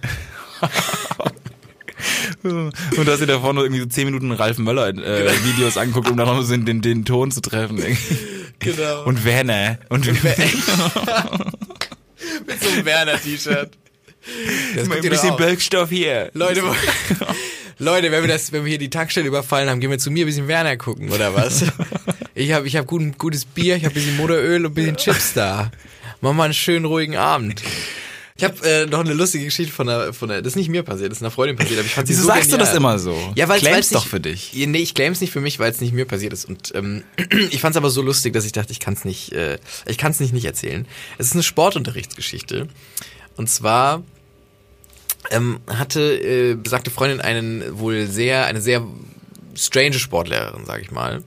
Und 2.43 2.74
du 2.95 3.06
hast 3.12 3.19
dir 3.19 3.28
davor 3.28 3.54
nur 3.54 3.63
irgendwie 3.63 3.82
so 3.82 3.88
10 3.88 4.06
Minuten 4.06 4.32
Ralf 4.32 4.58
Möller 4.58 4.88
äh, 4.88 5.30
Videos 5.43 5.76
angeguckt, 5.78 6.10
um 6.10 6.15
dann 6.15 6.28
noch 6.28 6.41
so 6.41 6.56
den, 6.56 6.82
den 6.82 7.04
Ton 7.04 7.32
zu 7.32 7.41
treffen. 7.41 7.78
irgendwie. 7.78 8.17
Genau. 8.60 9.04
Und 9.04 9.26
Werner. 9.26 9.78
Und, 9.89 10.06
Mit 10.08 10.24
so 12.63 12.69
einem 12.69 12.86
Werner-T-Shirt. 12.86 13.72
Das 14.76 14.89
ein 14.89 15.02
bisschen. 15.02 15.36
Bölkstoff 15.36 15.89
hier. 15.89 16.30
Leute, 16.34 16.63
wo- 16.63 16.76
Leute, 17.80 18.12
wenn 18.12 18.22
wir 18.22 18.28
das, 18.28 18.52
wenn 18.52 18.65
wir 18.65 18.70
hier 18.70 18.78
die 18.78 18.89
Tankstelle 18.89 19.28
überfallen 19.28 19.70
haben, 19.70 19.80
gehen 19.80 19.89
wir 19.89 20.00
zu 20.00 20.12
mir 20.12 20.26
ein 20.26 20.28
bisschen 20.28 20.50
Werner 20.50 20.76
gucken, 20.76 21.12
oder 21.12 21.34
was? 21.34 21.63
Ich 22.36 22.52
habe 22.54 22.68
ich 22.68 22.76
hab 22.76 22.86
gut, 22.86 23.18
gutes 23.18 23.46
Bier, 23.46 23.78
ich 23.78 23.86
habe 23.86 23.94
ein 23.94 23.96
bisschen 23.96 24.18
Motoröl 24.18 24.65
und 24.65 24.72
ein 24.72 24.76
bisschen 24.76 24.98
Chips 24.98 25.34
da. 25.34 25.72
Mach 26.20 26.34
mal 26.34 26.44
einen 26.44 26.54
schönen 26.54 26.84
ruhigen 26.86 27.15
Abend. 27.15 27.62
Ich 28.36 28.44
habe 28.44 28.70
äh, 28.70 28.86
noch 28.86 29.00
eine 29.00 29.13
lustige 29.13 29.46
Geschichte 29.46 29.74
von 29.74 29.89
einer, 29.89 30.13
von 30.13 30.32
einer, 30.32 30.42
das 30.42 30.54
ist 30.54 30.56
nicht 30.56 30.70
mir 30.70 30.84
passiert, 30.84 31.12
das 31.12 31.18
ist 31.18 31.24
einer 31.24 31.32
Freundin 31.32 31.58
passiert, 31.58 31.80
aber 31.80 31.86
ich 31.86 31.94
fand 31.94 32.08
sie 32.08 32.13
Wieso 32.13 32.24
so 32.24 32.28
sagst 32.28 32.46
du 32.46 32.58
genial. 32.58 32.68
das 32.68 32.76
immer 32.76 33.00
so? 33.00 33.34
Ja, 33.36 33.50
weil 33.50 33.60
Claim's 33.60 33.88
es 33.88 33.92
doch 33.92 34.06
für 34.06 34.22
dich. 34.22 34.54
Nee, 34.54 34.78
ich 34.78 34.94
claim's 34.94 35.20
nicht 35.20 35.32
für 35.32 35.42
mich, 35.42 35.60
weil 35.60 35.72
es 35.72 35.82
nicht 35.82 35.94
mir 35.94 36.06
passiert 36.06 36.32
ist. 36.32 36.46
Und 36.46 36.74
ähm, 36.74 37.04
ich 37.50 37.60
fand's 37.60 37.76
aber 37.78 37.89
so 37.89 38.02
lustig, 38.02 38.34
dass 38.34 38.46
ich 38.46 38.54
dachte, 38.54 38.72
ich 38.72 38.80
kann's 38.80 39.04
nicht, 39.04 39.34
äh, 39.34 39.58
ich 39.88 39.98
kann's 39.98 40.22
nicht 40.22 40.34
nicht 40.34 40.46
erzählen. 40.46 40.86
Es 41.18 41.28
ist 41.28 41.34
eine 41.34 41.44
Sportunterrichtsgeschichte. 41.44 42.68
Und 43.36 43.50
zwar 43.50 44.04
ähm, 45.32 45.60
hatte 45.68 46.02
äh, 46.02 46.56
besagte 46.56 46.92
Freundin 46.92 47.22
einen 47.22 47.80
wohl 47.80 48.08
sehr, 48.08 48.46
eine 48.46 48.62
sehr 48.62 48.86
strange 49.56 50.00
Sportlehrerin, 50.00 50.66
sag 50.66 50.82
ich 50.82 50.92
mal, 50.92 51.24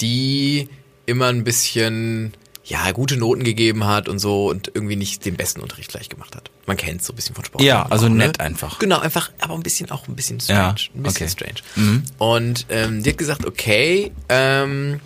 die 0.00 0.68
immer 1.06 1.26
ein 1.26 1.44
bisschen 1.44 2.32
ja, 2.66 2.90
gute 2.92 3.18
Noten 3.18 3.44
gegeben 3.44 3.84
hat 3.84 4.08
und 4.08 4.18
so 4.18 4.48
und 4.48 4.70
irgendwie 4.72 4.96
nicht 4.96 5.24
den 5.26 5.36
besten 5.36 5.60
Unterricht 5.60 5.90
gleich 5.90 6.08
gemacht 6.08 6.34
hat. 6.34 6.50
Man 6.66 6.78
kennt 6.78 7.04
so 7.04 7.12
ein 7.12 7.16
bisschen 7.16 7.34
von 7.34 7.44
Sport. 7.44 7.62
Ja, 7.62 7.84
also 7.86 8.08
nett 8.08 8.40
einfach. 8.40 8.78
Genau, 8.78 9.00
einfach, 9.00 9.30
aber 9.38 9.54
ein 9.54 9.62
bisschen 9.62 9.90
auch 9.90 10.08
ein 10.08 10.16
bisschen 10.16 10.38
Ja, 10.46 10.74
strange. 10.76 10.98
ein 10.98 11.02
bisschen 11.02 11.28
okay. 11.28 11.52
strange. 11.52 12.02
Und 12.16 12.66
ähm, 12.70 13.02
die 13.02 13.10
hat 13.10 13.18
gesagt, 13.18 13.44
okay, 13.44 14.12
ähm, 14.30 15.00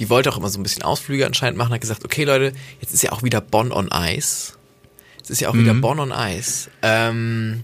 die 0.00 0.10
wollte 0.10 0.30
auch 0.32 0.38
immer 0.38 0.48
so 0.48 0.58
ein 0.58 0.64
bisschen 0.64 0.82
Ausflüge 0.82 1.24
anscheinend 1.24 1.56
machen, 1.56 1.72
hat 1.72 1.80
gesagt, 1.80 2.04
okay 2.04 2.24
Leute, 2.24 2.52
jetzt 2.80 2.92
ist 2.92 3.02
ja 3.02 3.12
auch 3.12 3.22
wieder 3.22 3.40
Bonn 3.40 3.70
on 3.70 3.90
Ice. 3.92 4.54
Jetzt 5.28 5.30
ist 5.30 5.40
ja 5.40 5.50
auch 5.50 5.54
wieder 5.54 5.74
Mhm. 5.74 5.82
Bonn 5.82 6.00
on 6.00 6.10
Ice. 6.16 6.70
Ähm, 6.80 7.62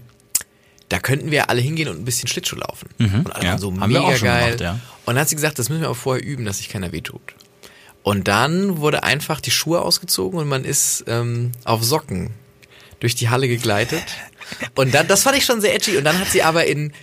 da 0.89 0.99
könnten 0.99 1.31
wir 1.31 1.49
alle 1.49 1.61
hingehen 1.61 1.89
und 1.89 1.97
ein 1.97 2.05
bisschen 2.05 2.27
Schlittschuh 2.27 2.57
laufen. 2.57 2.89
und 2.99 3.05
alle 3.35 3.39
Mhm. 3.39 3.43
ja. 3.43 3.49
waren 3.51 3.57
so 3.59 3.73
Haben 3.79 3.91
mega 3.91 4.17
geil. 4.17 4.45
gemacht, 4.51 4.61
ja. 4.61 4.71
Und 5.05 5.15
dann 5.15 5.19
hat 5.21 5.29
sie 5.29 5.35
gesagt, 5.35 5.57
das 5.57 5.69
müssen 5.69 5.81
wir 5.81 5.87
aber 5.87 5.95
vorher 5.95 6.23
üben, 6.23 6.45
dass 6.45 6.59
sich 6.59 6.69
keiner 6.69 6.91
wehtut. 6.91 7.33
Und 8.03 8.27
dann 8.27 8.77
wurde 8.77 9.01
einfach 9.03 9.41
die 9.41 9.49
Schuhe 9.49 9.81
ausgezogen 9.81 10.39
und 10.39 10.47
man 10.47 10.63
ist 10.63 11.03
ähm, 11.07 11.53
auf 11.63 11.83
Socken 11.83 12.29
durch 12.99 13.15
die 13.15 13.29
Halle 13.29 13.47
gegleitet. 13.47 14.03
Und 14.75 14.93
dann, 14.93 15.07
das 15.07 15.23
fand 15.23 15.35
ich 15.37 15.45
schon 15.45 15.59
sehr 15.59 15.73
edgy. 15.73 15.97
Und 15.97 16.03
dann 16.03 16.19
hat 16.19 16.29
sie 16.29 16.43
aber 16.43 16.65
in 16.67 16.93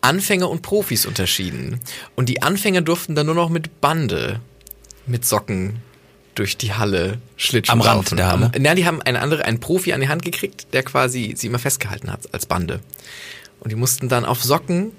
Anfänger 0.00 0.48
und 0.48 0.62
Profis 0.62 1.04
unterschieden. 1.04 1.78
Und 2.14 2.30
die 2.30 2.40
Anfänger 2.42 2.80
durften 2.80 3.14
dann 3.14 3.26
nur 3.26 3.34
noch 3.34 3.50
mit 3.50 3.82
Bande, 3.82 4.40
mit 5.06 5.26
Socken 5.26 5.82
durch 6.38 6.56
die 6.56 6.74
Halle 6.74 7.18
Schlittschuh 7.36 7.72
Am 7.72 7.80
Rand 7.80 7.96
laufen. 7.96 8.16
der 8.16 8.28
Halle? 8.28 8.52
Na, 8.58 8.74
die 8.74 8.86
haben 8.86 9.02
eine 9.02 9.20
andere, 9.20 9.44
einen 9.44 9.60
Profi 9.60 9.92
an 9.92 10.00
die 10.00 10.08
Hand 10.08 10.22
gekriegt, 10.22 10.68
der 10.72 10.82
quasi 10.82 11.34
sie 11.36 11.48
immer 11.48 11.58
festgehalten 11.58 12.12
hat 12.12 12.32
als 12.32 12.46
Bande. 12.46 12.80
Und 13.60 13.72
die 13.72 13.76
mussten 13.76 14.08
dann 14.08 14.24
auf 14.24 14.42
Socken 14.42 14.92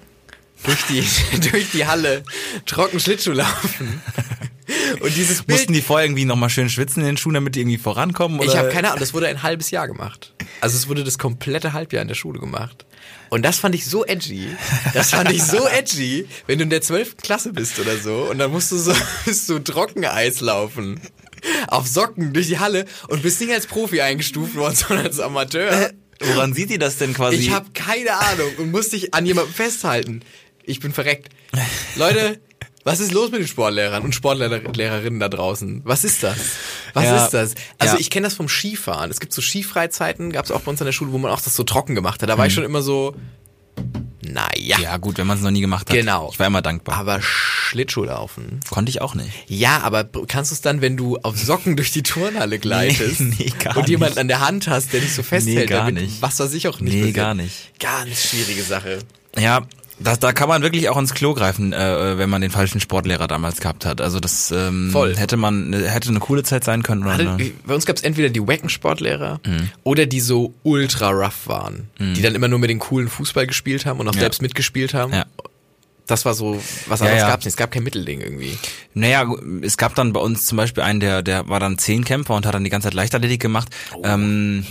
durch 0.63 0.83
die, 0.87 1.03
durch 1.51 1.71
die 1.71 1.85
Halle 1.87 2.23
trocken 2.65 2.99
Schlittschuh 2.99 3.31
laufen. 3.31 4.01
Und 4.99 5.15
dieses 5.15 5.43
Bild, 5.43 5.59
Mussten 5.59 5.73
die 5.73 5.81
vorher 5.81 6.05
irgendwie 6.05 6.25
nochmal 6.25 6.49
schön 6.49 6.69
schwitzen 6.69 7.01
in 7.01 7.07
den 7.07 7.17
Schuhen, 7.17 7.35
damit 7.35 7.55
die 7.55 7.61
irgendwie 7.61 7.77
vorankommen? 7.77 8.39
Oder? 8.39 8.49
ich 8.49 8.57
habe 8.57 8.69
keine 8.69 8.89
Ahnung, 8.89 8.99
das 8.99 9.13
wurde 9.13 9.27
ein 9.27 9.41
halbes 9.41 9.71
Jahr 9.71 9.87
gemacht. 9.87 10.33
Also 10.59 10.75
es 10.75 10.89
wurde 10.89 11.05
das 11.05 11.17
komplette 11.17 11.71
Halbjahr 11.71 12.01
in 12.01 12.09
der 12.09 12.15
Schule 12.15 12.39
gemacht. 12.39 12.85
Und 13.29 13.43
das 13.43 13.59
fand 13.59 13.75
ich 13.75 13.85
so 13.85 14.05
edgy. 14.05 14.47
Das 14.93 15.11
fand 15.11 15.31
ich 15.31 15.43
so 15.43 15.67
edgy, 15.67 16.27
wenn 16.47 16.57
du 16.59 16.63
in 16.63 16.69
der 16.69 16.81
12. 16.81 17.17
Klasse 17.17 17.53
bist 17.53 17.79
oder 17.79 17.97
so 17.97 18.27
und 18.29 18.39
dann 18.39 18.51
musst 18.51 18.71
du 18.71 18.77
so, 18.77 18.93
musst 19.25 19.47
du 19.49 19.59
Trockeneis 19.59 20.41
laufen. 20.41 20.99
Auf 21.67 21.87
Socken 21.87 22.33
durch 22.33 22.47
die 22.47 22.59
Halle 22.59 22.85
und 23.07 23.21
bist 23.23 23.39
nicht 23.41 23.51
als 23.51 23.67
Profi 23.67 24.01
eingestuft 24.01 24.55
worden, 24.55 24.75
sondern 24.87 25.05
als 25.07 25.19
Amateur. 25.19 25.91
Woran 26.19 26.53
sieht 26.53 26.69
die 26.69 26.77
das 26.79 26.97
denn 26.97 27.13
quasi? 27.13 27.37
Ich 27.37 27.51
habe 27.51 27.67
keine 27.73 28.13
Ahnung 28.13 28.51
und 28.57 28.71
musste 28.71 28.97
dich 28.97 29.13
an 29.13 29.25
jemandem 29.25 29.53
festhalten. 29.53 30.21
Ich 30.63 30.79
bin 30.79 30.91
verreckt. 30.91 31.29
Leute, 31.95 32.39
was 32.83 32.99
ist 32.99 33.11
los 33.11 33.31
mit 33.31 33.41
den 33.41 33.47
Sportlehrern 33.47 34.03
und 34.03 34.15
Sportlehrerinnen 34.15 35.19
da 35.19 35.29
draußen? 35.29 35.81
Was 35.83 36.03
ist 36.03 36.23
das? 36.23 36.37
Was 36.93 37.03
Ja, 37.03 37.25
ist 37.25 37.31
das? 37.31 37.55
Also 37.77 37.95
ja. 37.95 37.99
ich 37.99 38.09
kenne 38.09 38.25
das 38.27 38.33
vom 38.33 38.47
Skifahren. 38.47 39.11
Es 39.11 39.19
gibt 39.19 39.33
so 39.33 39.41
Skifreizeiten, 39.41 40.31
gab 40.31 40.45
es 40.45 40.51
auch 40.51 40.61
bei 40.61 40.71
uns 40.71 40.81
an 40.81 40.85
der 40.85 40.93
Schule, 40.93 41.11
wo 41.11 41.17
man 41.17 41.31
auch 41.31 41.41
das 41.41 41.55
so 41.55 41.63
trocken 41.63 41.95
gemacht 41.95 42.21
hat. 42.21 42.29
Da 42.29 42.37
war 42.37 42.47
ich 42.47 42.53
schon 42.53 42.63
immer 42.63 42.81
so, 42.81 43.13
naja. 44.31 44.77
Ja 44.79 44.97
gut, 44.97 45.17
wenn 45.17 45.27
man 45.27 45.37
es 45.37 45.43
noch 45.43 45.51
nie 45.51 45.61
gemacht 45.61 45.89
hat. 45.89 45.95
Genau. 45.95 46.29
Ich 46.31 46.39
war 46.39 46.47
immer 46.47 46.61
dankbar. 46.61 46.97
Aber 46.97 47.19
Schlittschuh 47.21 48.03
laufen. 48.03 48.59
Konnte 48.69 48.89
ich 48.89 49.01
auch 49.01 49.15
nicht. 49.15 49.31
Ja, 49.47 49.79
aber 49.81 50.03
kannst 50.27 50.51
du 50.51 50.55
es 50.55 50.61
dann, 50.61 50.81
wenn 50.81 50.97
du 50.97 51.17
auf 51.17 51.37
Socken 51.37 51.75
durch 51.75 51.91
die 51.91 52.03
Turnhalle 52.03 52.59
gleitest 52.59 53.19
Nee, 53.21 53.35
nee, 53.39 53.53
gar 53.63 53.77
und 53.77 53.89
jemanden 53.89 54.13
nicht. 54.15 54.19
an 54.21 54.27
der 54.27 54.39
Hand 54.41 54.67
hast, 54.67 54.93
der 54.93 55.01
dich 55.01 55.13
so 55.13 55.23
festhält, 55.23 55.57
Nee, 55.57 55.65
gar 55.65 55.85
damit, 55.87 56.03
nicht. 56.03 56.21
was 56.21 56.39
weiß 56.39 56.53
ich 56.53 56.67
auch 56.67 56.79
nicht. 56.79 56.93
Nee, 56.93 56.99
passiert. 56.99 57.15
gar 57.15 57.33
nicht. 57.33 57.79
Ganz 57.79 58.29
schwierige 58.29 58.63
Sache. 58.63 58.99
Ja, 59.37 59.67
das, 59.99 60.19
da 60.19 60.31
kann 60.33 60.47
man 60.47 60.61
wirklich 60.61 60.89
auch 60.89 60.97
ins 60.97 61.13
Klo 61.13 61.33
greifen, 61.33 61.73
äh, 61.73 62.17
wenn 62.17 62.29
man 62.29 62.41
den 62.41 62.51
falschen 62.51 62.79
Sportlehrer 62.79 63.27
damals 63.27 63.59
gehabt 63.59 63.85
hat. 63.85 63.99
Also 64.01 64.19
das 64.19 64.51
ähm, 64.51 64.89
Voll. 64.91 65.15
hätte 65.17 65.37
man 65.37 65.73
hätte 65.73 66.09
eine 66.09 66.19
coole 66.19 66.43
Zeit 66.43 66.63
sein 66.63 66.83
können. 66.83 67.03
Oder 67.03 67.13
Hatte, 67.13 67.51
bei 67.65 67.73
uns 67.73 67.85
gab 67.85 67.95
es 67.95 68.03
entweder 68.03 68.29
die 68.29 68.45
wacken 68.47 68.69
Sportlehrer 68.69 69.39
Mhm. 69.45 69.69
oder 69.83 70.05
die 70.05 70.19
so 70.19 70.53
ultra 70.63 71.09
rough 71.09 71.47
waren, 71.47 71.89
die 71.99 72.21
dann 72.21 72.35
immer 72.35 72.47
nur 72.47 72.59
mit 72.59 72.69
den 72.69 72.79
coolen 72.79 73.07
Fußball 73.09 73.47
gespielt 73.47 73.85
haben 73.85 73.99
und 73.99 74.07
auch 74.07 74.13
Ja. 74.15 74.21
selbst 74.21 74.41
mitgespielt 74.41 74.93
haben. 74.93 75.13
Ja. 75.13 75.25
Das 76.07 76.25
war 76.25 76.33
so, 76.33 76.61
was 76.87 77.01
Ja, 77.01 77.05
anderes 77.07 77.21
ja. 77.21 77.27
gab's 77.29 77.45
nicht. 77.45 77.51
Es 77.53 77.57
gab 77.57 77.71
kein 77.71 77.83
Mittelding 77.83 78.21
irgendwie. 78.21 78.57
Naja, 78.93 79.25
es 79.61 79.77
gab 79.77 79.93
dann 79.95 80.13
bei 80.13 80.19
uns 80.19 80.45
zum 80.45 80.57
Beispiel 80.57 80.83
einen, 80.83 80.99
der, 80.99 81.21
der 81.21 81.49
war 81.49 81.59
dann 81.59 81.77
Zehnkämpfer 81.77 82.33
und 82.33 82.45
hat 82.45 82.55
dann 82.55 82.63
die 82.63 82.69
ganze 82.69 82.87
Zeit 82.87 82.93
Leichtathletik 82.93 83.41
gemacht. 83.41 83.67
Oh. 83.93 84.01
Ähm, 84.05 84.65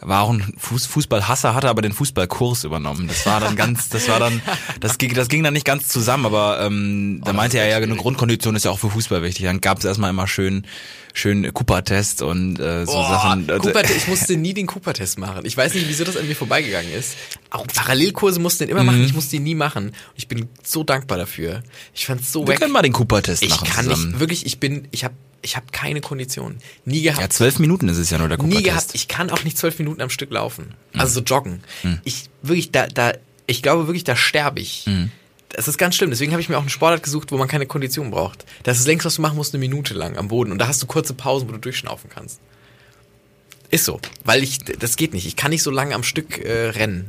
war 0.00 0.22
auch 0.22 0.30
ein 0.30 0.54
Fuß, 0.56 0.86
Fußballhasser, 0.86 1.54
hatte 1.54 1.68
aber 1.68 1.82
den 1.82 1.92
Fußballkurs 1.92 2.64
übernommen. 2.64 3.06
Das 3.06 3.26
war 3.26 3.40
dann 3.40 3.56
ganz, 3.56 3.90
das 3.90 4.08
war 4.08 4.18
dann, 4.18 4.40
das 4.80 4.98
ging, 4.98 5.14
das 5.14 5.28
ging 5.28 5.42
dann 5.44 5.52
nicht 5.52 5.66
ganz 5.66 5.88
zusammen, 5.88 6.26
aber 6.26 6.60
ähm, 6.62 7.20
da 7.24 7.32
meinte 7.32 7.58
er 7.58 7.68
ja, 7.68 7.76
eine 7.76 7.96
Grundkondition 7.96 8.56
ist 8.56 8.64
ja 8.64 8.70
auch 8.70 8.78
für 8.78 8.90
Fußball 8.90 9.22
wichtig. 9.22 9.44
Dann 9.44 9.60
gab 9.60 9.78
es 9.78 9.84
erstmal 9.84 10.10
immer 10.10 10.26
schön, 10.26 10.66
schön 11.12 11.52
Cooper-Test 11.52 12.22
und 12.22 12.58
äh, 12.58 12.86
so 12.86 12.92
Sachen. 12.92 13.46
Cooper, 13.46 13.82
ich 13.84 14.06
musste 14.08 14.36
nie 14.36 14.54
den 14.54 14.66
Cooper-Test 14.66 15.18
machen. 15.18 15.44
Ich 15.44 15.56
weiß 15.56 15.74
nicht, 15.74 15.88
wieso 15.88 16.04
das 16.04 16.16
an 16.16 16.26
mir 16.28 16.36
vorbeigegangen 16.36 16.92
ist. 16.92 17.16
Auch 17.50 17.66
Parallelkurse 17.66 18.40
mussten 18.40 18.64
den 18.64 18.70
immer 18.70 18.80
Mhm. 18.80 18.86
machen. 18.86 19.04
Ich 19.04 19.14
musste 19.14 19.36
ihn 19.36 19.42
nie 19.44 19.54
machen. 19.54 19.86
Und 19.88 19.94
ich 20.16 20.28
bin 20.28 20.48
so 20.62 20.84
dankbar 20.84 21.18
dafür. 21.18 21.62
Ich 21.94 22.06
fand's 22.06 22.32
so 22.32 22.42
Wir 22.46 22.54
wack. 22.54 22.60
können 22.60 22.72
mal 22.72 22.82
den 22.82 22.92
Cooper-Test 22.92 23.42
Ich 23.42 23.50
machen 23.50 23.68
kann 23.68 23.84
zusammen. 23.86 24.08
nicht, 24.10 24.20
wirklich, 24.20 24.46
ich 24.46 24.60
bin, 24.60 24.88
ich 24.90 25.04
habe 25.04 25.14
ich 25.42 25.56
hab 25.56 25.72
keine 25.72 26.00
Kondition. 26.02 26.58
Nie 26.84 27.00
gehabt. 27.02 27.20
Ja, 27.22 27.30
zwölf 27.30 27.58
Minuten 27.58 27.88
ist 27.88 27.96
es 27.96 28.10
ja 28.10 28.18
nur 28.18 28.28
der 28.28 28.36
Nie 28.38 28.50
gehabt. 28.62 28.64
Cooper-Test. 28.66 28.94
Ich 28.94 29.08
kann 29.08 29.30
auch 29.30 29.42
nicht 29.44 29.56
zwölf 29.56 29.78
Minuten 29.78 30.02
am 30.02 30.10
Stück 30.10 30.30
laufen. 30.30 30.74
Mhm. 30.92 31.00
Also 31.00 31.14
so 31.14 31.20
joggen. 31.22 31.62
Ich 32.04 32.24
wirklich 32.42 32.70
da 32.72 32.86
da 32.86 33.12
ich 33.46 33.62
glaube 33.62 33.86
wirklich 33.88 34.04
da 34.04 34.14
sterbe 34.16 34.60
ich. 34.60 34.84
Mhm. 34.86 35.10
Das 35.50 35.68
ist 35.68 35.78
ganz 35.78 35.96
schlimm. 35.96 36.10
Deswegen 36.10 36.32
habe 36.32 36.40
ich 36.40 36.48
mir 36.48 36.56
auch 36.56 36.60
einen 36.62 36.70
Sportart 36.70 37.02
gesucht, 37.02 37.32
wo 37.32 37.36
man 37.38 37.48
keine 37.48 37.66
Kondition 37.66 38.10
braucht. 38.10 38.44
Das 38.62 38.78
ist 38.78 38.86
längst 38.86 39.04
was 39.04 39.16
du 39.16 39.22
machen 39.22 39.36
musst, 39.36 39.52
eine 39.54 39.60
Minute 39.60 39.94
lang 39.94 40.16
am 40.16 40.28
Boden 40.28 40.52
und 40.52 40.58
da 40.58 40.68
hast 40.68 40.82
du 40.82 40.86
kurze 40.86 41.14
Pausen, 41.14 41.48
wo 41.48 41.52
du 41.52 41.58
durchschnaufen 41.58 42.08
kannst. 42.08 42.40
Ist 43.72 43.84
so, 43.84 44.00
weil 44.24 44.42
ich 44.42 44.58
das 44.58 44.96
geht 44.96 45.14
nicht. 45.14 45.26
Ich 45.26 45.36
kann 45.36 45.50
nicht 45.50 45.62
so 45.62 45.70
lange 45.70 45.94
am 45.94 46.02
Stück 46.02 46.44
äh, 46.44 46.70
rennen. 46.70 47.08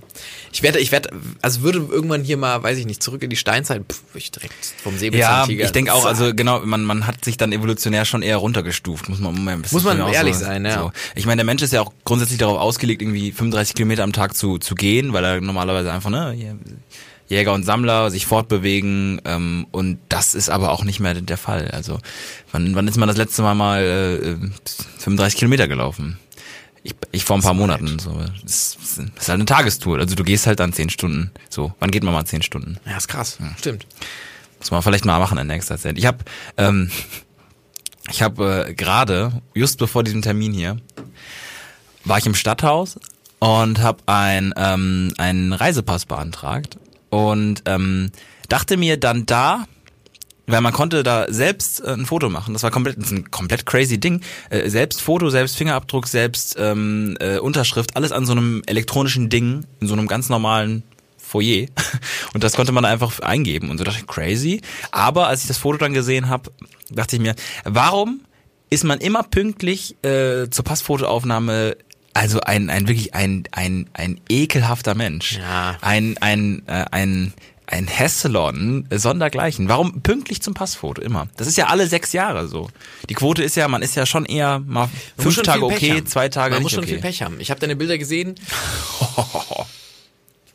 Ich 0.54 0.62
werde 0.62 0.78
ich 0.78 0.92
werde 0.92 1.10
also 1.42 1.62
würde 1.64 1.80
irgendwann 1.90 2.24
hier 2.24 2.38
mal, 2.38 2.62
weiß 2.62 2.78
ich 2.78 2.86
nicht, 2.86 3.02
zurück 3.02 3.24
in 3.24 3.32
die 3.32 3.36
Steinzeit, 3.36 3.82
pff, 3.92 4.02
ich 4.14 4.30
direkt 4.30 4.54
vom 4.84 4.94
Ja, 4.94 5.00
Säbelzahntiger. 5.00 5.66
ich 5.66 5.72
denke 5.72 5.92
auch, 5.92 6.06
also 6.06 6.36
genau, 6.36 6.60
man, 6.60 6.84
man 6.84 7.08
hat 7.08 7.26
sich 7.26 7.38
dann 7.38 7.52
evolutionär 7.52 8.06
schon 8.06 8.22
eher 8.22 8.38
runtergestuft, 8.38 9.10
muss 9.10 9.20
man 9.20 9.34
ein 9.36 9.62
bisschen 9.64 9.76
Muss 9.76 9.84
man 9.84 10.14
ehrlich 10.14 10.36
sein, 10.36 10.64
ja. 10.64 10.80
So. 10.80 10.92
Ich 11.16 11.26
meine, 11.26 11.38
der 11.38 11.46
Mensch 11.46 11.64
ist 11.64 11.74
ja 11.74 11.82
auch 11.82 11.94
grundsätzlich 12.06 12.38
darauf 12.38 12.60
ausgelegt, 12.60 13.02
irgendwie 13.02 13.32
35 13.32 13.74
Kilometer 13.74 14.04
am 14.04 14.14
Tag 14.14 14.36
zu, 14.36 14.60
zu 14.60 14.76
gehen, 14.76 15.14
weil 15.14 15.24
er 15.24 15.42
normalerweise 15.42 15.92
einfach, 15.92 16.12
ne, 16.12 16.32
hier, 16.34 16.60
Jäger 17.32 17.54
und 17.54 17.64
Sammler, 17.64 18.12
sich 18.12 18.26
fortbewegen 18.26 19.22
ähm, 19.24 19.66
und 19.72 20.00
das 20.10 20.36
ist 20.36 20.50
aber 20.50 20.72
auch 20.72 20.84
nicht 20.84 21.00
mehr 21.00 21.14
der 21.14 21.38
Fall. 21.38 21.70
Also 21.72 22.00
wann, 22.52 22.76
wann 22.76 22.90
ist 22.90 22.98
man 22.98 23.08
das 23.08 23.16
letzte 23.16 23.42
Mal 23.42 23.56
mal 23.56 23.82
äh, 23.82 25.00
35 25.00 25.40
Kilometer 25.40 25.70
gelaufen? 25.70 26.20
Ich, 26.84 26.94
ich 27.14 27.24
vor 27.24 27.38
ein 27.38 27.42
paar 27.42 27.54
Monaten. 27.54 28.00
So. 28.00 28.20
Das, 28.42 28.78
das 28.78 28.98
ist 28.98 29.30
halt 29.30 29.30
eine 29.30 29.46
Tagestour. 29.46 30.00
Also 30.00 30.16
du 30.16 30.26
gehst 30.26 30.46
halt 30.46 30.60
dann 30.60 30.74
zehn 30.74 30.90
Stunden. 30.90 31.32
So, 31.50 31.74
wann 31.80 31.92
geht 31.92 32.04
man 32.04 32.14
mal 32.14 32.26
zehn 32.26 32.42
Stunden? 32.42 32.78
Ja, 32.86 32.98
ist 32.98 33.08
krass. 33.08 33.38
Stimmt. 33.58 33.88
Muss 34.60 34.72
man 34.72 34.82
vielleicht 34.82 35.06
mal 35.06 35.20
machen 35.20 35.38
in 35.38 35.48
nächster 35.48 35.78
Zeit. 35.78 35.98
Ich 35.98 36.06
habe 36.06 36.18
ähm, 36.58 36.92
ich 38.10 38.22
habe 38.22 38.66
äh, 38.68 38.74
gerade, 38.74 39.42
just 39.54 39.80
bevor 39.80 40.04
diesem 40.04 40.22
Termin 40.22 40.52
hier, 40.52 40.82
war 42.04 42.18
ich 42.18 42.26
im 42.26 42.36
Stadthaus 42.36 43.00
und 43.40 43.80
habe 43.80 44.04
ein, 44.08 44.54
ähm, 44.58 45.14
einen 45.18 45.54
Reisepass 45.54 46.06
beantragt 46.06 46.78
und 47.12 47.62
ähm, 47.66 48.10
dachte 48.50 48.78
mir 48.78 48.98
dann 48.98 49.28
da, 49.28 49.68
weil 50.48 50.62
man 50.62 50.74
konnte 50.74 51.04
da 51.04 51.32
selbst 51.32 51.82
äh, 51.82 51.92
ein 51.92 52.06
Foto 52.06 52.30
machen. 52.30 52.54
Das 52.54 52.64
war 52.64 52.72
komplett 52.72 52.98
das 52.98 53.06
ist 53.06 53.12
ein 53.12 53.30
komplett 53.30 53.66
crazy 53.66 54.00
Ding. 54.00 54.22
Äh, 54.50 54.70
selbst 54.70 55.02
Foto, 55.02 55.30
selbst 55.30 55.56
Fingerabdruck, 55.56 56.08
selbst 56.08 56.56
ähm, 56.58 57.16
äh, 57.20 57.38
Unterschrift, 57.38 57.96
alles 57.96 58.12
an 58.12 58.26
so 58.26 58.32
einem 58.32 58.64
elektronischen 58.66 59.30
Ding 59.30 59.66
in 59.80 59.88
so 59.88 59.94
einem 59.94 60.08
ganz 60.08 60.30
normalen 60.30 60.84
Foyer. 61.18 61.68
Und 62.34 62.44
das 62.44 62.54
konnte 62.54 62.72
man 62.72 62.86
einfach 62.86 63.20
eingeben 63.20 63.70
und 63.70 63.78
so 63.78 63.84
dachte 63.84 64.00
ich 64.00 64.08
crazy. 64.08 64.62
Aber 64.92 65.28
als 65.28 65.42
ich 65.42 65.48
das 65.48 65.58
Foto 65.58 65.78
dann 65.78 65.94
gesehen 65.94 66.30
habe, 66.30 66.52
dachte 66.90 67.16
ich 67.16 67.22
mir, 67.22 67.36
warum 67.64 68.22
ist 68.70 68.84
man 68.84 69.00
immer 69.00 69.24
pünktlich 69.24 69.96
äh, 70.04 70.50
zur 70.50 70.66
Passfotoaufnahme 70.66 71.78
also 72.14 72.42
ein, 72.42 72.70
ein 72.70 72.88
wirklich 72.88 73.14
ein, 73.14 73.44
ein, 73.52 73.90
ein 73.94 74.20
ekelhafter 74.30 74.96
Mensch. 74.96 75.38
Ja. 75.38 75.78
Ein, 75.82 76.18
ein, 76.20 76.64
äh, 76.68 76.86
ein, 76.92 77.34
ein 77.68 77.88
Hesselon 77.88 78.88
sondergleichen. 78.92 79.70
Warum 79.70 80.02
pünktlich 80.02 80.42
zum 80.42 80.54
Passfoto 80.54 81.02
immer? 81.02 81.28
Das 81.38 81.48
ist 81.48 81.58
ja 81.58 81.68
alle 81.68 81.88
sechs 81.88 82.12
Jahre 82.14 82.48
so. 82.48 82.70
Die 83.10 83.14
Quote 83.14 83.44
ist 83.44 83.56
ja, 83.56 83.68
man 83.68 83.82
ist 83.82 83.96
ja 83.96 84.06
schon 84.06 84.26
eher 84.26 84.60
mal 84.60 84.88
Man 84.88 84.90
fünf 85.18 85.42
Tage 85.42 85.66
okay, 85.66 86.04
zwei 86.04 86.28
Tage 86.30 86.52
Man 86.52 86.60
nicht 86.60 86.64
muss 86.64 86.72
schon 86.74 86.84
okay. 86.84 86.94
viel 86.94 87.02
Pech 87.02 87.22
haben. 87.22 87.40
Ich 87.40 87.50
habe 87.50 87.60
deine 87.60 87.76
Bilder 87.76 87.98
gesehen. 87.98 88.36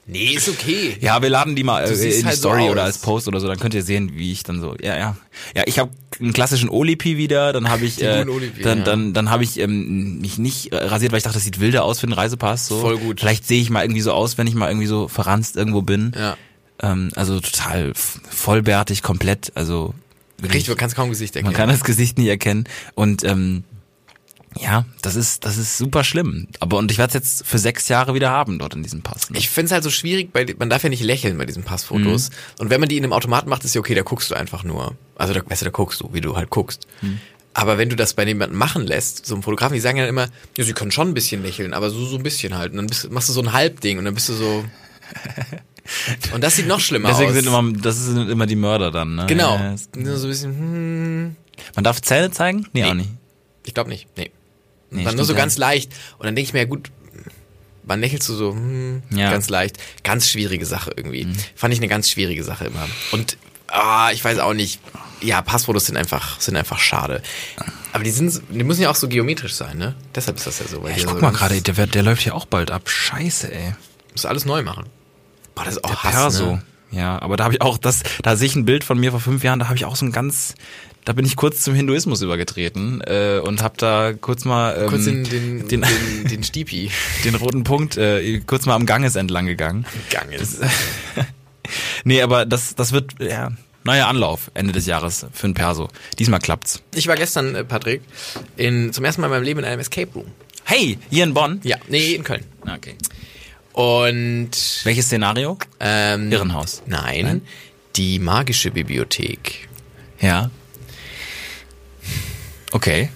nee, 0.06 0.34
ist 0.34 0.48
okay. 0.48 0.96
Ja, 1.00 1.20
wir 1.22 1.28
laden 1.28 1.56
die 1.56 1.64
mal 1.64 1.84
äh, 1.84 1.92
in 1.92 2.00
die 2.00 2.24
halt 2.24 2.36
so 2.36 2.48
Story 2.48 2.64
aus. 2.64 2.70
oder 2.70 2.82
als 2.84 2.98
Post 2.98 3.28
oder 3.28 3.40
so, 3.40 3.46
dann 3.46 3.58
könnt 3.58 3.74
ihr 3.74 3.82
sehen, 3.82 4.12
wie 4.14 4.32
ich 4.32 4.42
dann 4.42 4.60
so. 4.60 4.76
Ja, 4.82 4.96
ja. 4.96 5.16
Ja, 5.54 5.62
ich 5.66 5.78
habe 5.78 5.90
einen 6.20 6.32
klassischen 6.32 6.68
Olipi 6.70 7.16
wieder, 7.16 7.52
dann 7.52 7.68
habe 7.68 7.84
ich 7.84 8.02
äh, 8.02 8.24
dann 8.62 8.84
dann 8.84 9.12
dann 9.12 9.30
habe 9.30 9.44
ich 9.44 9.58
ähm, 9.58 10.20
mich 10.20 10.38
nicht 10.38 10.72
äh, 10.72 10.76
rasiert, 10.76 11.12
weil 11.12 11.18
ich 11.18 11.24
dachte, 11.24 11.36
das 11.36 11.44
sieht 11.44 11.60
wilder 11.60 11.84
aus 11.84 12.00
für 12.00 12.06
einen 12.06 12.14
Reisepass 12.14 12.66
so. 12.66 12.80
Voll 12.80 12.98
gut. 12.98 13.20
Vielleicht 13.20 13.46
sehe 13.46 13.60
ich 13.60 13.70
mal 13.70 13.82
irgendwie 13.82 14.00
so 14.00 14.12
aus, 14.12 14.38
wenn 14.38 14.46
ich 14.46 14.54
mal 14.54 14.68
irgendwie 14.68 14.86
so 14.86 15.08
verranzt 15.08 15.56
irgendwo 15.56 15.82
bin. 15.82 16.12
Ja. 16.14 16.36
Ähm, 16.82 17.10
also 17.14 17.40
total 17.40 17.92
vollbärtig 17.94 19.02
komplett, 19.02 19.52
also 19.54 19.94
Richtig, 20.42 20.68
man 20.68 20.76
kann 20.76 20.90
kaum 20.92 21.08
Gesicht 21.10 21.34
erkennen. 21.36 21.52
man 21.52 21.56
kann 21.56 21.68
das 21.68 21.82
Gesicht 21.84 22.18
nicht 22.18 22.28
erkennen 22.28 22.64
und 22.94 23.24
ähm, 23.24 23.64
ja, 24.60 24.84
das 25.02 25.16
ist 25.16 25.44
das 25.44 25.56
ist 25.56 25.78
super 25.78 26.04
schlimm. 26.04 26.48
Aber 26.60 26.78
und 26.78 26.90
ich 26.90 26.98
werde 26.98 27.08
es 27.10 27.14
jetzt 27.14 27.46
für 27.46 27.58
sechs 27.58 27.88
Jahre 27.88 28.14
wieder 28.14 28.30
haben 28.30 28.58
dort 28.58 28.74
in 28.74 28.82
diesem 28.82 29.02
Pass. 29.02 29.30
Ne? 29.30 29.38
Ich 29.38 29.48
finde 29.50 29.66
es 29.66 29.72
halt 29.72 29.84
so 29.84 29.90
schwierig, 29.90 30.32
bei, 30.32 30.46
man 30.58 30.70
darf 30.70 30.82
ja 30.82 30.88
nicht 30.88 31.02
lächeln 31.02 31.36
bei 31.38 31.46
diesen 31.46 31.62
Passfotos. 31.62 32.30
Und 32.58 32.70
wenn 32.70 32.80
man 32.80 32.88
die 32.88 32.96
in 32.96 33.04
einem 33.04 33.12
Automaten 33.12 33.48
macht, 33.48 33.64
ist 33.64 33.74
ja 33.74 33.80
okay, 33.80 33.94
da 33.94 34.02
guckst 34.02 34.30
du 34.30 34.34
einfach 34.34 34.64
nur. 34.64 34.94
Also 35.16 35.34
da, 35.34 35.40
weißt 35.48 35.62
du, 35.62 35.66
da 35.66 35.70
guckst 35.70 36.00
du, 36.00 36.10
wie 36.12 36.20
du 36.20 36.36
halt 36.36 36.50
guckst. 36.50 36.86
Aber 37.54 37.78
wenn 37.78 37.88
du 37.88 37.96
das 37.96 38.12
bei 38.14 38.26
jemandem 38.26 38.58
machen 38.58 38.86
lässt, 38.86 39.24
so 39.24 39.34
einem 39.34 39.42
Fotografen, 39.42 39.72
die 39.74 39.80
sagen 39.80 39.96
ja 39.96 40.06
immer, 40.06 40.28
ja, 40.58 40.64
sie 40.64 40.74
können 40.74 40.90
schon 40.90 41.08
ein 41.08 41.14
bisschen 41.14 41.42
lächeln, 41.42 41.72
aber 41.72 41.88
so, 41.88 42.04
so 42.04 42.16
ein 42.16 42.22
bisschen 42.22 42.56
halt. 42.58 42.72
Und 42.72 42.76
dann 42.76 42.86
bist, 42.86 43.10
machst 43.10 43.28
du 43.30 43.32
so 43.32 43.40
ein 43.40 43.52
Halbding 43.52 43.98
und 43.98 44.04
dann 44.04 44.14
bist 44.14 44.28
du 44.28 44.34
so. 44.34 44.64
Und 46.34 46.42
das 46.42 46.56
sieht 46.56 46.66
noch 46.66 46.80
schlimmer 46.80 47.10
Deswegen 47.10 47.28
aus. 47.30 47.36
sind 47.36 47.46
immer, 47.46 47.72
das 47.80 48.04
sind 48.06 48.28
immer 48.28 48.46
die 48.46 48.56
Mörder 48.56 48.90
dann, 48.90 49.14
ne? 49.14 49.26
genau. 49.26 49.54
Ja, 49.54 49.76
Nur 49.96 50.16
so 50.16 50.26
ein 50.26 50.30
bisschen, 50.30 50.50
hm, 50.58 51.36
Man 51.76 51.84
darf 51.84 52.02
Zähne 52.02 52.30
zeigen? 52.32 52.66
Nee, 52.72 52.82
Nee. 52.82 52.90
auch 52.90 52.94
nicht. 52.94 53.10
ich 53.64 53.72
glaube 53.74 53.90
nicht. 53.90 54.08
Nee. 54.16 54.32
Nee, 54.96 55.04
dann 55.04 55.16
nur 55.16 55.24
so 55.24 55.34
ganz 55.34 55.58
leicht. 55.58 55.92
Und 56.18 56.26
dann 56.26 56.34
denke 56.34 56.48
ich 56.48 56.52
mir, 56.52 56.60
ja 56.60 56.64
gut, 56.66 56.90
wann 57.84 58.00
lächelst 58.00 58.28
du 58.28 58.34
so, 58.34 58.52
hm, 58.52 59.02
Ja. 59.10 59.28
Mhm. 59.28 59.32
ganz 59.32 59.48
leicht. 59.48 59.76
Ganz 60.02 60.28
schwierige 60.28 60.66
Sache 60.66 60.92
irgendwie. 60.96 61.28
Fand 61.54 61.72
ich 61.74 61.80
eine 61.80 61.88
ganz 61.88 62.10
schwierige 62.10 62.42
Sache 62.44 62.64
immer. 62.66 62.86
Und 63.12 63.36
ah, 63.68 64.10
ich 64.12 64.24
weiß 64.24 64.38
auch 64.38 64.54
nicht, 64.54 64.80
ja, 65.22 65.40
Passfotos 65.42 65.86
sind 65.86 65.96
einfach, 65.96 66.40
sind 66.40 66.56
einfach 66.56 66.78
schade. 66.78 67.22
Aber 67.92 68.04
die 68.04 68.10
sind, 68.10 68.40
die 68.50 68.64
müssen 68.64 68.82
ja 68.82 68.90
auch 68.90 68.94
so 68.96 69.08
geometrisch 69.08 69.54
sein, 69.54 69.78
ne? 69.78 69.94
Deshalb 70.14 70.36
ist 70.36 70.46
das 70.46 70.58
ja 70.58 70.66
so. 70.66 70.82
Weil 70.82 70.90
Ja, 70.90 70.96
ich 70.96 71.02
so 71.04 71.08
guck 71.10 71.22
mal 71.22 71.28
ganz- 71.28 71.38
gerade, 71.38 71.60
der, 71.62 71.86
der 71.86 72.02
läuft 72.02 72.24
ja 72.26 72.34
auch 72.34 72.44
bald 72.44 72.70
ab. 72.70 72.88
Scheiße, 72.90 73.52
ey. 73.52 73.74
Musst 74.12 74.24
du 74.24 74.28
alles 74.28 74.44
neu 74.44 74.62
machen. 74.62 74.84
Boah, 75.54 75.64
das 75.64 75.76
ist 75.76 75.84
auch 75.84 75.90
Der 75.90 76.02
Hass, 76.02 76.12
Perso. 76.12 76.46
Ne? 76.56 76.62
Ja, 76.90 77.20
aber 77.20 77.36
da 77.36 77.44
habe 77.44 77.54
ich 77.54 77.62
auch 77.62 77.78
das, 77.78 78.02
da 78.22 78.36
sehe 78.36 78.46
ich 78.46 78.56
ein 78.56 78.64
Bild 78.66 78.84
von 78.84 78.98
mir 79.00 79.10
vor 79.10 79.20
fünf 79.20 79.42
Jahren, 79.42 79.58
da 79.58 79.66
habe 79.66 79.76
ich 79.76 79.84
auch 79.86 79.96
so 79.96 80.04
ein 80.06 80.12
ganz, 80.12 80.54
da 81.06 81.12
bin 81.12 81.24
ich 81.24 81.36
kurz 81.36 81.62
zum 81.62 81.74
Hinduismus 81.74 82.20
übergetreten 82.20 83.00
äh, 83.00 83.38
und 83.42 83.62
habe 83.62 83.76
da 83.78 84.12
kurz 84.12 84.44
mal 84.44 84.76
ähm, 84.76 84.88
Kurz 84.88 85.04
den, 85.04 85.24
den, 85.24 85.68
den, 85.68 85.80
den, 85.82 86.24
den 86.30 86.44
Stipi. 86.44 86.90
den 87.24 87.36
roten 87.36 87.64
Punkt 87.64 87.96
äh, 87.96 88.40
kurz 88.40 88.66
mal 88.66 88.74
am 88.74 88.84
Ganges 88.84 89.16
entlang 89.16 89.46
gegangen. 89.46 89.86
Gang 90.10 90.30
ist. 90.32 90.60
Nee, 92.04 92.22
aber 92.22 92.46
das, 92.46 92.76
das 92.76 92.92
wird, 92.92 93.14
ja, 93.20 93.50
neuer 93.82 94.06
Anlauf 94.06 94.52
Ende 94.54 94.72
des 94.72 94.86
Jahres 94.86 95.26
für 95.32 95.48
ein 95.48 95.54
Perso. 95.54 95.88
Diesmal 96.16 96.38
klappt's. 96.38 96.80
Ich 96.94 97.08
war 97.08 97.16
gestern, 97.16 97.56
äh, 97.56 97.64
Patrick, 97.64 98.02
in, 98.56 98.92
zum 98.92 99.04
ersten 99.04 99.20
Mal 99.20 99.26
in 99.26 99.32
meinem 99.32 99.42
Leben 99.42 99.58
in 99.58 99.66
einem 99.66 99.80
Escape 99.80 100.12
Room. 100.14 100.26
Hey, 100.62 100.96
hier 101.10 101.24
in 101.24 101.34
Bonn? 101.34 101.60
Ja, 101.64 101.78
nee, 101.88 102.12
in 102.12 102.22
Köln. 102.22 102.44
Okay. 102.62 102.94
Und 103.72 104.50
Welches 104.84 105.06
Szenario? 105.06 105.58
ähm, 105.80 106.30
Irrenhaus. 106.30 106.82
Nein, 106.86 107.24
Nein? 107.24 107.42
die 107.96 108.20
magische 108.20 108.70
Bibliothek. 108.70 109.68
Ja. 110.20 110.50
Okay. 112.76 113.08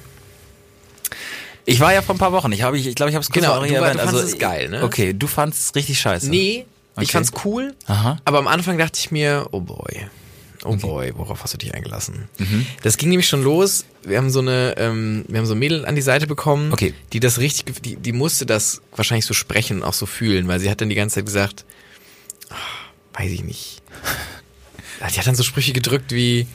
Ich 1.66 1.78
war 1.80 1.92
ja 1.92 2.00
vor 2.02 2.14
ein 2.14 2.18
paar 2.18 2.32
Wochen. 2.32 2.50
Ich 2.52 2.62
habe, 2.62 2.78
ich, 2.78 2.86
ich 2.86 2.94
glaube, 2.94 3.10
ich 3.10 3.14
habe 3.14 3.22
es 3.22 3.30
Genau, 3.30 3.60
du 3.60 3.66
erwähnt. 3.66 3.76
du 3.76 3.98
fandest 3.98 4.14
also, 4.14 4.26
es 4.26 4.38
geil, 4.38 4.68
ne? 4.70 4.82
Okay, 4.82 5.12
du 5.12 5.26
fandest 5.26 5.62
es 5.64 5.74
richtig 5.74 6.00
scheiße. 6.00 6.28
Nee, 6.30 6.66
Okay. 6.96 7.04
ich 7.04 7.12
fand's 7.12 7.30
cool, 7.44 7.74
Aha. 7.86 8.16
aber 8.24 8.38
am 8.38 8.48
Anfang 8.48 8.76
dachte 8.76 8.98
ich 8.98 9.10
mir, 9.12 9.46
oh 9.52 9.60
boy. 9.60 10.06
Oh 10.64 10.74
boy, 10.76 11.12
worauf 11.16 11.42
hast 11.42 11.54
du 11.54 11.58
dich 11.58 11.72
eingelassen? 11.72 12.28
Mhm. 12.38 12.66
Das 12.82 12.96
ging 12.98 13.08
nämlich 13.10 13.28
schon 13.28 13.42
los. 13.42 13.84
Wir 14.02 14.18
haben 14.18 14.28
so 14.30 14.40
eine, 14.40 14.74
ähm, 14.76 15.24
wir 15.28 15.38
haben 15.38 15.46
so 15.46 15.54
ein 15.54 15.58
Mädel 15.58 15.86
an 15.86 15.94
die 15.94 16.02
Seite 16.02 16.26
bekommen, 16.26 16.72
Okay. 16.72 16.92
die 17.12 17.20
das 17.20 17.38
richtig, 17.38 17.82
die, 17.82 17.96
die 17.96 18.12
musste 18.12 18.44
das 18.44 18.82
wahrscheinlich 18.96 19.24
so 19.24 19.32
sprechen 19.34 19.78
und 19.78 19.84
auch 19.84 19.94
so 19.94 20.04
fühlen, 20.06 20.48
weil 20.48 20.58
sie 20.60 20.68
hat 20.70 20.80
dann 20.80 20.88
die 20.88 20.96
ganze 20.96 21.14
Zeit 21.16 21.26
gesagt, 21.26 21.64
ah, 22.50 22.54
weiß 23.18 23.30
ich 23.30 23.44
nicht. 23.44 23.82
Die 25.00 25.18
hat 25.18 25.26
dann 25.26 25.34
so 25.34 25.42
Sprüche 25.44 25.72
gedrückt 25.72 26.12
wie, 26.12 26.46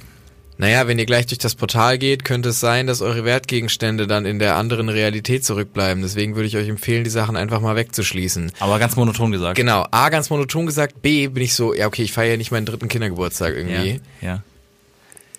naja, 0.57 0.87
wenn 0.87 0.97
ihr 0.99 1.05
gleich 1.05 1.25
durch 1.25 1.39
das 1.39 1.55
Portal 1.55 1.97
geht, 1.97 2.23
könnte 2.23 2.49
es 2.49 2.59
sein, 2.59 2.87
dass 2.87 3.01
eure 3.01 3.25
Wertgegenstände 3.25 4.07
dann 4.07 4.25
in 4.25 4.39
der 4.39 4.55
anderen 4.55 4.87
Realität 4.89 5.43
zurückbleiben. 5.43 6.01
Deswegen 6.01 6.35
würde 6.35 6.47
ich 6.47 6.55
euch 6.57 6.67
empfehlen, 6.69 7.03
die 7.03 7.09
Sachen 7.09 7.35
einfach 7.35 7.59
mal 7.59 7.75
wegzuschließen. 7.75 8.51
Aber 8.59 8.79
ganz 8.79 8.95
monoton 8.95 9.31
gesagt. 9.31 9.55
Genau, 9.57 9.85
A, 9.91 10.09
ganz 10.09 10.29
monoton 10.29 10.65
gesagt, 10.65 11.01
B, 11.01 11.27
bin 11.27 11.43
ich 11.43 11.53
so, 11.55 11.73
ja 11.73 11.87
okay, 11.87 12.03
ich 12.03 12.11
feiere 12.13 12.31
ja 12.31 12.37
nicht 12.37 12.51
meinen 12.51 12.65
dritten 12.65 12.87
Kindergeburtstag 12.87 13.53
Ja. 13.53 13.59
irgendwie. 13.59 14.01
ja. 14.21 14.43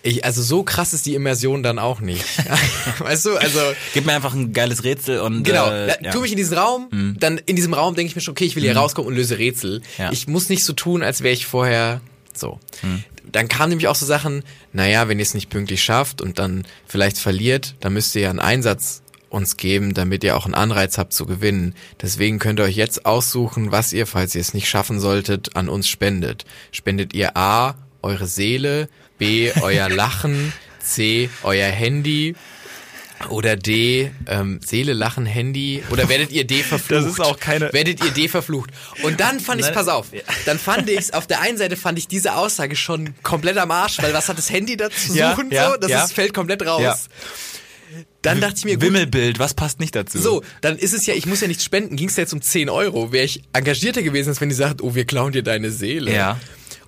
Ich, 0.03 0.23
also 0.23 0.41
so 0.41 0.63
krass 0.63 0.93
ist 0.93 1.05
die 1.05 1.15
Immersion 1.15 1.63
dann 1.63 1.79
auch 1.79 1.99
nicht. 1.99 2.23
weißt 2.99 3.25
du, 3.25 3.35
also 3.35 3.59
Gib 3.93 4.05
mir 4.05 4.13
einfach 4.13 4.33
ein 4.33 4.53
geiles 4.53 4.83
Rätsel 4.85 5.19
und. 5.19 5.43
genau, 5.43 5.69
Äh, 5.69 5.87
ja. 5.87 5.95
Mhm. 6.01 6.11
tu 6.13 6.21
mich 6.21 6.31
in 6.31 6.37
diesen 6.37 6.57
Raum, 6.57 7.15
dann 7.19 7.39
in 7.39 7.55
diesem 7.57 7.73
Raum 7.73 7.95
denke 7.95 8.11
ich 8.11 8.15
mir 8.15 8.21
schon, 8.21 8.31
okay, 8.33 8.45
ich 8.45 8.55
will 8.55 8.63
hier 8.63 8.77
rauskommen 8.77 9.09
und 9.09 9.15
löse 9.17 9.37
Rätsel. 9.37 9.81
Ja. 9.97 10.11
Ich 10.13 10.27
muss 10.27 10.47
nicht 10.47 10.63
so 10.63 10.71
tun, 10.73 11.01
als 11.03 11.23
wäre 11.23 11.33
ich 11.33 11.45
vorher 11.47 11.99
so. 12.33 12.59
Mhm. 12.83 13.03
Dann 13.31 13.47
kamen 13.47 13.69
nämlich 13.69 13.87
auch 13.87 13.95
so 13.95 14.05
Sachen, 14.05 14.43
naja, 14.73 15.07
wenn 15.07 15.19
ihr 15.19 15.23
es 15.23 15.33
nicht 15.33 15.49
pünktlich 15.49 15.83
schafft 15.83 16.21
und 16.21 16.39
dann 16.39 16.65
vielleicht 16.87 17.17
verliert, 17.17 17.75
dann 17.79 17.93
müsst 17.93 18.15
ihr 18.15 18.23
ja 18.23 18.29
einen 18.29 18.39
Einsatz 18.39 19.01
uns 19.29 19.57
geben, 19.57 19.93
damit 19.93 20.23
ihr 20.23 20.37
auch 20.37 20.45
einen 20.45 20.53
Anreiz 20.53 20.97
habt 20.97 21.13
zu 21.13 21.25
gewinnen. 21.25 21.75
Deswegen 22.01 22.39
könnt 22.39 22.59
ihr 22.59 22.63
euch 22.63 22.75
jetzt 22.75 23.05
aussuchen, 23.05 23.71
was 23.71 23.93
ihr, 23.93 24.07
falls 24.07 24.35
ihr 24.35 24.41
es 24.41 24.53
nicht 24.53 24.69
schaffen 24.69 24.99
solltet, 24.99 25.55
an 25.55 25.69
uns 25.69 25.87
spendet. 25.87 26.45
Spendet 26.71 27.13
ihr 27.13 27.35
A, 27.35 27.75
eure 28.01 28.27
Seele, 28.27 28.89
B, 29.17 29.51
euer 29.61 29.89
Lachen, 29.89 30.53
C, 30.79 31.29
euer 31.43 31.67
Handy 31.67 32.35
oder 33.29 33.55
D, 33.55 34.11
ähm, 34.27 34.59
Seele, 34.65 34.93
Lachen, 34.93 35.25
Handy 35.25 35.83
oder 35.89 36.07
werdet 36.09 36.31
ihr 36.31 36.45
D 36.45 36.61
verflucht? 36.63 36.91
Das 37.03 37.11
ist 37.11 37.19
auch 37.19 37.39
keine- 37.39 37.71
Werdet 37.73 38.03
ihr 38.03 38.11
D 38.11 38.27
verflucht? 38.27 38.69
Und 39.03 39.19
dann 39.19 39.39
fand 39.39 39.61
ich, 39.61 39.71
pass 39.73 39.87
auf, 39.87 40.07
dann 40.45 40.59
fand 40.59 40.89
ich 40.89 41.13
auf 41.13 41.27
der 41.27 41.41
einen 41.41 41.57
Seite 41.57 41.75
fand 41.77 41.97
ich 41.97 42.07
diese 42.07 42.35
Aussage 42.35 42.75
schon 42.75 43.13
komplett 43.23 43.57
am 43.57 43.71
Arsch, 43.71 43.97
weil 44.01 44.13
was 44.13 44.29
hat 44.29 44.37
das 44.37 44.49
Handy 44.51 44.77
da 44.77 44.89
zu 44.89 45.13
Ja, 45.15 45.31
suchen? 45.35 45.51
ja, 45.51 45.71
so? 45.71 45.77
Das 45.77 45.89
ja. 45.91 46.03
ist, 46.05 46.13
fällt 46.13 46.33
komplett 46.33 46.65
raus. 46.65 47.07
Dann 48.21 48.41
dachte 48.41 48.55
ich 48.57 48.65
mir, 48.65 48.75
gut, 48.75 48.83
Wimmelbild, 48.83 49.39
was 49.39 49.53
passt 49.53 49.79
nicht 49.79 49.95
dazu? 49.95 50.19
so, 50.19 50.43
dann 50.61 50.77
ist 50.77 50.93
es 50.93 51.05
ja, 51.05 51.13
ich 51.13 51.25
muss 51.25 51.39
ja 51.41 51.47
nicht 51.47 51.63
spenden, 51.63 51.95
ging 51.95 52.09
es 52.09 52.17
ja 52.17 52.21
jetzt 52.23 52.33
um 52.33 52.41
10 52.41 52.69
Euro. 52.69 53.11
Wäre 53.11 53.23
ich 53.25 53.41
engagierter 53.53 54.03
gewesen, 54.03 54.29
als 54.29 54.41
wenn 54.41 54.49
die 54.49 54.55
sagt, 54.55 54.81
oh, 54.81 54.93
wir 54.95 55.05
klauen 55.05 55.31
dir 55.31 55.43
deine 55.43 55.71
Seele. 55.71 56.13
Ja. 56.13 56.39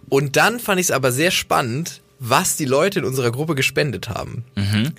Und 0.10 0.36
dann 0.36 0.60
fand 0.60 0.80
ich 0.82 0.88
es 0.88 0.92
aber 0.92 1.12
sehr 1.12 1.32
spannend, 1.32 2.02
was 2.20 2.58
die 2.58 2.66
Leute 2.66 3.00
in 3.00 3.06
unserer 3.06 3.32
Gruppe 3.32 3.56
gespendet 3.56 4.10
haben. 4.10 4.44
Mhm. 4.56 4.92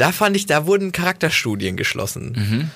Da 0.00 0.12
fand 0.12 0.34
ich, 0.36 0.46
da 0.46 0.66
wurden 0.66 0.92
Charakterstudien 0.92 1.76
geschlossen. 1.76 2.32
Mhm. 2.36 2.70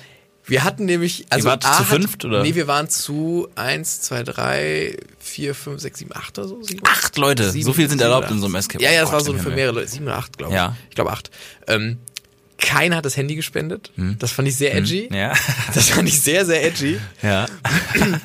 Wir 0.47 0.63
hatten 0.63 0.85
nämlich, 0.85 1.25
also 1.31 1.49
wart 1.49 1.65
A 1.65 1.79
zu 1.79 1.85
fünft, 1.85 2.25
oder? 2.27 2.43
Nee, 2.43 2.55
wir 2.55 2.67
waren 2.67 2.91
zu 2.91 3.49
eins, 3.55 4.03
zwei, 4.03 4.23
drei, 4.23 4.99
vier, 5.19 5.55
fünf, 5.55 5.81
sechs, 5.81 6.01
sieben, 6.01 6.15
acht 6.15 6.39
oder 6.39 6.49
so. 6.49 6.63
Sieben, 6.63 6.83
Acht 6.87 7.17
Leute, 7.17 7.51
so 7.51 7.73
viel 7.73 7.89
sind 7.89 8.01
sieben 8.01 8.01
erlaubt 8.03 8.31
in 8.31 8.41
so 8.41 8.47
einem. 8.47 8.57
Escape. 8.57 8.85
Ja, 8.85 8.91
ja, 8.93 9.01
Oh 9.01 9.05
das 9.05 9.13
war 9.13 9.19
Gott 9.21 9.27
so 9.27 9.33
im 9.33 9.39
für 9.39 9.45
Himmel. 9.45 9.57
mehrere 9.57 9.75
Leute, 9.77 9.89
sieben 9.89 10.05
oder 10.05 10.17
acht, 10.19 10.37
glaube 10.37 10.53
ich. 10.53 10.57
Ja. 10.57 10.69
Hm. 10.69 10.77
Ich 10.91 10.95
glaube 10.95 11.13
acht. 11.13 11.31
Ähm, 11.67 11.99
keiner 12.59 12.97
hat 12.97 13.07
das 13.07 13.17
Handy 13.17 13.37
gespendet. 13.37 13.91
Das 14.19 14.33
fand 14.33 14.47
ich 14.49 14.57
sehr 14.57 14.75
edgy. 14.75 15.09
Ja. 15.11 15.33
Das 15.75 15.89
fand 15.89 16.09
ich 16.09 16.21
sehr, 16.21 16.45
sehr 16.45 16.63
edgy. 16.63 16.99
Ja. 17.23 17.47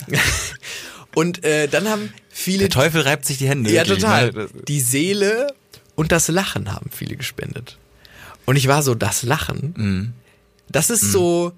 Und 1.16 1.44
äh, 1.46 1.68
dann 1.68 1.88
haben 1.88 2.14
viele 2.30 2.60
Der 2.60 2.70
Teufel 2.70 3.02
reibt 3.02 3.26
sich 3.26 3.38
die 3.38 3.48
Hände. 3.48 3.72
Ja, 3.72 3.82
wirklich, 3.88 4.00
total. 4.04 4.32
ne? 4.34 4.48
Die 4.68 4.82
Seele 4.82 5.54
und 5.96 6.12
das 6.12 6.28
Lachen 6.28 6.72
haben 6.72 6.90
viele 6.92 7.16
gespendet. 7.16 7.78
Und 8.50 8.56
ich 8.56 8.68
war 8.68 8.82
so, 8.82 8.96
das 8.96 9.22
Lachen, 9.22 9.76
Mhm. 9.78 10.14
das 10.70 10.90
ist 10.90 11.12
so, 11.12 11.52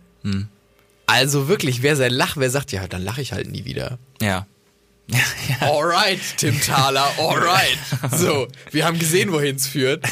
also 1.05 1.47
wirklich, 1.47 1.81
wer 1.83 1.95
sein 1.95 2.11
Lach, 2.11 2.35
wer 2.35 2.49
sagt, 2.49 2.73
ja, 2.73 2.85
dann 2.85 3.01
lache 3.01 3.21
ich 3.21 3.31
halt 3.31 3.49
nie 3.49 3.63
wieder. 3.63 3.97
Ja. 4.21 4.45
Alright, 5.61 6.19
Tim 6.35 6.59
Thaler, 6.59 7.09
alright. 7.17 7.77
So, 8.17 8.47
wir 8.71 8.85
haben 8.85 8.99
gesehen, 8.99 9.31
wohin 9.31 9.55
es 9.55 9.67
führt. 9.67 10.05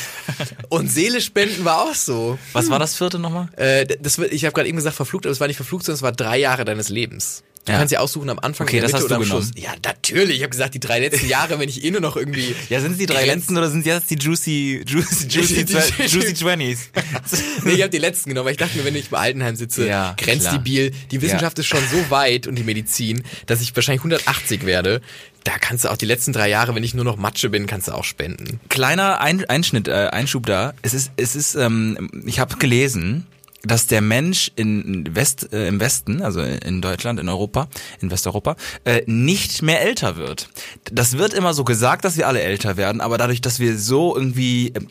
Und 0.70 0.90
Seele 0.90 1.20
spenden 1.20 1.66
war 1.66 1.82
auch 1.84 1.94
so. 1.96 2.40
Was 2.54 2.70
war 2.70 2.80
das 2.80 2.96
vierte 2.96 3.20
nochmal? 3.20 3.50
Äh, 3.58 3.86
das, 4.00 4.18
ich 4.18 4.46
habe 4.46 4.54
gerade 4.54 4.70
eben 4.70 4.78
gesagt 4.78 4.96
verflucht, 4.96 5.26
aber 5.26 5.32
es 5.34 5.40
war 5.42 5.48
nicht 5.48 5.58
verflucht, 5.58 5.86
sondern 5.86 5.98
es 5.98 6.02
war 6.02 6.12
drei 6.14 6.38
Jahre 6.38 6.64
deines 6.64 6.88
Lebens. 6.88 7.44
Du 7.66 7.74
Ja. 7.74 7.78
kannst 7.78 7.92
ja 7.92 8.00
aussuchen 8.00 8.30
am 8.30 8.40
Anfang, 8.40 8.68
Okay, 8.68 8.80
das 8.80 8.94
Mitte 8.94 9.04
hast 9.04 9.12
du 9.12 9.16
am 9.16 9.22
genommen. 9.22 9.44
Schluss. 9.44 9.64
Ja, 9.64 9.72
natürlich. 9.86 10.38
Ich 10.38 10.42
habe 10.44 10.50
gesagt, 10.50 10.74
die 10.74 10.80
drei 10.80 11.00
letzten 11.02 11.28
Jahre, 11.28 11.60
wenn 11.60 11.70
ich 11.70 11.84
eh 11.84 11.92
nur 11.92 12.02
noch 12.02 12.16
irgendwie. 12.16 12.56
Ja, 12.70 12.80
sind 12.80 12.94
es 12.94 12.98
die 12.98 13.06
drei 13.06 13.26
letzten 13.26 13.58
oder 13.58 13.70
sind 13.70 13.82
es 13.82 13.86
jetzt 13.86 14.10
die 14.10 14.16
Juicy, 14.16 14.84
Juicy, 14.88 15.28
Juicy, 15.30 15.66
Die- 15.66 15.74
Juicy 16.06 16.34
Twenties? 16.34 16.90
Nee, 17.66 17.74
ich 17.74 17.82
habe 17.82 17.90
die 17.90 17.98
letzten 17.98 18.30
genommen, 18.30 18.46
weil 18.46 18.54
ich 18.54 18.58
dachte 18.58 18.78
mir, 18.78 18.86
wenn 18.86 18.96
ich 18.96 19.10
bei 19.10 19.20
Altenheim 19.20 19.56
sitze, 19.56 19.86
Ja, 19.88 20.16
grenzt 20.18 20.48
klar. 20.48 20.58
die 20.58 20.64
Biel. 20.64 20.92
Die 21.12 21.22
Wissenschaft 21.22 21.60
ist 21.60 21.68
schon 21.68 21.82
so 21.92 22.10
weit 22.10 22.48
und 22.48 22.56
die 22.56 22.64
Medizin, 22.64 23.24
dass 23.46 23.62
ich 23.62 23.76
wahrscheinlich 23.76 24.02
180 24.02 24.66
werde. 24.66 25.02
Da 25.44 25.58
kannst 25.60 25.84
du 25.86 25.90
auch 25.90 25.98
die 25.98 26.06
letzten 26.06 26.34
drei 26.34 26.50
Jahre, 26.50 26.74
wenn 26.76 26.84
ich 26.84 26.94
nur 26.94 27.06
noch 27.06 27.18
Matsche 27.18 27.50
bin, 27.50 27.66
kannst 27.68 27.88
du 27.88 27.92
auch 27.92 28.04
spenden. 28.04 28.60
Kleiner 28.70 29.22
Ein 29.22 29.46
Einschnitt, 29.46 29.88
äh, 29.88 30.08
Einschub 30.12 30.46
da. 30.46 30.74
Es 30.82 30.94
ist, 30.94 31.12
es 31.18 31.36
ist, 31.36 31.56
ähm, 31.56 32.10
ich 32.26 32.40
habe 32.40 32.56
gelesen, 32.58 33.28
dass 33.64 33.88
der 33.88 34.02
Mensch 34.02 34.52
in 34.56 35.14
West, 35.16 35.52
äh, 35.52 35.68
im 35.68 35.80
Westen, 35.80 36.22
also 36.22 36.40
in 36.42 36.82
Deutschland, 36.82 37.20
in 37.20 37.28
Europa, 37.30 37.68
in 38.02 38.10
Westeuropa, 38.12 38.56
äh, 38.86 39.02
nicht 39.06 39.62
mehr 39.62 39.82
älter 39.82 40.16
wird. 40.16 40.50
Das 40.92 41.18
wird 41.18 41.34
immer 41.34 41.54
so 41.54 41.64
gesagt, 41.64 42.06
dass 42.06 42.16
wir 42.18 42.28
alle 42.28 42.42
älter 42.42 42.78
werden, 42.78 43.02
aber 43.02 43.18
dadurch, 43.18 43.42
dass 43.42 43.60
wir 43.60 43.78
so 43.78 44.16
irgendwie 44.16 44.70
ähm, 44.76 44.88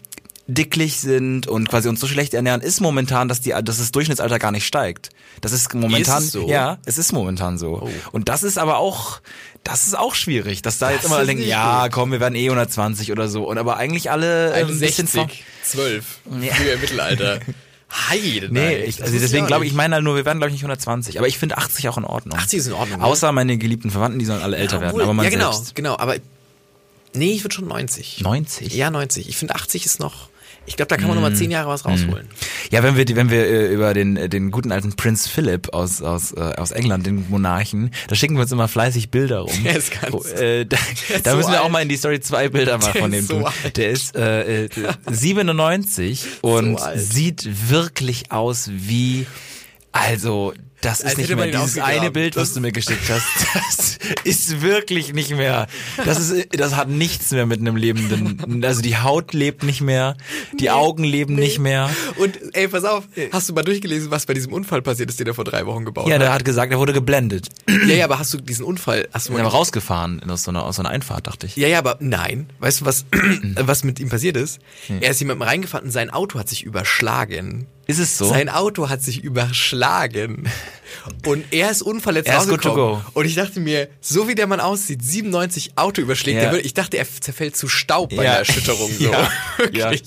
dicklich 0.50 0.98
sind 1.00 1.46
und 1.46 1.68
quasi 1.68 1.88
uns 1.88 2.00
so 2.00 2.06
schlecht 2.06 2.32
ernähren, 2.34 2.60
ist 2.62 2.80
momentan, 2.80 3.28
dass 3.28 3.40
die, 3.40 3.50
dass 3.62 3.78
das 3.78 3.90
Durchschnittsalter 3.92 4.38
gar 4.38 4.50
nicht 4.50 4.66
steigt. 4.66 5.10
Das 5.42 5.52
ist 5.52 5.72
momentan, 5.74 6.18
Ist 6.18 6.26
es 6.28 6.32
so? 6.32 6.48
ja, 6.48 6.78
es 6.86 6.98
ist 6.98 7.12
momentan 7.12 7.58
so. 7.58 7.88
Und 8.12 8.28
das 8.30 8.42
ist 8.42 8.58
aber 8.58 8.78
auch, 8.78 9.20
das 9.62 9.86
ist 9.86 9.96
auch 9.96 10.14
schwierig, 10.14 10.62
dass 10.62 10.78
da 10.78 10.90
jetzt 10.90 11.04
immer 11.04 11.24
denken, 11.24 11.44
ja, 11.46 11.84
gut. 11.84 11.92
komm, 11.92 12.12
wir 12.12 12.20
werden 12.20 12.34
eh 12.34 12.44
120 12.46 13.12
oder 13.12 13.28
so. 13.28 13.44
Und 13.48 13.58
aber 13.58 13.76
eigentlich 13.76 14.10
alle 14.10 14.54
ähm, 14.54 14.68
ein 14.68 14.78
bisschen 14.78 15.06
60, 15.06 15.14
vor- 15.14 15.28
12, 15.82 16.04
Ja. 16.42 16.54
früher 16.54 16.72
im 16.74 16.80
Mittelalter. 16.80 17.40
Heide, 17.90 18.48
Nee, 18.52 18.60
nein, 18.80 18.82
ich, 18.86 19.02
also 19.02 19.18
deswegen 19.18 19.46
glaube 19.46 19.64
ich, 19.64 19.70
ich 19.70 19.76
meine 19.76 19.94
halt 19.94 20.04
nur, 20.04 20.14
wir 20.14 20.24
werden 20.26 20.38
glaube 20.38 20.48
ich 20.50 20.52
nicht 20.52 20.62
120. 20.62 21.18
Aber 21.18 21.26
ich 21.26 21.38
finde 21.38 21.56
80 21.56 21.88
auch 21.88 21.96
in 21.96 22.04
Ordnung. 22.04 22.36
80 22.38 22.58
ist 22.58 22.66
in 22.66 22.74
Ordnung. 22.74 23.00
Außer 23.00 23.32
meine 23.32 23.56
geliebten 23.56 23.90
Verwandten, 23.90 24.18
die 24.18 24.26
sollen 24.26 24.42
alle 24.42 24.56
älter 24.58 24.76
Ja, 24.76 24.82
werden. 24.82 25.00
Aber 25.00 25.14
man 25.14 25.24
Ja, 25.24 25.30
genau, 25.30 25.52
selbst. 25.52 25.74
genau. 25.74 25.96
Aber 25.96 26.16
nee, 27.14 27.32
ich 27.32 27.44
würde 27.44 27.54
schon 27.54 27.66
90. 27.66 28.20
90? 28.20 28.74
Ja, 28.74 28.90
90. 28.90 29.28
Ich 29.30 29.36
finde 29.38 29.54
80 29.54 29.86
ist 29.86 30.00
noch, 30.00 30.28
ich 30.68 30.76
glaube, 30.76 30.88
da 30.88 30.96
kann 30.96 31.08
man 31.08 31.16
Mm. 31.18 31.22
noch 31.22 31.30
mal 31.30 31.34
10 31.36 31.50
Jahre 31.50 31.68
was 31.70 31.84
rausholen. 31.84 32.28
Ja, 32.70 32.82
wenn 32.82 32.96
wir, 32.96 33.04
wenn 33.16 33.30
wir 33.30 33.44
äh, 33.46 33.72
über 33.74 33.94
den, 33.94 34.16
äh, 34.16 34.28
den 34.28 34.50
guten 34.50 34.70
alten 34.70 34.94
Prinz 34.94 35.26
Philip 35.26 35.72
aus, 35.74 36.02
aus, 36.02 36.32
äh, 36.32 36.40
aus 36.56 36.70
England, 36.70 37.06
den 37.06 37.28
Monarchen, 37.28 37.90
da 38.08 38.14
schicken 38.14 38.34
wir 38.36 38.42
uns 38.42 38.52
immer 38.52 38.68
fleißig 38.68 39.10
Bilder 39.10 39.40
rum. 39.40 39.52
Der 39.64 39.76
ist 39.76 39.90
ganz- 40.00 40.12
Wo, 40.12 40.22
äh, 40.24 40.64
da 40.66 40.76
da 41.24 41.30
so 41.32 41.36
müssen 41.38 41.50
wir 41.52 41.60
auch 41.60 41.64
alt. 41.64 41.72
mal 41.72 41.82
in 41.82 41.88
die 41.88 41.96
Story 41.96 42.20
zwei 42.20 42.48
Bilder 42.48 42.78
mal 42.78 42.92
Der 42.92 43.02
von 43.02 43.10
dem 43.10 43.24
so. 43.24 43.48
Der 43.76 43.90
ist 43.90 44.14
äh, 44.14 44.64
äh, 44.66 44.68
97 45.10 46.26
und 46.42 46.76
alt. 46.80 47.00
sieht 47.00 47.70
wirklich 47.70 48.30
aus 48.30 48.70
wie, 48.72 49.26
also, 49.92 50.52
das 50.80 51.00
ist 51.00 51.18
nicht 51.18 51.34
mehr 51.34 51.46
dieses 51.48 51.78
eine 51.78 52.10
Bild, 52.10 52.36
was 52.36 52.54
du 52.54 52.60
mir 52.60 52.72
geschickt 52.72 53.08
hast. 53.08 53.26
Das 54.08 54.24
ist 54.24 54.62
wirklich 54.62 55.12
nicht 55.12 55.30
mehr. 55.36 55.66
Das 56.04 56.18
ist, 56.18 56.48
das 56.58 56.76
hat 56.76 56.88
nichts 56.88 57.30
mehr 57.30 57.46
mit 57.46 57.60
einem 57.60 57.76
lebenden. 57.76 58.64
Also 58.64 58.80
die 58.80 58.96
Haut 58.96 59.32
lebt 59.34 59.62
nicht 59.62 59.80
mehr, 59.80 60.16
die 60.58 60.70
Augen 60.70 61.04
leben 61.04 61.34
nicht 61.34 61.58
mehr. 61.58 61.90
Und 62.16 62.38
ey, 62.54 62.68
pass 62.68 62.84
auf, 62.84 63.04
hast 63.32 63.48
du 63.48 63.54
mal 63.54 63.62
durchgelesen, 63.64 64.10
was 64.10 64.26
bei 64.26 64.34
diesem 64.34 64.52
Unfall 64.52 64.80
passiert 64.82 65.10
ist, 65.10 65.20
den 65.20 65.26
er 65.26 65.34
vor 65.34 65.44
drei 65.44 65.66
Wochen 65.66 65.84
gebaut 65.84 66.06
Ja, 66.08 66.14
hat? 66.14 66.22
der 66.22 66.32
hat 66.32 66.44
gesagt, 66.44 66.72
er 66.72 66.78
wurde 66.78 66.92
geblendet. 66.92 67.48
Ja, 67.68 67.94
ja, 67.94 68.04
aber 68.04 68.18
hast 68.18 68.32
du 68.32 68.38
diesen 68.38 68.64
Unfall, 68.64 69.08
hast 69.12 69.28
du 69.28 69.32
Er 69.32 69.38
mal 69.38 69.44
war 69.44 69.52
rausgefahren 69.52 70.22
aus 70.30 70.44
so 70.44 70.50
einer, 70.50 70.64
aus 70.64 70.76
so 70.76 70.82
einer 70.82 70.90
Einfahrt, 70.90 71.26
dachte 71.26 71.46
ich. 71.46 71.56
Ja, 71.56 71.68
ja, 71.68 71.78
aber 71.78 71.96
nein. 72.00 72.48
Weißt 72.60 72.80
du, 72.80 72.84
was, 72.86 73.04
was 73.56 73.84
mit 73.84 74.00
ihm 74.00 74.08
passiert 74.08 74.36
ist? 74.36 74.60
Er 75.00 75.10
ist 75.10 75.20
jemandem 75.20 75.46
reingefahren 75.46 75.86
und 75.86 75.92
sein 75.92 76.10
Auto 76.10 76.38
hat 76.38 76.48
sich 76.48 76.62
überschlagen. 76.64 77.66
Ist 77.86 77.98
es 77.98 78.18
so? 78.18 78.28
Sein 78.28 78.48
Auto 78.50 78.88
hat 78.90 79.02
sich 79.02 79.24
überschlagen. 79.24 80.48
Und 81.26 81.44
er 81.52 81.70
ist 81.70 81.82
unverletzt 81.82 82.28
Er 82.28 82.34
ist 82.38 82.48
rausgekommen. 82.50 82.76
go. 82.76 83.02
Und 83.14 83.24
ich 83.24 83.34
dachte 83.34 83.60
mir, 83.60 83.88
so 84.00 84.28
wie 84.28 84.34
der 84.34 84.46
Mann 84.46 84.60
aussieht, 84.60 85.02
97 85.02 85.72
Auto 85.76 86.00
überschlägt, 86.02 86.36
Ja. 86.36 86.42
der 86.44 86.52
würde, 86.52 86.66
ich 86.66 86.74
dachte, 86.74 86.98
er 86.98 87.06
zerfällt 87.20 87.56
zu 87.56 87.68
Staub 87.68 88.10
bei 88.10 88.24
Ja. 88.24 88.30
der 88.30 88.38
Erschütterung. 88.40 88.90
So. 88.98 89.10
Ja. 89.12 89.30
Wirklich. 89.58 90.02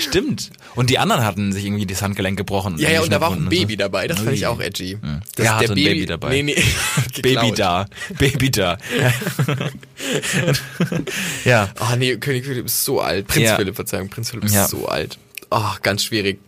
Stimmt. 0.00 0.50
Und 0.76 0.88
die 0.88 0.98
anderen 1.00 1.24
hatten 1.24 1.52
sich 1.52 1.64
irgendwie 1.64 1.84
das 1.84 2.00
Handgelenk 2.00 2.36
gebrochen. 2.38 2.78
Ja, 2.78 2.90
ja, 2.90 3.02
und 3.02 3.12
da 3.12 3.20
war 3.20 3.28
auch 3.30 3.32
ein 3.32 3.46
Baby 3.46 3.56
Schnittwunden 3.56 3.78
dabei. 3.78 4.06
Das 4.06 4.18
so. 4.18 4.24
fand 4.24 4.36
ich 4.36 4.46
auch 4.46 4.60
edgy. 4.60 4.98
Er 5.02 5.20
ist 5.44 5.50
hatte 5.50 5.72
ein 5.72 5.74
Baby 5.74 6.06
dabei. 6.06 6.28
Nee, 6.30 6.42
nee. 6.44 6.62
Baby 7.22 7.52
da. 7.56 7.86
Baby 8.16 8.50
da. 8.52 8.78
ja. 11.44 11.68
Oh 11.80 11.96
nee, 11.96 12.16
König 12.16 12.44
Philipp 12.44 12.66
ist 12.66 12.84
so 12.84 13.00
alt. 13.00 13.26
Prinz 13.26 13.46
Ja. 13.46 13.56
Philipp, 13.56 13.74
Verzeihung, 13.74 14.08
Prinz 14.08 14.30
Philipp 14.30 14.44
ist 14.44 14.54
Ja. 14.54 14.68
so 14.68 14.86
alt. 14.86 15.18
Oh, 15.50 15.62
ganz 15.82 16.04
schwierig. 16.04 16.38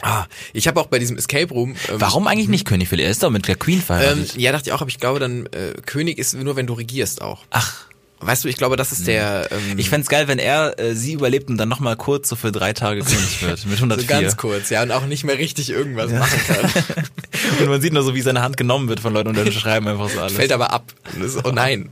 Ah, 0.00 0.26
ich 0.52 0.66
habe 0.68 0.80
auch 0.80 0.86
bei 0.86 0.98
diesem 0.98 1.16
Escape 1.18 1.52
Room. 1.52 1.70
Ähm, 1.88 2.00
Warum 2.00 2.26
eigentlich 2.26 2.48
nicht 2.48 2.66
König 2.66 2.88
Philipp? 2.88 3.04
Er 3.04 3.10
ist 3.10 3.22
doch 3.22 3.30
mit 3.30 3.46
der 3.48 3.56
Queen 3.56 3.78
Ähm, 3.78 3.82
verheiratet. 3.84 4.36
ja, 4.36 4.52
dachte 4.52 4.68
ich 4.70 4.72
auch, 4.72 4.80
aber 4.80 4.88
ich 4.90 4.98
glaube 4.98 5.18
dann, 5.20 5.46
äh, 5.46 5.72
König 5.86 6.18
ist 6.18 6.34
nur, 6.34 6.56
wenn 6.56 6.66
du 6.66 6.72
regierst 6.74 7.20
auch. 7.22 7.42
Ach. 7.50 7.84
Weißt 8.24 8.44
du, 8.44 8.48
ich 8.48 8.56
glaube, 8.56 8.76
das 8.76 8.92
ist 8.92 9.08
der. 9.08 9.48
Ähm, 9.50 9.78
Ich 9.80 9.90
fänd's 9.90 10.08
geil, 10.08 10.28
wenn 10.28 10.38
er 10.38 10.78
äh, 10.78 10.94
sie 10.94 11.14
überlebt 11.14 11.48
und 11.50 11.56
dann 11.56 11.68
nochmal 11.68 11.96
kurz 11.96 12.28
so 12.28 12.36
für 12.36 12.52
drei 12.52 12.72
Tage 12.72 13.00
König 13.02 13.42
wird. 13.42 13.66
Mit 13.66 13.78
so 13.78 13.84
104. 13.84 14.06
ganz 14.06 14.36
kurz, 14.36 14.70
ja, 14.70 14.80
und 14.84 14.92
auch 14.92 15.06
nicht 15.06 15.24
mehr 15.24 15.38
richtig 15.38 15.70
irgendwas 15.70 16.12
machen 16.12 16.40
kann. 16.46 16.70
und 17.58 17.68
man 17.68 17.80
sieht 17.80 17.92
nur 17.92 18.04
so, 18.04 18.14
wie 18.14 18.20
seine 18.20 18.40
Hand 18.42 18.56
genommen 18.56 18.88
wird 18.88 19.00
von 19.00 19.12
Leuten 19.12 19.30
und 19.30 19.36
dann 19.38 19.50
schreiben 19.52 19.88
einfach 19.88 20.08
so 20.08 20.20
alles. 20.20 20.34
Fällt 20.34 20.52
aber 20.52 20.72
ab. 20.72 20.92
Ist, 21.20 21.44
oh 21.44 21.50
nein. 21.50 21.90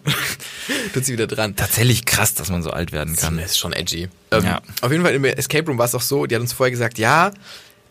Tut 0.94 1.04
sie 1.04 1.14
wieder 1.14 1.26
dran. 1.26 1.56
Tatsächlich 1.56 2.04
krass, 2.04 2.34
dass 2.34 2.48
man 2.48 2.62
so 2.62 2.70
alt 2.70 2.92
werden 2.92 3.16
kann. 3.16 3.36
Das 3.36 3.46
ist 3.52 3.58
schon 3.58 3.72
edgy. 3.72 4.08
Ähm, 4.30 4.44
Ja. 4.44 4.60
Auf 4.82 4.92
jeden 4.92 5.02
Fall 5.02 5.14
im 5.14 5.24
Escape 5.24 5.66
Room 5.66 5.78
war 5.78 5.86
es 5.86 5.96
auch 5.96 6.00
so, 6.00 6.26
die 6.26 6.36
hat 6.36 6.42
uns 6.42 6.52
vorher 6.52 6.70
gesagt, 6.70 6.98
ja, 6.98 7.32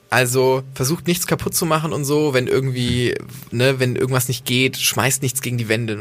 also 0.09 0.63
versucht 0.73 1.07
nichts 1.07 1.27
kaputt 1.27 1.55
zu 1.55 1.65
machen 1.65 1.93
und 1.93 2.03
so, 2.05 2.33
wenn 2.33 2.47
irgendwie, 2.47 3.15
ne, 3.51 3.79
wenn 3.79 3.95
irgendwas 3.95 4.27
nicht 4.27 4.45
geht, 4.45 4.77
schmeißt 4.77 5.21
nichts 5.21 5.41
gegen 5.41 5.57
die 5.57 5.69
Wände. 5.69 5.99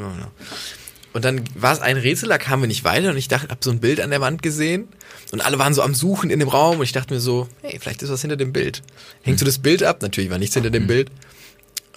Und 1.12 1.24
dann 1.24 1.42
war 1.54 1.72
es 1.72 1.80
ein 1.80 1.96
Rätsel, 1.96 2.28
da 2.28 2.38
kamen 2.38 2.62
wir 2.62 2.68
nicht 2.68 2.84
weiter 2.84 3.11
und 3.11 3.16
ich 3.16 3.28
dachte, 3.28 3.48
hab 3.48 3.62
so 3.62 3.70
ein 3.70 3.80
Bild 3.80 4.00
an 4.00 4.11
der 4.11 4.20
Wand 4.20 4.42
gesehen 4.42 4.88
und 5.32 5.40
alle 5.40 5.59
waren 5.59 5.74
so 5.74 5.82
am 5.82 5.94
Suchen 5.94 6.30
in 6.30 6.38
dem 6.38 6.48
Raum 6.48 6.78
und 6.78 6.84
ich 6.84 6.92
dachte 6.92 7.12
mir 7.12 7.20
so, 7.20 7.48
hey, 7.62 7.78
vielleicht 7.80 8.02
ist 8.02 8.11
was 8.11 8.20
hinter 8.20 8.36
dem 8.36 8.52
Bild. 8.52 8.82
Hängst 9.22 9.40
du 9.40 9.44
das 9.44 9.59
Bild 9.59 9.82
ab? 9.82 10.00
Natürlich 10.00 10.30
war 10.30 10.38
nichts 10.38 10.54
hinter 10.54 10.70
dem 10.70 10.86
Bild. 10.86 11.11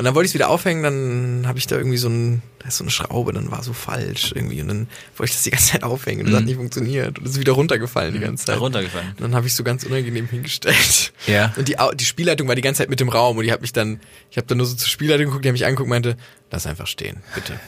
Und 0.02 0.06
dann 0.06 0.16
wollte 0.16 0.26
ich 0.26 0.32
es 0.32 0.34
wieder 0.34 0.50
aufhängen, 0.50 0.82
dann 0.82 1.48
habe 1.48 1.60
ich 1.60 1.68
da 1.68 1.78
irgendwie 1.78 1.98
so, 1.98 2.10
ein, 2.10 2.42
da 2.58 2.70
ist 2.70 2.78
so 2.78 2.84
eine 2.84 2.90
Schraube, 2.90 3.34
dann 3.34 3.52
war 3.52 3.62
so 3.62 3.72
falsch 3.72 4.32
irgendwie. 4.34 4.60
Und 4.64 4.68
dann 4.68 4.88
wollte 5.16 5.30
ich 5.30 5.36
das 5.36 5.44
die 5.44 5.50
ganze 5.52 5.74
Zeit 5.74 5.84
aufhängen 5.84 6.26
und 6.26 6.32
das 6.32 6.40
hat 6.40 6.46
nicht 6.46 6.56
funktioniert. 6.56 7.20
Und 7.20 7.28
es 7.28 7.34
ist 7.34 7.40
wieder 7.40 7.52
runtergefallen 7.52 8.12
die 8.12 8.20
ganze 8.20 8.48
Zeit. 8.48 8.60
Runtergefallen. 8.60 9.10
Und 9.10 9.22
dann 9.22 9.36
habe 9.36 9.46
ich 9.46 9.54
so 9.54 9.64
ganz 9.64 9.84
unangenehm 9.84 10.28
hingestellt. 10.28 11.14
Ja. 11.28 11.54
Und 11.56 11.68
die, 11.68 11.76
die 11.94 12.06
Spielleitung 12.06 12.48
war 12.48 12.56
die 12.56 12.64
ganze 12.64 12.80
Zeit 12.80 12.90
mit 12.90 13.00
im 13.00 13.10
Raum 13.10 13.38
und 13.38 13.44
die 13.44 13.52
hat 13.52 13.62
mich 13.62 13.74
dann, 13.74 14.00
ich 14.32 14.38
habe 14.38 14.48
dann 14.48 14.58
nur 14.58 14.66
so 14.66 14.74
zur 14.74 14.90
Spielleitung 14.90 15.28
geguckt, 15.28 15.46
die 15.46 15.50
hat 15.50 15.54
mich 15.54 15.66
angeguckt 15.66 15.86
und 15.86 15.92
meinte, 15.92 16.18
lass 16.50 16.66
einfach 16.66 16.88
stehen, 16.88 17.18
bitte. 17.36 17.60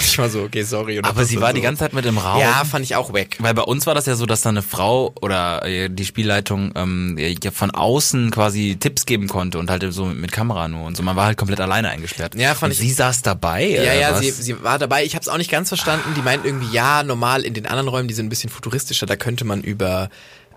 Ich 0.00 0.18
war 0.18 0.28
so, 0.28 0.42
okay, 0.42 0.62
sorry. 0.62 0.98
Aber 1.02 1.24
sie 1.24 1.40
war 1.40 1.50
so. 1.50 1.54
die 1.54 1.60
ganze 1.60 1.80
Zeit 1.80 1.92
mit 1.92 2.04
im 2.06 2.18
Raum. 2.18 2.40
Ja, 2.40 2.64
fand 2.64 2.84
ich 2.84 2.96
auch 2.96 3.12
weg. 3.12 3.36
Weil 3.38 3.54
bei 3.54 3.62
uns 3.62 3.86
war 3.86 3.94
das 3.94 4.06
ja 4.06 4.16
so, 4.16 4.26
dass 4.26 4.42
da 4.42 4.48
eine 4.48 4.62
Frau 4.62 5.12
oder 5.20 5.64
äh, 5.64 5.88
die 5.88 6.04
Spielleitung 6.04 6.72
ähm, 6.74 7.16
ja 7.18 7.50
von 7.50 7.70
außen 7.70 8.30
quasi 8.30 8.76
Tipps 8.78 9.06
geben 9.06 9.28
konnte 9.28 9.58
und 9.58 9.70
halt 9.70 9.84
so 9.92 10.04
mit, 10.06 10.32
Kamera 10.32 10.68
nur 10.68 10.86
und 10.86 10.96
so. 10.96 11.02
Man 11.02 11.16
war 11.16 11.26
halt 11.26 11.38
komplett 11.38 11.60
alleine 11.60 11.90
eingesperrt. 11.90 12.34
Ja, 12.34 12.54
fand 12.54 12.72
und 12.72 12.80
ich- 12.80 12.88
Sie 12.88 12.92
saß 12.92 13.22
dabei. 13.22 13.66
Ja, 13.66 13.94
ja, 13.94 14.12
was? 14.12 14.20
sie, 14.20 14.30
sie 14.30 14.62
war 14.62 14.78
dabei. 14.78 15.04
Ich 15.04 15.14
habe 15.14 15.22
es 15.22 15.28
auch 15.28 15.38
nicht 15.38 15.50
ganz 15.50 15.68
verstanden. 15.68 16.14
Die 16.16 16.22
meinten 16.22 16.46
irgendwie, 16.46 16.72
ja, 16.74 17.02
normal 17.02 17.42
in 17.42 17.54
den 17.54 17.66
anderen 17.66 17.88
Räumen, 17.88 18.08
die 18.08 18.14
sind 18.14 18.26
ein 18.26 18.30
bisschen 18.30 18.50
futuristischer, 18.50 19.06
da 19.06 19.16
könnte 19.16 19.44
man 19.44 19.62
über 19.62 20.08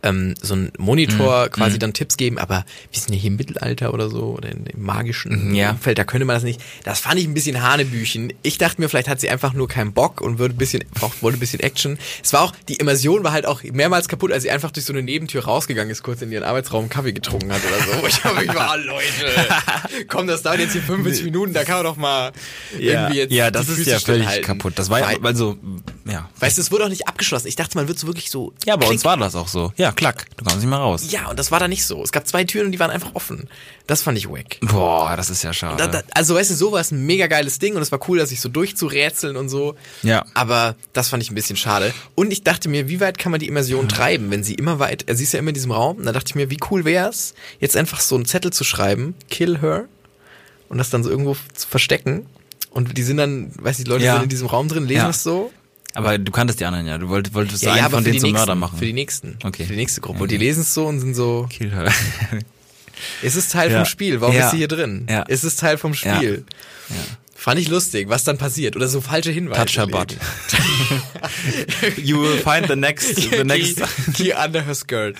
ähm, 0.04 0.36
so 0.42 0.56
ein 0.56 0.72
Monitor 0.78 1.50
quasi 1.50 1.80
dann 1.80 1.94
Tipps 1.94 2.18
geben, 2.18 2.38
aber 2.38 2.66
wir 2.92 3.00
sind 3.02 3.14
ja 3.14 3.20
hier 3.20 3.32
im 3.32 3.38
Mittelalter 3.38 3.94
oder 3.94 4.10
so 4.10 4.36
oder 4.38 4.50
in, 4.52 4.66
im 4.66 4.84
magischen 4.84 5.54
Ja. 5.56 5.72
Umfeld, 5.72 5.98
da 5.98 6.04
könnte 6.04 6.26
man 6.26 6.36
das 6.36 6.44
nicht. 6.44 6.62
Das 6.84 7.00
fand 7.00 7.20
ich 7.20 7.26
ein 7.26 7.34
bisschen 7.34 7.62
Hanebüchen. 7.62 8.34
Ich 8.44 8.58
dachte 8.58 8.82
mir, 8.82 8.90
vielleicht 8.90 9.08
hat 9.08 9.20
sie 9.20 9.30
einfach 9.30 9.54
nur 9.54 9.68
keinen 9.68 9.94
Bock 9.94 10.22
und 10.22 10.38
würde 10.40 10.54
ein 10.56 10.58
bisschen, 10.58 10.84
braucht, 10.94 11.22
wollte 11.24 11.38
ein 11.38 11.40
bisschen 11.40 11.60
Action. 11.62 11.98
Es 12.24 12.34
war 12.34 12.42
auch, 12.42 12.54
die 12.68 12.76
Immersion 12.76 13.24
war 13.24 13.32
halt 13.32 13.46
auch 13.46 13.64
mehrmals 13.64 14.08
kaputt, 14.08 14.32
als 14.32 14.44
sie 14.44 14.52
einfach 14.52 14.72
durch 14.72 14.86
so 14.86 14.94
eine 14.94 15.02
Nebentür 15.02 15.44
rausgegangen 15.46 15.90
ist, 15.92 16.04
kurz 16.04 16.22
in 16.22 16.32
ihren 16.32 16.44
Arbeitsraum 16.44 16.90
Kaffee 16.90 17.14
getrunken 17.14 17.52
hat 17.52 17.62
oder 17.66 17.78
so. 18.02 18.08
Ich 18.14 18.24
hab, 18.24 18.42
ich 18.42 18.54
war, 18.54 18.72
ah, 18.72 18.76
Leute, 18.76 20.06
komm, 20.08 20.28
das 20.28 20.42
dauert 20.44 20.60
jetzt 20.60 20.74
hier 20.74 20.82
45 20.82 21.24
Minuten, 21.24 21.54
da 21.54 21.64
kann 21.64 21.76
man 21.78 21.84
doch 21.86 21.96
mal 21.98 22.32
irgendwie 22.78 23.18
jetzt 23.20 23.32
ja, 23.32 23.50
das 23.52 23.70
ist 23.70 23.78
Füße 23.78 23.90
ja 23.92 24.00
völlig 24.00 24.24
stillhalten. 24.24 24.46
kaputt. 24.46 24.74
Das 24.76 24.90
war 24.90 25.00
ja, 25.00 25.18
also, 25.24 25.58
ja. 26.06 26.30
Weißt 26.40 26.58
du, 26.58 26.62
es 26.62 26.72
wurde 26.72 26.86
auch 26.86 26.90
nicht 26.90 27.08
abgeschlossen. 27.08 27.48
Ich 27.48 27.56
dachte, 27.56 27.78
man 27.78 27.88
wird 27.88 27.98
so 27.98 28.08
wirklich 28.08 28.30
so. 28.30 28.54
Ja, 28.66 28.76
bei 28.76 28.88
uns 28.88 29.02
klick. 29.02 29.06
war 29.06 29.18
das 29.18 29.36
auch 29.36 29.48
so. 29.48 29.72
Ja, 29.78 29.92
klack, 29.96 30.26
du 30.38 30.44
kommst 30.44 30.60
nicht 30.60 30.70
mehr 30.70 30.80
raus. 30.80 31.06
Ja, 31.10 31.30
und 31.30 31.38
das 31.40 31.52
war 31.52 31.60
da 31.60 31.68
nicht 31.68 31.86
so. 31.86 32.02
Es 32.04 32.12
gab 32.12 32.28
zwei 32.28 32.44
Türen 32.44 32.68
und 32.68 32.72
die 32.72 32.80
waren 32.80 32.92
einfach 32.92 33.16
offen. 33.16 33.48
Das 33.88 34.02
fand 34.02 34.18
ich 34.18 34.30
wack. 34.30 34.58
Boah, 34.62 35.16
das 35.18 35.30
ist 35.30 35.44
ja 35.44 35.54
schade. 35.54 35.78
Da, 35.78 35.88
da, 35.88 36.02
also 36.14 36.36
weißt 36.36 36.52
du, 36.52 36.56
so 36.56 36.72
war 36.72 36.80
es 36.82 36.92
ein 36.92 37.06
mega 37.06 37.28
geiles 37.28 37.60
Ding 37.60 37.76
und 37.76 37.82
es 37.82 37.92
war 37.92 38.00
cool, 38.08 38.18
dass 38.18 38.32
ich 38.32 38.40
so 38.42 38.50
durchzurätseln 38.50 39.36
und 39.38 39.50
so. 39.50 39.76
Ja. 40.04 40.26
Aber 40.34 40.76
das 40.94 41.10
fand 41.10 41.22
ich 41.24 41.32
ein 41.32 41.36
bisschen 41.36 41.56
schade. 41.58 41.94
Und 42.16 42.32
ich 42.32 42.44
dachte 42.44 42.70
mir, 42.70 42.88
wie 42.90 43.00
weit 43.00 43.18
kann 43.18 43.32
man 43.32 43.40
die 43.40 43.48
Immersion 43.48 43.90
treiben, 43.90 44.32
wenn 44.32 44.44
sie 44.44 44.54
immer 44.56 44.80
weit, 44.80 45.10
äh, 45.10 45.16
sie 45.16 45.24
ist 45.24 45.34
ja 45.34 45.40
immer 45.40 45.50
in 45.50 45.56
diesem 45.56 45.72
Raum. 45.72 45.98
Und 45.98 46.06
da 46.06 46.12
dachte 46.12 46.28
ich 46.30 46.36
mir, 46.36 46.50
wie 46.50 46.60
cool 46.72 46.86
wär's, 46.86 47.34
jetzt 47.60 47.76
einfach 47.78 48.00
so 48.02 48.16
einen 48.16 48.26
Zettel 48.26 48.52
zu 48.54 48.64
schreiben, 48.64 49.16
kill 49.30 49.60
her, 49.62 49.86
und 50.70 50.78
das 50.78 50.90
dann 50.90 51.04
so 51.04 51.10
irgendwo 51.10 51.36
zu 51.54 51.68
verstecken. 51.68 52.26
Und 52.72 52.98
die 52.98 53.04
sind 53.04 53.18
dann, 53.18 53.52
weiß 53.64 53.78
ich, 53.80 53.86
die 53.86 53.90
Leute 53.92 54.06
Ja. 54.06 54.14
sind 54.14 54.24
in 54.24 54.30
diesem 54.30 54.48
Raum 54.48 54.68
drin, 54.68 54.86
lesen 54.88 55.02
Ja. 55.02 55.08
das 55.08 55.22
so. 55.24 55.52
Aber 55.94 56.18
du 56.18 56.32
kanntest 56.32 56.60
die 56.60 56.66
anderen 56.66 56.86
ja. 56.88 56.98
Du 56.98 57.10
wolltest, 57.10 57.34
wolltest 57.36 57.64
Ja, 57.64 57.74
einen 57.74 57.82
ja, 57.84 57.90
von 57.90 58.04
denen 58.04 58.20
zum 58.20 58.30
nächsten, 58.30 58.38
Mörder 58.38 58.56
machen. 58.56 58.78
Für 58.80 58.86
die 58.86 58.94
nächsten. 58.94 59.38
Okay. 59.44 59.64
Für 59.66 59.74
die 59.74 59.78
nächste 59.80 60.02
Gruppe. 60.02 60.24
Und 60.24 60.32
die 60.32 60.38
lesen 60.38 60.62
es 60.62 60.74
so 60.74 60.86
und 60.88 61.00
sind 61.00 61.14
so, 61.16 61.48
Kill 61.50 61.72
her. 61.72 61.92
es 63.24 63.36
ist 63.36 63.52
Teil 63.52 63.72
Ja. 63.72 63.78
vom 63.80 63.86
Spiel. 63.86 64.22
Warum 64.22 64.36
Ja. 64.36 64.46
ist 64.46 64.52
sie 64.52 64.58
hier 64.58 64.68
drin? 64.68 65.06
Ja. 65.10 65.26
Es 65.28 65.44
ist 65.44 65.60
Teil 65.60 65.78
vom 65.78 65.94
Ja. 65.94 66.16
Spiel. 66.18 66.46
Fand 67.36 67.60
ich 67.60 67.68
lustig, 67.68 68.08
was 68.10 68.24
dann 68.24 68.38
passiert. 68.38 68.76
Oder 68.78 68.88
so 68.88 69.02
falsche 69.02 69.32
Hinweise. 69.32 69.66
Touch 69.66 69.78
her 69.78 69.88
butt. 69.88 70.16
You 71.98 72.22
will 72.22 72.38
find 72.40 72.68
the 72.68 72.76
next, 72.76 73.16
the 73.32 73.44
next. 73.44 73.82
Die 74.18 74.32
under 74.34 74.62
her 74.66 74.76
skirt. 74.76 75.18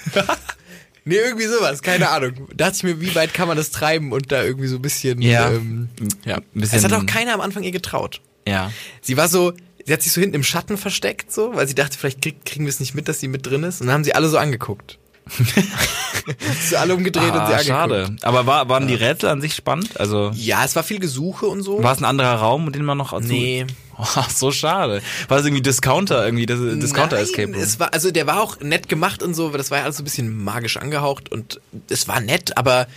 Nee, 1.06 1.16
irgendwie 1.16 1.48
sowas, 1.48 1.82
keine 1.82 2.10
Ahnung. 2.10 2.48
Da 2.56 2.66
dachte 2.66 2.78
ich 2.78 2.84
mir, 2.84 3.02
wie 3.02 3.14
weit 3.16 3.34
kann 3.34 3.48
man 3.50 3.58
das 3.58 3.72
treiben 3.72 4.14
und 4.14 4.32
da 4.32 4.42
irgendwie 4.44 4.68
so 4.68 4.78
ein 4.78 4.82
bisschen, 4.82 5.22
Ja. 5.22 5.50
ähm, 5.52 5.90
ja. 6.24 6.40
Bisschen- 6.54 6.78
es 6.78 6.84
hat 6.86 6.94
auch 6.94 7.06
keiner 7.06 7.34
am 7.34 7.42
Anfang 7.42 7.64
ihr 7.64 7.72
getraut. 7.72 8.22
Ja. 8.48 8.72
Sie 9.02 9.18
war 9.18 9.28
so, 9.28 9.52
sie 9.86 9.94
hat 9.94 10.02
sich 10.02 10.12
so 10.12 10.22
hinten 10.22 10.36
im 10.36 10.44
Schatten 10.44 10.78
versteckt, 10.78 11.32
so, 11.32 11.56
weil 11.56 11.68
sie 11.68 11.76
dachte, 11.76 11.98
vielleicht 11.98 12.22
krieg, 12.22 12.46
kriegen 12.46 12.66
wir 12.66 12.70
es 12.70 12.80
nicht 12.80 12.94
mit, 12.96 13.08
dass 13.08 13.20
sie 13.20 13.28
mit 13.28 13.46
drin 13.46 13.64
ist. 13.64 13.82
Und 13.82 13.88
dann 13.88 13.96
haben 13.96 14.04
sie 14.04 14.16
alle 14.16 14.30
so 14.30 14.38
angeguckt. 14.38 14.98
so 16.70 16.78
alle 16.78 16.96
umgedreht 16.96 17.24
und 17.24 17.32
sie 17.34 17.38
Ah, 17.40 17.44
angeguckt. 17.46 17.66
schade. 17.66 18.16
Aber 18.24 18.46
war, 18.46 18.70
waren 18.70 18.88
die 18.88 18.96
Rätsel 18.96 19.30
an 19.30 19.42
sich 19.42 19.56
spannend? 19.56 20.00
Also, 20.00 20.32
Ja, 20.36 20.64
es 20.66 20.76
war 20.76 20.84
viel 20.84 21.00
Gesuche 21.00 21.46
und 21.46 21.62
so. 21.64 21.82
war 21.84 21.94
es 21.94 22.00
ein 22.00 22.06
anderer 22.06 22.36
Raum, 22.36 22.72
den 22.72 22.84
man 22.86 22.98
noch 22.98 23.18
Nee. 23.22 23.66
Oh, 23.96 24.06
so 24.34 24.52
schade. 24.52 25.04
War 25.28 25.38
das 25.38 25.46
irgendwie 25.46 25.62
Discounter, 25.62 26.26
irgendwie, 26.26 26.48
das 26.48 26.58
Discounter 26.60 27.16
Nein, 27.18 27.26
Escape 27.26 27.54
Room? 27.54 27.62
Es 27.62 27.80
war, 27.80 27.94
also 27.94 28.10
der 28.10 28.26
war 28.26 28.42
auch 28.42 28.60
nett 28.60 28.90
gemacht 28.90 29.22
und 29.22 29.36
so, 29.36 29.50
aber 29.50 29.60
das 29.60 29.70
war 29.70 29.78
ja 29.78 29.84
alles 29.84 29.98
so 29.98 30.02
ein 30.02 30.06
bisschen 30.06 30.36
magisch 30.44 30.78
angehaucht 30.78 31.32
und 31.32 31.62
es 31.90 32.08
war 32.08 32.20
nett, 32.20 32.58
aber 32.58 32.88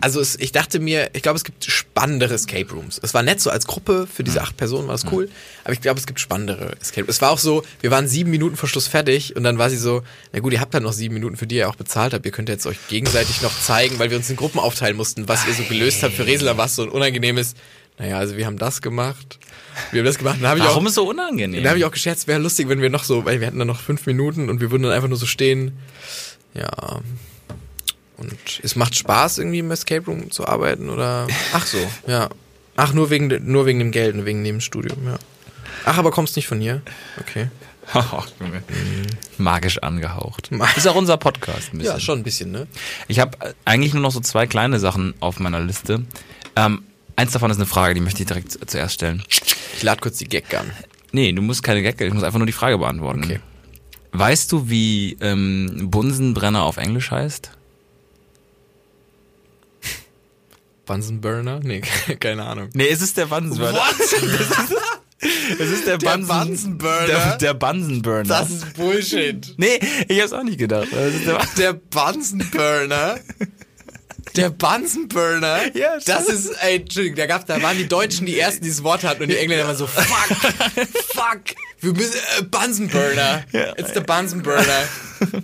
also 0.00 0.20
es, 0.20 0.38
ich 0.38 0.52
dachte 0.52 0.78
mir, 0.78 1.10
ich 1.12 1.22
glaube, 1.22 1.36
es 1.36 1.44
gibt 1.44 1.64
spannendere 1.64 2.34
Escape 2.34 2.72
Rooms. 2.72 3.00
Es 3.02 3.14
war 3.14 3.22
nett 3.22 3.40
so 3.40 3.50
als 3.50 3.66
Gruppe, 3.66 4.06
für 4.12 4.24
diese 4.24 4.42
acht 4.42 4.56
Personen 4.56 4.88
war 4.88 4.94
das 4.94 5.04
cool, 5.12 5.28
aber 5.64 5.72
ich 5.72 5.80
glaube, 5.80 5.98
es 5.98 6.06
gibt 6.06 6.20
spannendere 6.20 6.76
Escape 6.80 7.02
Rooms. 7.02 7.16
Es 7.16 7.22
war 7.22 7.30
auch 7.30 7.38
so, 7.38 7.64
wir 7.80 7.90
waren 7.90 8.08
sieben 8.08 8.30
Minuten 8.30 8.56
vor 8.56 8.68
Schluss 8.68 8.86
fertig 8.86 9.36
und 9.36 9.44
dann 9.44 9.58
war 9.58 9.70
sie 9.70 9.76
so, 9.76 10.02
na 10.32 10.40
gut, 10.40 10.52
ihr 10.52 10.60
habt 10.60 10.74
dann 10.74 10.82
noch 10.82 10.92
sieben 10.92 11.14
Minuten, 11.14 11.36
für 11.36 11.46
die 11.46 11.56
ihr 11.56 11.68
auch 11.68 11.76
bezahlt 11.76 12.14
habt, 12.14 12.24
ihr 12.26 12.32
könnt 12.32 12.48
jetzt 12.48 12.66
euch 12.66 12.78
gegenseitig 12.88 13.42
noch 13.42 13.52
zeigen, 13.58 13.98
weil 13.98 14.10
wir 14.10 14.16
uns 14.16 14.28
in 14.30 14.36
Gruppen 14.36 14.58
aufteilen 14.58 14.96
mussten, 14.96 15.28
was 15.28 15.46
ihr 15.46 15.54
so 15.54 15.62
gelöst 15.64 16.02
habt 16.02 16.14
für 16.14 16.26
Resela, 16.26 16.56
was 16.56 16.76
so 16.76 16.82
ein 16.82 16.88
unangenehmes, 16.88 17.54
naja, 17.98 18.18
also 18.18 18.36
wir 18.36 18.46
haben 18.46 18.58
das 18.58 18.82
gemacht, 18.82 19.38
wir 19.90 20.00
haben 20.00 20.06
das 20.06 20.18
gemacht, 20.18 20.36
dann 20.40 20.48
habe 20.48 20.58
ich 20.58 20.64
auch... 20.64 20.70
Warum 20.70 20.86
ist 20.86 20.94
so 20.94 21.08
unangenehm? 21.08 21.62
Da 21.62 21.70
habe 21.70 21.78
ich 21.78 21.84
auch 21.84 21.90
gescherzt, 21.90 22.28
wäre 22.28 22.40
lustig, 22.40 22.68
wenn 22.68 22.80
wir 22.80 22.90
noch 22.90 23.04
so, 23.04 23.24
weil 23.24 23.40
wir 23.40 23.46
hatten 23.46 23.58
dann 23.58 23.68
noch 23.68 23.80
fünf 23.80 24.06
Minuten 24.06 24.50
und 24.50 24.60
wir 24.60 24.70
würden 24.70 24.82
dann 24.82 24.92
einfach 24.92 25.08
nur 25.08 25.18
so 25.18 25.26
stehen. 25.26 25.78
Ja. 26.54 27.00
Und 28.16 28.34
es 28.62 28.76
macht 28.76 28.96
Spaß, 28.96 29.38
irgendwie 29.38 29.58
im 29.58 29.70
Escape 29.70 30.06
Room 30.06 30.30
zu 30.30 30.46
arbeiten, 30.46 30.88
oder? 30.88 31.26
Ach 31.52 31.66
so, 31.66 31.78
ja. 32.06 32.28
Ach, 32.76 32.92
nur 32.92 33.10
wegen, 33.10 33.28
nur 33.50 33.66
wegen 33.66 33.78
dem 33.78 33.90
Geld 33.90 34.14
und 34.14 34.24
wegen 34.24 34.42
dem 34.44 34.60
Studium, 34.60 35.04
ja. 35.06 35.18
Ach, 35.84 35.98
aber 35.98 36.10
kommst 36.10 36.36
nicht 36.36 36.46
von 36.48 36.60
hier? 36.60 36.82
Okay. 37.20 37.48
Magisch 39.38 39.78
angehaucht. 39.82 40.50
Ist 40.76 40.88
auch 40.88 40.94
unser 40.96 41.16
Podcast 41.16 41.72
ein 41.72 41.78
bisschen. 41.78 41.94
Ja, 41.94 42.00
schon 42.00 42.18
ein 42.20 42.24
bisschen, 42.24 42.50
ne? 42.50 42.66
Ich 43.08 43.20
habe 43.20 43.54
eigentlich 43.64 43.92
nur 43.92 44.02
noch 44.02 44.10
so 44.10 44.20
zwei 44.20 44.46
kleine 44.46 44.78
Sachen 44.80 45.14
auf 45.20 45.38
meiner 45.38 45.60
Liste. 45.60 46.04
Ähm, 46.56 46.82
eins 47.16 47.32
davon 47.32 47.50
ist 47.50 47.58
eine 47.58 47.66
Frage, 47.66 47.94
die 47.94 48.00
möchte 48.00 48.22
ich 48.22 48.26
direkt 48.26 48.52
zu- 48.52 48.58
zuerst 48.66 48.94
stellen. 48.94 49.22
Ich 49.76 49.82
lade 49.82 50.00
kurz 50.00 50.18
die 50.18 50.24
Gag 50.28 50.52
an. 50.54 50.70
Nee, 51.12 51.32
du 51.32 51.42
musst 51.42 51.62
keine 51.62 51.82
Gag, 51.82 52.00
ich 52.00 52.12
muss 52.12 52.22
einfach 52.24 52.38
nur 52.38 52.46
die 52.46 52.52
Frage 52.52 52.78
beantworten. 52.78 53.22
Okay. 53.24 53.40
Weißt 54.12 54.50
du, 54.50 54.68
wie 54.68 55.16
ähm, 55.20 55.88
Bunsenbrenner 55.90 56.62
auf 56.64 56.78
Englisch 56.78 57.10
heißt? 57.10 57.50
Bunsenburner? 60.86 61.60
Nee, 61.62 61.82
keine 62.20 62.44
Ahnung. 62.44 62.70
Nee, 62.72 62.88
es 62.88 63.02
ist 63.02 63.16
der 63.16 63.26
Bunsenburner. 63.26 63.80
Es 65.58 65.70
ist 65.70 65.86
der, 65.86 65.96
Der 65.96 66.10
Bunsen, 66.10 66.28
Bunsenburner? 66.28 67.06
Der, 67.06 67.36
der 67.38 67.54
Bunsenburner. 67.54 68.24
Das 68.28 68.50
ist 68.50 68.74
Bullshit. 68.74 69.54
nee, 69.56 69.80
ich 70.08 70.20
hab's 70.20 70.32
auch 70.34 70.42
nicht 70.42 70.58
gedacht. 70.58 70.88
der, 70.92 71.40
Der 71.56 71.72
Bunsenburner. 71.72 73.18
Der 74.36 74.50
Bunsenburner. 74.50 75.60
Ja, 75.74 75.98
das 76.04 76.28
ist, 76.28 76.50
ey, 76.62 76.76
Entschuldigung, 76.76 77.16
da 77.16 77.26
gab, 77.26 77.46
da 77.46 77.60
waren 77.62 77.78
die 77.78 77.88
Deutschen 77.88 78.26
die 78.26 78.38
ersten, 78.38 78.62
die 78.64 78.68
das 78.70 78.82
Wort 78.82 79.04
hatten 79.04 79.22
und 79.22 79.28
die 79.30 79.38
Engländer 79.38 79.66
waren 79.66 79.76
so, 79.76 79.86
fuck, 79.86 80.04
fuck, 81.14 81.40
wir 81.80 81.92
müssen, 81.94 82.20
äh, 82.38 82.42
Bunsenburner. 82.42 83.44
It's 83.78 83.94
the 83.94 84.00
Bunsenburner. 84.00 84.84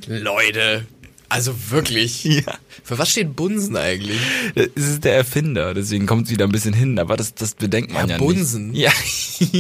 Leute. 0.07 0.87
Also 1.33 1.55
wirklich. 1.71 2.25
ja. 2.25 2.59
Für 2.85 2.99
was 2.99 3.11
steht 3.11 3.35
Bunsen 3.35 3.75
eigentlich? 3.77 4.21
Es 4.55 4.87
ist 4.87 5.05
der 5.05 5.17
Erfinder, 5.17 5.73
deswegen 5.73 6.05
kommt 6.07 6.27
es 6.27 6.31
wieder 6.31 6.45
ein 6.45 6.53
bisschen 6.53 6.75
hin, 6.75 6.99
aber 6.99 7.17
das, 7.17 7.35
das 7.35 7.55
bedenkt 7.55 7.91
man 7.91 8.07
Ja, 8.07 8.17
ja, 8.17 8.19
Bunsen. 8.19 8.71
nicht. 8.73 8.81
Ja, 8.83 8.93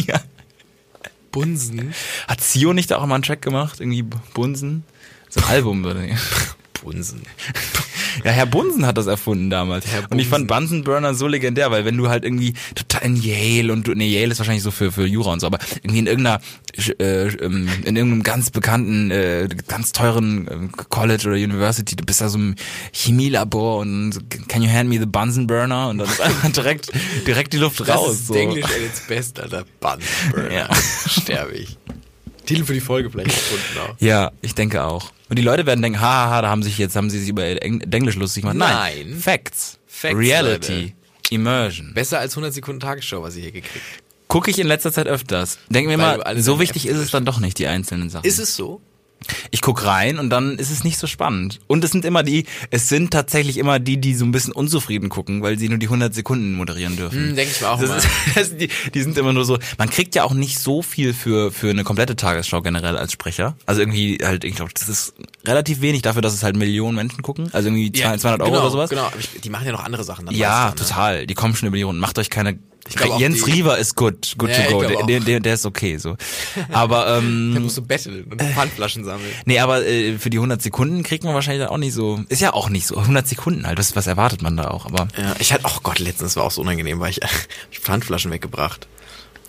ja. 0.14 0.20
Bunsen? 1.30 1.94
Hat 2.28 2.42
Zio 2.42 2.74
nicht 2.74 2.90
da 2.90 2.98
auch 2.98 3.06
mal 3.06 3.14
einen 3.14 3.24
Track 3.24 3.40
gemacht? 3.40 3.80
Irgendwie 3.80 4.02
Bunsen? 4.34 4.84
So 5.30 5.40
ein 5.40 5.46
Album, 5.46 5.82
oder? 5.86 6.02
Bunsen. 6.82 7.22
Ja, 8.24 8.30
Herr 8.30 8.46
Bunsen 8.46 8.86
hat 8.86 8.98
das 8.98 9.06
erfunden 9.06 9.50
damals. 9.50 9.84
Und 10.10 10.18
ich 10.18 10.28
fand 10.28 10.48
Bunsen. 10.48 10.62
Bunsenburner 10.82 11.14
so 11.14 11.26
legendär, 11.26 11.70
weil 11.70 11.84
wenn 11.84 11.96
du 11.96 12.08
halt 12.08 12.24
irgendwie 12.24 12.54
total 12.74 13.02
in 13.06 13.16
Yale 13.16 13.72
und 13.72 13.86
du, 13.86 13.94
nee, 13.94 14.08
Yale 14.08 14.32
ist 14.32 14.38
wahrscheinlich 14.38 14.62
so 14.62 14.70
für, 14.70 14.92
für 14.92 15.06
Jura 15.06 15.32
und 15.32 15.40
so, 15.40 15.46
aber 15.46 15.58
irgendwie 15.82 15.98
in 16.00 16.06
irgendeiner, 16.06 16.40
äh, 16.98 17.26
ähm, 17.28 17.68
in 17.84 17.96
irgendeinem 17.96 18.22
ganz 18.22 18.50
bekannten, 18.50 19.10
äh, 19.10 19.48
ganz 19.68 19.92
teuren 19.92 20.48
ähm, 20.50 20.72
College 20.72 21.28
oder 21.28 21.36
University, 21.36 21.96
du 21.96 22.04
bist 22.04 22.20
da 22.20 22.28
so 22.28 22.38
im 22.38 22.54
Chemielabor 22.92 23.78
und 23.78 24.18
can 24.48 24.62
you 24.62 24.70
hand 24.70 24.88
me 24.88 24.98
the 24.98 25.06
Bunsenburner? 25.06 25.88
Und 25.88 25.98
dann 25.98 26.08
ist 26.08 26.20
einfach 26.20 26.50
direkt, 26.52 26.90
direkt 27.26 27.52
die 27.52 27.58
Luft 27.58 27.80
Das 27.80 27.88
raus. 27.88 28.12
ist 28.14 28.26
so. 28.28 28.34
Englisch 28.34 28.64
at 28.64 28.80
its 28.80 29.00
best, 29.06 29.40
Alter. 29.40 29.64
Bunsenburner. 29.80 30.52
Ja. 30.52 30.68
Sterbe 31.08 31.52
ich. 31.52 31.76
Titel 32.46 32.64
für 32.64 32.74
die 32.74 32.80
Folge 32.80 33.10
vielleicht 33.10 33.30
gefunden 33.30 33.78
auch. 33.80 33.96
Ja, 34.00 34.32
ich 34.40 34.54
denke 34.54 34.84
auch. 34.84 35.12
Und 35.28 35.38
die 35.38 35.42
Leute 35.42 35.66
werden 35.66 35.82
denken, 35.82 36.00
haha, 36.00 36.42
da 36.42 36.48
haben 36.48 36.62
sich 36.62 36.78
jetzt 36.78 36.96
haben 36.96 37.10
sie 37.10 37.20
sich 37.20 37.28
über 37.28 37.44
Eng 37.62 37.80
Englisch 37.80 38.16
lustig 38.16 38.42
gemacht. 38.42 38.56
Nein, 38.56 39.10
Nein. 39.10 39.20
Facts, 39.20 39.78
Facts, 39.86 40.16
Reality, 40.16 40.72
Leute. 40.72 40.92
Immersion. 41.30 41.94
Besser 41.94 42.18
als 42.18 42.32
100 42.32 42.52
Sekunden 42.52 42.80
Tagesschau, 42.80 43.22
was 43.22 43.36
ihr 43.36 43.42
hier 43.42 43.52
gekriegt. 43.52 43.84
Gucke 44.28 44.50
ich 44.50 44.58
in 44.58 44.66
letzter 44.66 44.92
Zeit 44.92 45.06
öfters. 45.06 45.58
Denk 45.68 45.88
mir 45.88 45.98
Weil 45.98 46.18
du 46.18 46.24
mal, 46.24 46.40
so 46.40 46.58
wichtig 46.58 46.86
ist 46.86 46.96
es 46.96 47.10
dann 47.10 47.24
doch 47.24 47.38
nicht, 47.38 47.58
die 47.58 47.66
einzelnen 47.66 48.08
Sachen. 48.08 48.26
Ist 48.26 48.38
es 48.38 48.56
so? 48.56 48.80
Ich 49.50 49.60
guck 49.60 49.84
rein 49.84 50.18
und 50.18 50.30
dann 50.30 50.58
ist 50.58 50.70
es 50.70 50.84
nicht 50.84 50.98
so 50.98 51.06
spannend. 51.06 51.60
Und 51.66 51.84
es 51.84 51.90
sind 51.90 52.04
immer 52.04 52.22
die, 52.22 52.46
es 52.70 52.88
sind 52.88 53.10
tatsächlich 53.10 53.56
immer 53.58 53.78
die, 53.78 53.98
die 54.00 54.14
so 54.14 54.24
ein 54.24 54.32
bisschen 54.32 54.52
unzufrieden 54.52 55.08
gucken, 55.08 55.42
weil 55.42 55.58
sie 55.58 55.68
nur 55.68 55.78
die 55.78 55.86
100 55.86 56.14
Sekunden 56.14 56.54
moderieren 56.54 56.96
dürfen. 56.96 57.28
Hm, 57.28 57.36
denk 57.36 57.50
ich 57.50 57.60
mir 57.60 57.70
auch 57.70 57.80
das 57.80 58.06
das, 58.34 58.56
die, 58.56 58.68
die 58.94 59.02
sind 59.02 59.16
immer 59.18 59.32
nur 59.32 59.44
so, 59.44 59.58
man 59.78 59.90
kriegt 59.90 60.14
ja 60.14 60.24
auch 60.24 60.34
nicht 60.34 60.58
so 60.58 60.82
viel 60.82 61.14
für, 61.14 61.52
für 61.52 61.70
eine 61.70 61.84
komplette 61.84 62.16
Tagesschau 62.16 62.62
generell 62.62 62.96
als 62.96 63.12
Sprecher. 63.12 63.56
Also 63.66 63.80
irgendwie 63.80 64.18
halt, 64.22 64.44
ich 64.44 64.54
glaube, 64.54 64.72
das 64.74 64.88
ist 64.88 65.14
relativ 65.44 65.80
wenig 65.80 66.02
dafür, 66.02 66.22
dass 66.22 66.34
es 66.34 66.42
halt 66.42 66.56
Millionen 66.56 66.96
Menschen 66.96 67.22
gucken. 67.22 67.48
Also 67.52 67.68
irgendwie 67.68 67.92
200 67.92 68.40
Euro 68.40 68.50
genau, 68.50 68.62
oder 68.62 68.70
sowas. 68.70 68.90
Genau, 68.90 69.04
aber 69.04 69.16
die 69.42 69.50
machen 69.50 69.66
ja 69.66 69.72
noch 69.72 69.84
andere 69.84 70.04
Sachen. 70.04 70.26
Dann 70.26 70.34
Ja, 70.34 70.48
meist 70.48 70.80
dann, 70.80 70.86
ne? 70.86 70.88
total. 70.88 71.26
Die 71.26 71.34
kommen 71.34 71.54
schon 71.54 71.68
über 71.68 71.76
die 71.76 71.82
Runden. 71.82 72.00
Macht 72.00 72.18
euch 72.18 72.30
keine. 72.30 72.58
Glaub 72.84 73.10
auch 73.12 73.20
Jens 73.20 73.44
die- 73.44 73.60
ist 73.78 73.94
good, 73.96 74.34
good 74.38 74.50
Ja, 74.50 74.56
to 74.56 74.62
ich 74.62 74.68
go. 74.70 74.78
glaub 74.80 75.06
Der, 75.06 75.20
der, 75.20 75.40
der, 75.40 75.54
ist 75.54 75.64
okay 75.66 75.96
so. 75.98 76.16
Aber 76.72 77.06
ähm, 77.18 77.52
Der 77.54 77.60
muss 77.62 77.74
so 77.76 77.82
betteln 77.82 78.24
und 78.30 78.42
Pfandflaschen 78.42 79.04
sammeln. 79.04 79.30
nee, 79.44 79.58
aber 79.60 79.86
äh, 79.86 80.18
für 80.18 80.30
die 80.30 80.38
100 80.38 80.60
Sekunden 80.60 81.02
kriegt 81.02 81.24
man 81.24 81.34
wahrscheinlich 81.34 81.62
dann 81.64 81.70
auch 81.72 81.78
nicht 81.78 81.94
so. 81.94 82.20
Ist 82.28 82.40
ja 82.42 82.52
auch 82.54 82.68
nicht 82.68 82.86
so. 82.86 82.96
100 82.96 83.26
Sekunden 83.28 83.66
halt. 83.66 83.78
Was, 83.78 83.94
was 83.96 84.06
erwartet 84.06 84.42
man 84.42 84.56
da 84.56 84.68
auch? 84.68 84.86
Aber 84.86 85.08
Ja, 85.16 85.34
ich 85.38 85.52
hatte, 85.52 85.64
oh 85.66 85.78
Gott, 85.82 85.98
letztens 86.00 86.36
war 86.36 86.44
auch 86.44 86.50
so 86.50 86.60
unangenehm, 86.60 86.98
weil 87.00 87.10
ich, 87.10 87.20
ich 87.70 87.78
Pfandflaschen 87.80 88.30
weggebracht. 88.30 88.86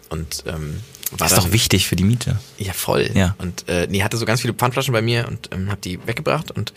Und 0.09 0.43
ähm, 0.45 0.79
war 1.09 1.17
Das 1.17 1.31
ist 1.31 1.37
doch 1.37 1.43
dann- 1.45 1.53
wichtig 1.53 1.87
für 1.87 1.95
die 1.95 2.03
Miete. 2.03 2.37
Ja, 2.59 2.73
voll. 2.73 3.09
Ja. 3.15 3.35
Und 3.39 3.67
äh, 3.67 3.87
nee, 3.89 4.03
hatte 4.03 4.17
so 4.17 4.25
ganz 4.25 4.41
viele 4.41 4.53
Pfandflaschen 4.53 4.91
bei 4.93 5.01
mir 5.01 5.27
und 5.27 5.49
ähm, 5.51 5.71
hab 5.71 5.81
die 5.81 5.99
weggebracht 6.05 6.51
und 6.51 6.71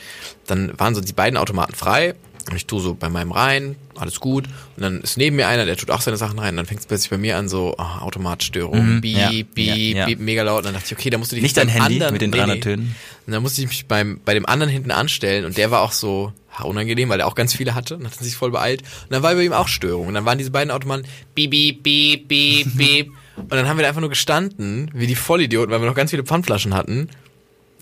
dann 0.46 0.72
waren 0.78 0.94
so 0.94 1.00
die 1.02 1.12
beiden 1.12 1.36
Automaten 1.36 1.74
frei 1.74 2.14
und 2.50 2.56
ich 2.56 2.66
tue 2.66 2.80
so 2.80 2.94
bei 2.94 3.08
meinem 3.08 3.32
rein, 3.32 3.76
alles 3.96 4.20
gut 4.20 4.44
und 4.76 4.82
dann 4.82 5.00
ist 5.00 5.16
neben 5.16 5.36
mir 5.36 5.48
einer, 5.48 5.64
der 5.66 5.76
tut 5.76 5.90
auch 5.90 6.00
seine 6.00 6.16
Sachen 6.16 6.38
rein 6.38 6.50
und 6.50 6.56
dann 6.58 6.66
fängt 6.66 6.80
es 6.80 6.86
plötzlich 6.86 7.10
bei 7.10 7.18
mir 7.18 7.36
an 7.36 7.48
so, 7.48 7.74
oh, 7.78 7.82
Automatstörung, 8.02 9.00
beep, 9.00 9.14
Mhm. 9.16 9.20
ja, 9.20 9.28
beep, 9.30 9.56
ja, 9.56 9.74
ja. 9.74 10.06
beep, 10.06 10.20
mega 10.20 10.42
laut 10.42 10.58
und 10.58 10.64
dann 10.66 10.74
dachte 10.74 10.86
ich, 10.86 10.98
okay, 10.98 11.10
da 11.10 11.18
musst 11.18 11.32
du 11.32 11.36
dich 11.36 11.42
Nicht 11.42 11.56
dein 11.56 11.68
Handy 11.68 11.94
anderen, 11.94 12.12
mit 12.12 12.22
den 12.22 12.32
300 12.32 12.60
Tönen? 12.62 12.94
Und 13.26 13.32
dann 13.32 13.42
musste 13.42 13.60
ich 13.62 13.68
mich 13.68 13.86
beim, 13.86 14.20
bei 14.24 14.34
dem 14.34 14.46
anderen 14.46 14.72
hinten 14.72 14.90
anstellen 14.90 15.44
und 15.44 15.56
der 15.56 15.70
war 15.70 15.82
auch 15.82 15.92
so 15.92 16.32
unangenehm, 16.62 17.10
weil 17.10 17.18
der 17.18 17.26
auch 17.26 17.34
ganz 17.34 17.54
viele 17.54 17.74
hatte 17.74 17.96
und 17.96 18.06
hat 18.06 18.14
sich 18.14 18.34
voll 18.34 18.50
beeilt. 18.50 18.80
Und 18.80 19.12
dann 19.12 19.22
war 19.22 19.34
bei 19.34 19.42
ihm 19.44 19.52
auch 19.52 19.68
Störung. 19.68 20.06
Und 20.06 20.14
dann 20.14 20.24
waren 20.24 20.38
diese 20.38 20.50
beiden 20.50 20.70
Automaten 20.70 21.04
beep, 21.34 21.50
beep, 21.50 21.82
beep, 21.82 22.28
beep, 22.28 22.66
beep. 22.78 23.10
Und 23.36 23.52
dann 23.52 23.68
haben 23.68 23.76
wir 23.76 23.82
da 23.82 23.88
einfach 23.88 24.00
nur 24.00 24.08
gestanden, 24.08 24.90
wie 24.94 25.06
die 25.06 25.16
Vollidioten, 25.16 25.70
weil 25.70 25.82
wir 25.82 25.86
noch 25.86 25.94
ganz 25.94 26.12
viele 26.12 26.22
Pfandflaschen 26.24 26.72
hatten. 26.72 27.10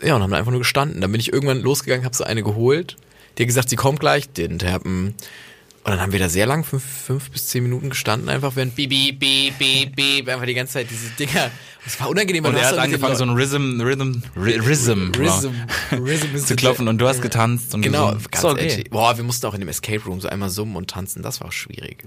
Ja, 0.03 0.17
und 0.17 0.23
haben 0.23 0.31
da 0.33 0.39
einfach 0.39 0.51
nur 0.51 0.59
gestanden. 0.59 1.01
Dann 1.01 1.13
bin 1.13 1.21
ich 1.21 1.33
irgendwann 1.33 1.61
losgegangen, 1.61 2.05
habe 2.05 2.17
so 2.17 2.25
eine 2.25 2.43
geholt. 2.43 2.97
Die 3.37 3.43
hat 3.43 3.49
gesagt, 3.49 3.69
sie 3.69 3.77
kommt 3.77 4.01
gleich, 4.01 4.29
didn't 4.37 4.65
happen. 4.65 5.15
Und 5.87 5.91
dann 5.91 6.01
haben 6.01 6.13
wir 6.13 6.19
da 6.19 6.31
sehr 6.31 6.47
lang, 6.47 6.65
fünf, 6.65 6.83
fünf 6.83 7.31
bis 7.31 7.49
zehn 7.49 7.63
Minuten 7.63 7.91
gestanden, 7.91 8.31
einfach 8.31 8.57
während 8.57 8.75
beep, 8.75 8.89
beep, 8.89 9.21
beep, 9.21 9.59
beep, 9.59 9.95
beep, 9.95 10.29
einfach 10.31 10.47
die 10.47 10.55
ganze 10.55 10.75
Zeit 10.75 10.87
diese 10.91 11.11
Dinger. 11.11 11.51
Es 11.87 12.01
war 12.01 12.09
unangenehm, 12.09 12.43
Und 12.47 12.55
er 12.55 12.69
hat 12.69 12.79
angefangen, 12.79 13.17
so 13.17 13.25
ein 13.25 13.31
Rhythm, 13.31 13.83
Rhythm, 13.83 14.23
Rhythm, 14.35 15.13
Rhythm, 15.15 15.53
Rhythm 15.93 16.35
ist 16.35 16.47
zu 16.49 16.57
klopfen 16.57 16.89
und 16.89 16.97
du 16.97 17.07
hast 17.07 17.21
getanzt 17.21 17.75
und 17.75 17.83
Genau, 17.83 18.17
ganz 18.31 18.45
okay. 18.45 18.85
Boah, 18.89 19.15
wir 19.19 19.25
mussten 19.25 19.45
auch 19.47 19.53
in 19.53 19.61
dem 19.61 19.69
Escape 19.69 20.03
Room 20.07 20.23
so 20.23 20.29
einmal 20.29 20.49
summen 20.49 20.77
und 20.77 20.89
tanzen, 20.89 21.23
das 21.23 21.41
war 21.41 21.49
auch 21.49 21.53
schwierig. 21.53 21.99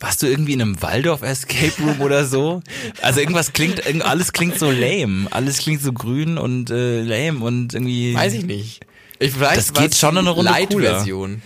Warst 0.00 0.22
du 0.22 0.26
irgendwie 0.26 0.52
in 0.52 0.60
einem 0.60 0.82
Waldorf 0.82 1.22
Escape 1.22 1.72
Room 1.80 2.02
oder 2.02 2.26
so? 2.26 2.62
Also 3.00 3.20
irgendwas 3.20 3.54
klingt, 3.54 3.82
alles 4.04 4.34
klingt 4.34 4.58
so 4.58 4.70
lame. 4.70 5.28
Alles 5.30 5.56
klingt 5.56 5.80
so 5.80 5.94
grün 5.94 6.36
und 6.36 6.68
äh, 6.68 7.00
lame 7.00 7.42
und 7.42 7.72
irgendwie. 7.72 8.14
Weiß 8.14 8.34
ich 8.34 8.44
nicht. 8.44 8.84
Ich, 9.24 9.32
vielleicht 9.32 9.56
Das 9.56 9.72
geht 9.72 9.94
schon 9.94 10.16
eine 10.18 10.30
Runde 10.30 10.50
Light-Version. 10.50 11.42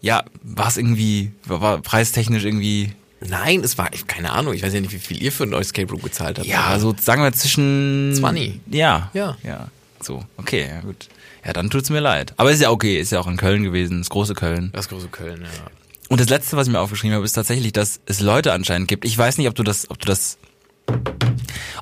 Ja, 0.00 0.24
war 0.42 0.68
es 0.68 0.76
irgendwie, 0.76 1.32
war, 1.44 1.80
preistechnisch 1.80 2.44
irgendwie. 2.44 2.92
Nein, 3.20 3.60
es 3.60 3.78
war, 3.78 3.88
keine 4.08 4.32
Ahnung, 4.32 4.52
ich 4.52 4.62
weiß 4.62 4.74
ja 4.74 4.80
nicht, 4.80 4.92
wie 4.92 4.98
viel 4.98 5.22
ihr 5.22 5.30
für 5.30 5.44
ein 5.44 5.52
Escape 5.52 5.88
Room 5.88 6.02
gezahlt 6.02 6.38
habt. 6.38 6.48
Ja, 6.48 6.78
so 6.78 6.94
sagen 7.00 7.22
wir 7.22 7.32
zwischen. 7.32 8.12
20. 8.14 8.60
Ja. 8.70 9.10
Ja. 9.14 9.36
Ja. 9.44 9.68
So, 10.00 10.24
okay, 10.36 10.66
ja 10.68 10.80
gut. 10.80 11.08
Ja, 11.44 11.52
dann 11.52 11.70
tut's 11.70 11.90
mir 11.90 12.00
leid. 12.00 12.34
Aber 12.36 12.50
ist 12.50 12.60
ja 12.60 12.70
okay, 12.70 12.98
ist 12.98 13.12
ja 13.12 13.20
auch 13.20 13.26
in 13.28 13.36
Köln 13.36 13.62
gewesen, 13.62 13.98
das 13.98 14.10
große 14.10 14.34
Köln. 14.34 14.70
Das 14.72 14.88
große 14.88 15.08
Köln, 15.08 15.42
ja. 15.42 15.70
Und 16.08 16.20
das 16.20 16.28
letzte, 16.28 16.56
was 16.56 16.66
ich 16.66 16.72
mir 16.72 16.80
aufgeschrieben 16.80 17.14
habe, 17.14 17.24
ist 17.24 17.32
tatsächlich, 17.32 17.72
dass 17.72 18.00
es 18.06 18.20
Leute 18.20 18.52
anscheinend 18.52 18.88
gibt. 18.88 19.04
Ich 19.04 19.16
weiß 19.16 19.38
nicht, 19.38 19.48
ob 19.48 19.54
du 19.54 19.62
das, 19.62 19.90
ob 19.90 19.98
du 19.98 20.06
das, 20.06 20.36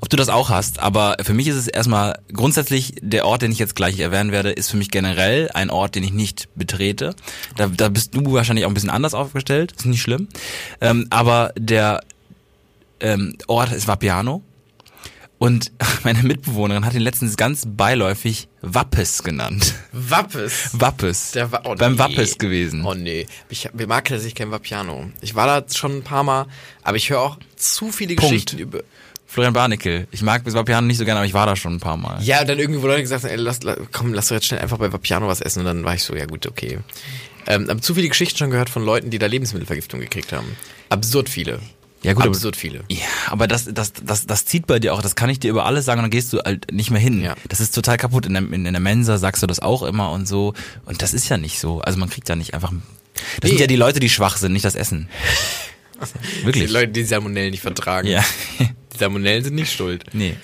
ob 0.01 0.09
du 0.09 0.17
das 0.17 0.29
auch 0.29 0.49
hast, 0.49 0.79
aber 0.79 1.17
für 1.23 1.35
mich 1.35 1.49
ist 1.49 1.57
es 1.57 1.69
erstmal 1.69 2.19
grundsätzlich 2.33 2.95
der 3.01 3.27
Ort, 3.27 3.43
den 3.43 3.53
ich 3.53 3.59
jetzt 3.59 3.77
gleich 3.77 3.99
erwähnen 3.99 4.33
werde, 4.33 4.51
ist 4.51 4.71
für 4.71 4.77
mich 4.77 4.91
generell 4.91 5.51
ein 5.53 5.71
Ort, 5.71 5.95
den 5.95 6.03
ich 6.03 6.13
nicht 6.13 6.49
betrete. 6.55 7.15
Da, 7.57 7.69
da 7.69 7.89
bist 7.89 8.15
du 8.15 8.33
wahrscheinlich 8.33 8.65
auch 8.65 8.71
ein 8.71 8.75
bisschen 8.75 8.91
anders 8.91 9.15
aufgestellt, 9.15 9.73
ist 9.73 9.87
nicht 9.87 10.03
schlimm. 10.03 10.29
Ähm, 10.81 11.07
aber 11.11 11.53
der 11.57 12.01
ähm, 13.01 13.37
Ort 13.47 13.73
ist 13.73 13.89
Vapiano. 13.89 14.43
Und 15.41 15.73
meine 16.05 16.23
Mitbewohnerin 16.23 16.85
hat 16.85 16.93
ihn 16.93 17.01
letztens 17.01 17.39
ganz 17.39 17.65
beiläufig 17.67 18.47
Wappes 18.61 19.23
genannt. 19.23 19.75
Wappes. 19.91 20.69
Wappes. 20.75 21.31
Der 21.31 21.51
Wa- 21.51 21.63
oh, 21.65 21.75
Beim 21.75 21.95
nee. 21.95 21.99
Wappes 21.99 22.37
gewesen. 22.37 22.85
Oh 22.85 22.93
nee, 22.93 23.27
ich, 23.49 23.73
mir 23.73 23.87
mag 23.87 24.05
tatsächlich 24.05 24.35
kein 24.35 24.51
Vapiano. 24.51 25.11
Ich 25.23 25.35
war 25.35 25.47
da 25.47 25.67
schon 25.75 25.97
ein 25.97 26.03
paar 26.03 26.25
Mal, 26.25 26.47
aber 26.83 26.99
ich 26.99 27.09
höre 27.09 27.21
auch 27.21 27.39
zu 27.57 27.91
viele 27.91 28.17
Punkt. 28.17 28.31
Geschichten 28.31 28.59
über... 28.59 28.81
Florian 29.27 29.55
Barnickel. 29.55 30.09
Ich 30.11 30.21
mag 30.21 30.43
Vapiano 30.45 30.87
nicht 30.87 30.99
so 30.99 31.05
gerne, 31.07 31.21
aber 31.21 31.27
ich 31.27 31.33
war 31.35 31.47
da 31.47 31.57
schon 31.57 31.75
ein 31.75 31.81
paar 31.81 31.97
Mal. 31.97 32.21
Ja, 32.23 32.41
und 32.43 32.49
dann 32.51 32.59
irgendwie, 32.59 32.83
wo 32.83 32.87
Leute 32.87 33.01
gesagt 33.01 33.25
haben, 33.25 33.31
ey, 33.31 33.37
lass, 33.37 33.63
lass, 33.63 33.79
komm, 33.93 34.13
lass 34.13 34.29
doch 34.29 34.35
jetzt 34.35 34.47
schnell 34.47 34.61
einfach 34.61 34.77
bei 34.77 34.93
Vapiano 34.93 35.27
was 35.27 35.41
essen. 35.41 35.61
Und 35.61 35.67
dann 35.67 35.85
war 35.85 35.95
ich 35.95 36.03
so, 36.03 36.15
ja 36.15 36.27
gut, 36.27 36.47
okay. 36.47 36.81
Ähm, 37.47 37.71
aber 37.71 37.81
zu 37.81 37.95
viele 37.95 38.09
Geschichten 38.09 38.37
schon 38.37 38.51
gehört 38.51 38.69
von 38.69 38.85
Leuten, 38.85 39.09
die 39.09 39.19
da 39.19 39.27
Lebensmittelvergiftung 39.27 40.01
gekriegt 40.01 40.33
haben. 40.35 40.55
Absurd 40.91 41.31
viele. 41.31 41.61
Ja, 42.03 42.15
gut, 42.15 42.23
aber- 42.25 42.35
Absurd 42.35 42.57
viele. 42.57 42.83
Ja, 42.89 42.99
aber 43.29 43.47
das, 43.47 43.67
das, 43.73 43.93
das, 43.93 44.27
das 44.27 44.45
zieht 44.47 44.67
bei 44.67 44.79
dir 44.79 44.95
auch, 44.95 45.03
das 45.03 45.17
kann 45.17 45.29
ich 45.29 45.39
dir 45.39 45.51
über 45.51 45.67
alles 45.67 45.85
sagen 45.85 45.99
und 46.01 46.05
dann 46.05 46.11
gehst 46.11 46.33
du 46.33 46.39
halt 46.39 46.73
nicht 46.73 46.91
mehr 46.91 47.01
hin. 47.01 47.21
Ja. 47.23 47.35
Das 47.49 47.61
ist 47.61 47.75
total 47.75 47.97
kaputt. 47.99 48.25
In 48.27 48.33
der, 48.35 48.43
in, 48.43 48.65
in 48.67 48.73
der 48.73 48.81
Mensa 48.81 49.19
sagst 49.19 49.43
du 49.43 49.47
das 49.47 49.61
auch 49.61 49.83
immer 49.83 50.11
und 50.13 50.27
so. 50.27 50.55
Und 50.87 51.03
das 51.03 51.13
ist 51.13 51.29
ja 51.29 51.37
nicht 51.37 51.59
so. 51.61 51.81
Also 51.83 51.99
man 51.99 52.09
kriegt 52.09 52.29
ja 52.29 52.37
nicht 52.37 52.55
einfach. 52.55 52.73
Das 52.73 53.25
Nee. 53.43 53.49
sind 53.51 53.61
ja 53.61 53.67
die 53.67 53.77
Leute, 53.77 54.01
die 54.01 54.09
schwach 54.09 54.37
sind, 54.39 54.53
nicht 54.53 54.65
das 54.65 54.75
Essen. 54.75 55.09
Die 56.41 56.47
Wirklich. 56.47 56.71
Leute, 56.71 56.93
die 56.93 57.05
Salmonellen 57.05 57.51
nicht 57.51 57.61
vertragen. 57.61 58.09
Ja. 58.09 58.25
Die 58.59 58.97
Salmonellen 58.99 59.45
sind 59.45 59.55
nicht 59.55 59.71
schuld. 59.71 60.05
nee. 60.15 60.35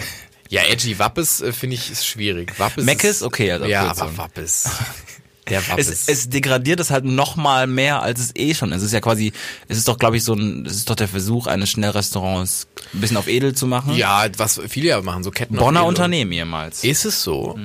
Ja, 0.50 0.62
edgy 0.64 0.98
Wappes 0.98 1.40
äh, 1.40 1.50
finde 1.52 1.74
ich 1.76 1.90
ist 1.90 2.07
schwierig. 2.07 2.59
Wappes 2.59 2.84
Meckes, 2.84 3.22
okay, 3.22 3.50
als 3.52 3.66
Ja, 3.66 3.90
aber 3.90 4.16
Wappes. 4.18 4.68
Der 5.49 5.66
Wappes. 5.68 5.88
Es, 5.88 6.09
es 6.09 6.28
degradiert 6.28 6.80
es 6.80 6.90
halt 6.90 7.05
noch 7.05 7.36
mal 7.36 7.66
mehr, 7.66 8.03
als 8.03 8.18
es 8.20 8.32
eh 8.34 8.53
schon 8.55 8.72
ist. 8.72 8.78
Es 8.78 8.84
ist 8.88 8.92
ja 8.92 9.01
quasi, 9.01 9.32
es 9.68 9.78
ist 9.78 9.86
doch, 9.86 9.99
glaube 9.99 10.16
ich, 10.16 10.24
so 10.24 10.34
ein, 10.34 10.66
es 10.66 10.74
ist 10.76 10.90
doch 10.90 10.97
der 10.97 11.07
Versuch 11.09 11.47
eines 11.47 11.70
Schnellrestaurants 11.70 12.66
ein 12.92 13.01
bisschen 13.01 13.16
auf 13.16 13.28
edel 13.28 13.55
zu 13.55 13.66
machen. 13.66 13.94
ja, 13.94 14.26
was 14.38 14.61
viele 14.68 14.88
ja 14.88 15.01
machen, 15.03 15.22
so 15.22 15.30
Ketten. 15.30 15.57
Bonner. 15.57 15.84
Unternehmen 15.84 16.32
ehemals. 16.32 16.82
Ist 16.84 17.05
es 17.05 17.22
so? 17.22 17.59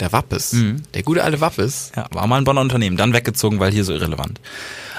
Der 0.00 0.10
Wappes. 0.12 0.56
Der 0.94 1.02
gute 1.04 1.22
alte 1.22 1.40
Wappes. 1.40 1.92
Ja, 1.94 2.08
war 2.10 2.26
mal 2.26 2.38
ein 2.38 2.44
Bonner 2.44 2.60
Unternehmen, 2.60 2.96
dann 2.96 3.12
weggezogen, 3.12 3.60
weil 3.60 3.70
hier 3.72 3.84
so 3.84 3.92
irrelevant. 3.92 4.40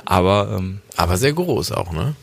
Aber 0.06 0.56
ähm, 0.60 0.82
Aber 0.96 1.18
sehr 1.18 1.34
groß 1.34 1.72
auch, 1.74 1.92
ne? 1.92 2.16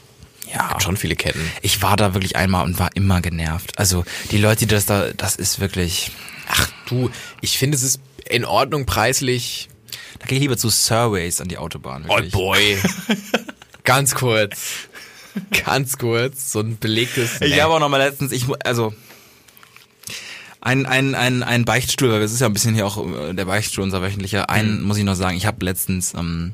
ja, 0.53 0.71
Hat 0.71 0.83
schon 0.83 0.97
viele 0.97 1.15
Ketten. 1.17 1.41
ich 1.63 1.81
war 1.83 1.97
da 1.97 2.13
wirklich 2.15 2.37
einmal 2.37 2.65
und 2.65 2.79
war 2.79 2.91
immer 2.95 3.21
genervt. 3.21 3.79
Also 3.79 4.05
die 4.31 4.39
Leute, 4.39 4.61
die 4.61 4.67
das 4.75 4.87
da, 4.87 5.11
das 5.17 5.37
ist 5.37 5.61
wirklich. 5.61 6.11
Ach 6.49 6.69
du, 6.87 7.11
ich 7.41 7.57
finde, 7.59 7.77
es 7.77 7.83
ist 7.83 8.01
in 8.29 8.45
Ordnung 8.45 8.85
preislich. 8.87 9.69
Da 10.19 10.27
gehe 10.27 10.39
ich 10.39 10.43
lieber 10.43 10.57
zu 10.57 10.69
Surveys 10.69 11.41
an 11.41 11.49
die 11.49 11.59
Autobahn. 11.59 12.05
Oh 12.09 12.17
Wirklich. 12.17 12.33
boy. 12.33 12.79
Ganz 13.85 14.15
kurz. 14.15 14.89
Ganz 15.65 15.97
kurz. 15.99 16.53
So 16.53 16.61
ein 16.61 16.79
belegtes. 16.79 17.41
Ich 17.41 17.61
habe 17.61 17.75
auch 17.75 17.81
noch 17.81 17.89
mal 17.89 17.99
letztens, 17.99 18.33
ich 18.33 18.47
also 18.65 18.93
ein, 20.63 20.85
ein, 20.85 21.15
ein, 21.15 21.43
ein 21.43 21.65
Beichtstuhl, 21.65 22.11
weil 22.11 22.21
das 22.21 22.33
ist 22.33 22.41
ja 22.41 22.47
ein 22.47 22.53
bisschen 22.53 22.75
hier 22.75 22.87
auch 22.87 22.99
äh, 23.07 23.33
der 23.33 23.47
Beichtstuhl, 23.47 23.83
unser 23.83 24.03
wöchentlicher. 24.03 24.51
Einen 24.51 24.83
muss 24.83 24.99
ich 24.99 25.05
noch 25.05 25.15
sagen, 25.15 25.37
ich 25.37 25.47
habe 25.47 25.65
letztens, 25.65 26.13
ähm, 26.15 26.53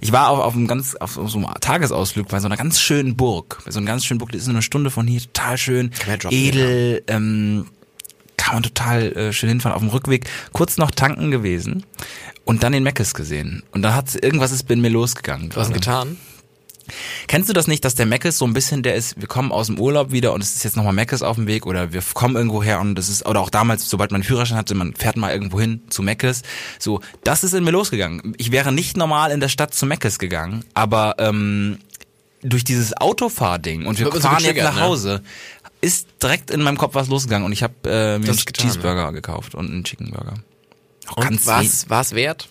ich 0.00 0.12
war 0.12 0.28
auf, 0.28 0.40
auf 0.40 0.54
einem 0.54 0.66
ganz, 0.66 0.94
auf 0.94 1.12
so 1.14 1.38
einem 1.38 1.46
Tagesausflug 1.60 2.28
bei 2.28 2.38
so 2.40 2.46
einer 2.46 2.58
ganz 2.58 2.80
schönen 2.80 3.16
Burg. 3.16 3.62
Bei 3.64 3.70
so 3.70 3.78
einer 3.78 3.86
ganz 3.86 4.04
schönen 4.04 4.18
Burg, 4.18 4.32
die 4.32 4.38
ist 4.38 4.46
nur 4.46 4.56
eine 4.56 4.62
Stunde 4.62 4.90
von 4.90 5.06
hier, 5.06 5.20
total 5.20 5.56
schön, 5.56 5.90
edel, 6.30 7.02
ähm, 7.06 7.66
kann 8.46 8.54
man 8.54 8.62
total 8.62 9.12
äh, 9.16 9.32
schön 9.32 9.48
hinfahren. 9.48 9.74
Auf 9.74 9.82
dem 9.82 9.88
Rückweg 9.88 10.30
kurz 10.52 10.78
noch 10.78 10.92
tanken 10.92 11.32
gewesen 11.32 11.84
und 12.44 12.62
dann 12.62 12.70
den 12.70 12.84
Meckes 12.84 13.12
gesehen. 13.12 13.64
Und 13.72 13.82
dann 13.82 13.92
hat 13.92 14.14
irgendwas 14.14 14.52
ist 14.52 14.68
bei 14.68 14.76
mir 14.76 14.88
losgegangen. 14.88 15.50
Was 15.54 15.72
getan? 15.72 16.16
Kennst 17.26 17.48
du 17.48 17.52
das 17.52 17.66
nicht, 17.66 17.84
dass 17.84 17.96
der 17.96 18.06
Meckes 18.06 18.38
so 18.38 18.44
ein 18.44 18.54
bisschen 18.54 18.84
der 18.84 18.94
ist, 18.94 19.20
wir 19.20 19.26
kommen 19.26 19.50
aus 19.50 19.66
dem 19.66 19.80
Urlaub 19.80 20.12
wieder 20.12 20.32
und 20.32 20.44
es 20.44 20.54
ist 20.54 20.62
jetzt 20.62 20.76
nochmal 20.76 20.92
Meckes 20.92 21.22
auf 21.22 21.34
dem 21.34 21.48
Weg 21.48 21.66
oder 21.66 21.92
wir 21.92 22.00
kommen 22.14 22.36
irgendwo 22.36 22.62
her 22.62 22.78
und 22.78 22.94
das 22.94 23.08
ist, 23.08 23.26
oder 23.26 23.40
auch 23.40 23.50
damals, 23.50 23.90
sobald 23.90 24.12
man 24.12 24.20
einen 24.20 24.28
Führerschein 24.28 24.58
hatte, 24.58 24.76
man 24.76 24.94
fährt 24.94 25.16
mal 25.16 25.32
irgendwo 25.32 25.58
hin 25.58 25.80
zu 25.90 26.04
Meckes. 26.04 26.42
So, 26.78 27.00
das 27.24 27.42
ist 27.42 27.52
in 27.52 27.64
mir 27.64 27.72
losgegangen. 27.72 28.36
Ich 28.38 28.52
wäre 28.52 28.70
nicht 28.70 28.96
normal 28.96 29.32
in 29.32 29.40
der 29.40 29.48
Stadt 29.48 29.74
zu 29.74 29.86
Meckes 29.86 30.20
gegangen, 30.20 30.64
aber 30.72 31.16
ähm, 31.18 31.78
durch 32.42 32.64
dieses 32.64 32.96
Autofahrding 32.96 33.86
und 33.86 33.98
wir 33.98 34.12
fahren 34.12 34.44
jetzt 34.44 34.62
nach 34.62 34.76
ne? 34.76 35.22
Ist 35.80 36.08
direkt 36.22 36.50
in 36.50 36.62
meinem 36.62 36.78
Kopf 36.78 36.94
was 36.94 37.08
losgegangen 37.08 37.44
und 37.44 37.52
ich 37.52 37.62
habe 37.62 37.74
äh, 37.84 38.18
mir 38.18 38.26
Das 38.26 38.38
einen 38.38 38.44
getan, 38.46 38.66
Cheeseburger 38.66 39.12
gekauft 39.12 39.54
und 39.54 39.70
einen 39.70 39.84
Chicken 39.84 40.10
Burger. 40.10 40.34
Auch 41.06 41.16
Und 41.18 41.46
was, 41.46 41.88
was 41.88 42.14
wert? 42.14 42.48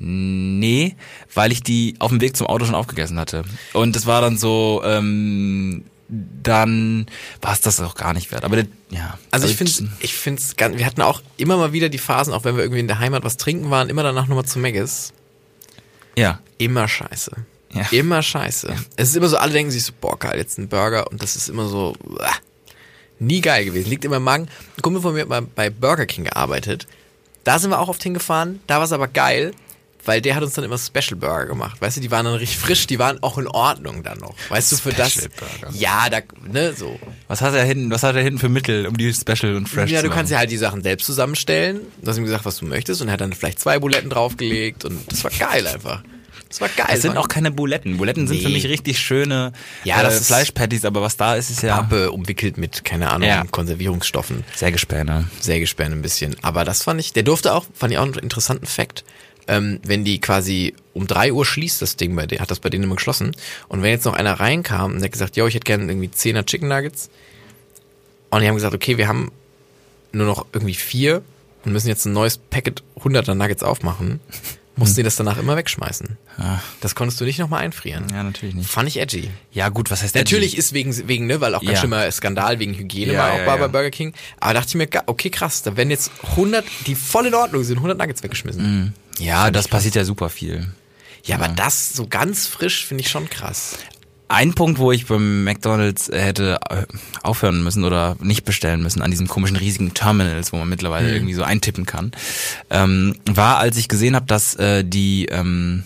Nee, 0.00 0.96
weil 1.34 1.50
ich 1.52 1.62
die 1.62 1.96
auf 1.98 2.10
dem 2.10 2.20
Weg 2.20 2.36
zum 2.36 2.46
Auto 2.46 2.64
schon 2.64 2.74
aufgegessen 2.74 3.18
hatte. 3.18 3.42
Und 3.72 3.96
es 3.96 4.06
war 4.06 4.20
dann 4.20 4.38
so, 4.38 4.80
ähm, 4.84 5.84
dann 6.08 7.06
war 7.42 7.52
es 7.52 7.60
das 7.60 7.80
auch 7.80 7.94
gar 7.94 8.14
nicht 8.14 8.30
wert. 8.30 8.44
Aber 8.44 8.56
das, 8.56 8.66
ja. 8.90 9.18
Also 9.30 9.46
ich 9.48 9.56
finde, 9.56 9.90
ich 10.00 10.14
finde 10.14 10.40
es 10.40 10.56
ganz, 10.56 10.78
wir 10.78 10.86
hatten 10.86 11.02
auch 11.02 11.20
immer 11.36 11.56
mal 11.56 11.72
wieder 11.72 11.88
die 11.88 11.98
Phasen, 11.98 12.32
auch 12.32 12.44
wenn 12.44 12.56
wir 12.56 12.62
irgendwie 12.62 12.80
in 12.80 12.86
der 12.86 13.00
Heimat 13.00 13.24
was 13.24 13.36
trinken 13.36 13.70
waren, 13.70 13.90
immer 13.90 14.02
danach 14.02 14.28
nochmal 14.28 14.44
zu 14.44 14.58
Megis. 14.58 15.12
Ja. 16.16 16.40
Immer 16.58 16.88
scheiße. 16.88 17.32
Ja. 17.72 17.86
Immer 17.90 18.22
scheiße. 18.22 18.74
Es 18.96 19.10
ist 19.10 19.16
immer 19.16 19.28
so, 19.28 19.36
alle 19.36 19.52
denken 19.52 19.70
sich 19.70 19.84
so, 19.84 19.92
boah, 20.00 20.18
geil, 20.18 20.38
jetzt 20.38 20.58
ein 20.58 20.68
Burger 20.68 21.10
und 21.10 21.22
das 21.22 21.36
ist 21.36 21.48
immer 21.48 21.68
so, 21.68 21.94
uah, 22.04 22.32
nie 23.18 23.40
geil 23.40 23.64
gewesen. 23.64 23.90
Liegt 23.90 24.04
immer 24.04 24.16
im 24.16 24.24
Magen. 24.24 24.48
Ein 24.76 24.82
Kumpel 24.82 25.02
von 25.02 25.14
mir 25.14 25.22
hat 25.22 25.28
mal 25.28 25.42
bei 25.42 25.70
Burger 25.70 26.06
King 26.06 26.24
gearbeitet. 26.24 26.86
Da 27.44 27.58
sind 27.58 27.70
wir 27.70 27.78
auch 27.78 27.88
oft 27.88 28.02
hingefahren. 28.02 28.60
Da 28.66 28.76
war 28.76 28.84
es 28.84 28.92
aber 28.92 29.08
geil, 29.08 29.52
weil 30.04 30.20
der 30.22 30.34
hat 30.34 30.42
uns 30.42 30.54
dann 30.54 30.64
immer 30.64 30.78
Special 30.78 31.16
Burger 31.16 31.46
gemacht. 31.46 31.80
Weißt 31.80 31.96
du, 31.96 32.00
die 32.00 32.10
waren 32.10 32.24
dann 32.24 32.34
richtig 32.34 32.58
frisch, 32.58 32.86
die 32.86 32.98
waren 32.98 33.22
auch 33.22 33.36
in 33.38 33.46
Ordnung 33.46 34.02
dann 34.02 34.18
noch. 34.18 34.34
Weißt 34.48 34.72
du, 34.72 34.76
für 34.76 34.92
das. 34.92 35.12
Special 35.12 35.28
Burger. 35.38 35.74
Ja, 35.76 36.08
da, 36.08 36.20
ne, 36.50 36.72
so. 36.72 36.98
Was 37.26 37.40
hat 37.42 37.54
er 37.54 37.64
hinten, 37.64 37.90
was 37.90 38.02
hat 38.02 38.16
er 38.16 38.22
hinten 38.22 38.38
für 38.38 38.48
Mittel, 38.48 38.86
um 38.86 38.96
die 38.96 39.12
Special 39.12 39.54
und 39.54 39.68
Fresh 39.68 39.90
Ja, 39.90 40.00
zu 40.00 40.08
du 40.08 40.14
kannst 40.14 40.32
ja 40.32 40.38
halt 40.38 40.50
die 40.50 40.56
Sachen 40.56 40.82
selbst 40.82 41.04
zusammenstellen. 41.06 41.80
Du 42.00 42.08
hast 42.08 42.16
ihm 42.16 42.24
gesagt, 42.24 42.44
was 42.44 42.56
du 42.58 42.66
möchtest 42.66 43.02
und 43.02 43.08
er 43.08 43.12
hat 43.12 43.20
dann 43.20 43.32
vielleicht 43.32 43.58
zwei 43.58 43.78
Buletten 43.78 44.10
draufgelegt 44.10 44.84
und 44.84 45.10
das 45.10 45.24
war 45.24 45.30
geil 45.30 45.66
einfach. 45.66 46.02
Das 46.48 46.60
war 46.62 46.68
geil. 46.70 46.86
Es 46.90 47.02
sind 47.02 47.16
auch 47.18 47.28
keine 47.28 47.50
Buletten. 47.50 47.98
Buletten 47.98 48.26
sind 48.26 48.40
für 48.40 48.48
Nee. 48.48 48.54
mich 48.54 48.66
richtig 48.68 48.98
schöne 48.98 49.52
Ja, 49.84 50.00
äh, 50.00 50.02
das 50.02 50.20
ist- 50.20 50.26
Fleischpatties, 50.28 50.84
aber 50.86 51.02
was 51.02 51.16
da 51.18 51.34
ist, 51.36 51.50
ist 51.50 51.62
ja 51.62 51.76
Pappe 51.76 52.10
umwickelt 52.10 52.56
mit, 52.56 52.84
keine 52.84 53.10
Ahnung, 53.10 53.28
Ja. 53.28 53.44
Konservierungsstoffen. 53.50 54.44
Sägespäne. 54.56 55.28
Sägespäne 55.40 55.94
ein 55.94 56.00
bisschen. 56.02 56.36
Aber 56.42 56.64
das 56.64 56.82
fand 56.84 57.00
ich, 57.00 57.12
der 57.12 57.22
durfte 57.22 57.52
auch, 57.54 57.66
fand 57.74 57.92
ich 57.92 57.98
auch 57.98 58.04
einen 58.04 58.14
interessanten 58.14 58.66
Fakt. 58.66 59.04
Ähm, 59.46 59.80
wenn 59.84 60.04
die 60.04 60.20
quasi 60.20 60.74
um 60.94 61.06
drei 61.06 61.32
Uhr 61.32 61.44
schließt 61.44 61.80
das 61.82 61.96
Ding 61.96 62.14
bei 62.16 62.26
denen, 62.26 62.40
hat 62.40 62.50
das 62.50 62.60
bei 62.60 62.68
denen 62.70 62.84
immer 62.84 62.96
geschlossen. 62.96 63.34
Und 63.68 63.82
wenn 63.82 63.90
jetzt 63.90 64.04
noch 64.04 64.14
einer 64.14 64.34
reinkam 64.40 64.92
und 64.92 64.98
der 65.00 65.04
hat 65.06 65.12
gesagt, 65.12 65.36
yo, 65.36 65.46
ich 65.46 65.54
hätte 65.54 65.64
gerne 65.64 65.84
irgendwie 65.90 66.08
10er 66.08 66.44
Chicken 66.44 66.68
Nuggets. 66.68 67.08
Und 68.30 68.40
die 68.42 68.48
haben 68.48 68.54
gesagt, 68.56 68.74
okay, 68.74 68.98
wir 68.98 69.08
haben 69.08 69.32
nur 70.12 70.26
noch 70.26 70.46
irgendwie 70.52 70.74
vier 70.74 71.22
und 71.64 71.72
müssen 71.72 71.88
jetzt 71.88 72.04
ein 72.06 72.12
neues 72.12 72.36
Packet 72.38 72.82
100er 73.00 73.34
Nuggets 73.34 73.62
aufmachen, 73.62 74.20
mussten 74.78 74.96
die 74.96 75.02
das 75.02 75.16
danach 75.16 75.36
immer 75.38 75.56
wegschmeißen. 75.56 76.16
Ah. 76.38 76.58
Das 76.80 76.94
konntest 76.94 77.20
du 77.20 77.24
nicht 77.24 77.38
nochmal 77.38 77.62
einfrieren. 77.64 78.06
Ja, 78.10 78.22
natürlich 78.22 78.54
nicht. 78.54 78.70
Fand 78.70 78.88
ich 78.88 78.98
edgy. 78.98 79.30
Ja, 79.52 79.68
gut, 79.68 79.90
was 79.90 80.02
heißt 80.02 80.14
Natürlich 80.14 80.52
edgy? 80.52 80.58
ist 80.58 80.72
wegen, 80.72 81.08
wegen, 81.08 81.26
ne, 81.26 81.40
weil 81.40 81.54
auch 81.54 81.60
ganz 81.60 81.72
Ja. 81.72 81.78
schlimmer 81.80 82.10
Skandal 82.10 82.58
wegen 82.58 82.74
Hygiene 82.74 83.12
Ja, 83.12 83.18
war 83.18 83.32
auch 83.32 83.38
ja, 83.38 83.44
bei, 83.44 83.52
ja. 83.52 83.56
bei 83.58 83.68
Burger 83.68 83.90
King. 83.90 84.14
Aber 84.40 84.54
dachte 84.54 84.68
ich 84.68 84.74
mir, 84.76 84.88
okay, 85.06 85.30
krass, 85.30 85.62
da 85.62 85.76
werden 85.76 85.90
jetzt 85.90 86.10
100, 86.30 86.64
die 86.86 86.94
voll 86.94 87.26
in 87.26 87.34
Ordnung 87.34 87.64
sind, 87.64 87.76
100 87.76 87.98
Nuggets 87.98 88.22
weggeschmissen. 88.22 88.94
Ja, 89.18 89.50
das 89.50 89.68
passiert 89.68 89.94
ja 89.96 90.04
super 90.04 90.28
viel. 90.30 90.68
Ja, 91.24 91.36
aber 91.36 91.48
das 91.48 91.92
so 91.92 92.06
ganz 92.06 92.46
frisch 92.46 92.86
finde 92.86 93.02
ich 93.02 93.10
schon 93.10 93.28
krass. 93.28 93.76
Ein 94.28 94.52
Punkt, 94.54 94.78
wo 94.78 94.92
ich 94.92 95.06
beim 95.06 95.44
McDonalds 95.44 96.08
äh, 96.10 96.20
hätte 96.20 96.58
äh, 96.68 96.84
aufhören 97.22 97.64
müssen 97.64 97.84
oder 97.84 98.16
nicht 98.20 98.44
bestellen 98.44 98.82
müssen, 98.82 99.00
an 99.00 99.10
diesen 99.10 99.26
komischen 99.26 99.56
riesigen 99.56 99.94
Terminals, 99.94 100.52
wo 100.52 100.58
man 100.58 100.68
mittlerweile 100.68 101.12
irgendwie 101.12 101.34
so 101.34 101.42
eintippen 101.42 101.86
kann, 101.86 102.12
ähm, 102.68 103.16
war, 103.24 103.56
als 103.56 103.78
ich 103.78 103.88
gesehen 103.88 104.14
habe, 104.14 104.26
dass 104.26 104.54
äh, 104.56 104.84
die 104.84 105.26
ähm, 105.26 105.84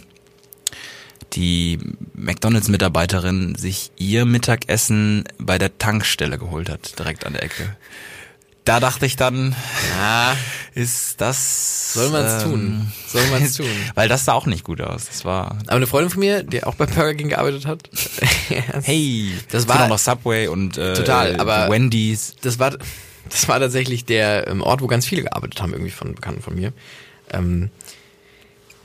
die 1.34 1.78
McDonalds-Mitarbeiterin 2.14 3.54
sich 3.54 3.90
ihr 3.96 4.24
Mittagessen 4.24 5.24
bei 5.38 5.58
der 5.58 5.78
Tankstelle 5.78 6.38
geholt 6.38 6.68
hat, 6.68 6.98
direkt 6.98 7.24
an 7.26 7.32
der 7.32 7.44
Ecke. 7.44 7.76
Da 8.64 8.78
dachte 8.78 9.06
ich 9.06 9.16
dann, 9.16 9.56
Ja, 9.98 10.36
ist 10.74 11.20
das 11.20 11.92
soll 11.94 12.10
man 12.10 12.24
es 12.24 12.42
ähm, 12.44 12.50
tun? 12.50 12.92
Soll 13.08 13.26
man 13.28 13.42
es 13.42 13.54
tun? 13.56 13.66
Weil 13.94 14.08
das 14.08 14.24
sah 14.24 14.34
auch 14.34 14.46
nicht 14.46 14.62
gut 14.64 14.80
aus. 14.80 15.06
Das 15.06 15.24
war 15.24 15.58
Aber 15.66 15.76
eine 15.76 15.86
Freundin 15.88 16.10
von 16.10 16.20
mir, 16.20 16.42
die 16.44 16.62
auch 16.62 16.76
bei 16.76 16.86
Burger 16.86 17.14
King 17.14 17.28
gearbeitet 17.30 17.66
hat, 17.66 17.90
hey, 18.84 19.32
Das 19.50 19.66
war- 19.68 19.84
auch 19.84 19.88
noch 19.88 19.98
Subway 19.98 20.46
und 20.46 20.78
äh, 20.78 20.94
Total, 20.94 21.40
aber- 21.40 21.68
Wendy's. 21.70 22.36
das 22.42 22.58
war, 22.60 22.70
das 23.28 23.48
war 23.48 23.58
tatsächlich 23.58 24.04
der 24.04 24.46
ähm, 24.46 24.62
Ort, 24.62 24.80
wo 24.80 24.86
ganz 24.86 25.06
viele 25.06 25.22
gearbeitet 25.22 25.60
haben, 25.60 25.72
irgendwie 25.72 25.90
von 25.90 26.14
Bekannten 26.14 26.40
von 26.42 26.54
mir. 26.54 26.72
Ähm, 27.32 27.70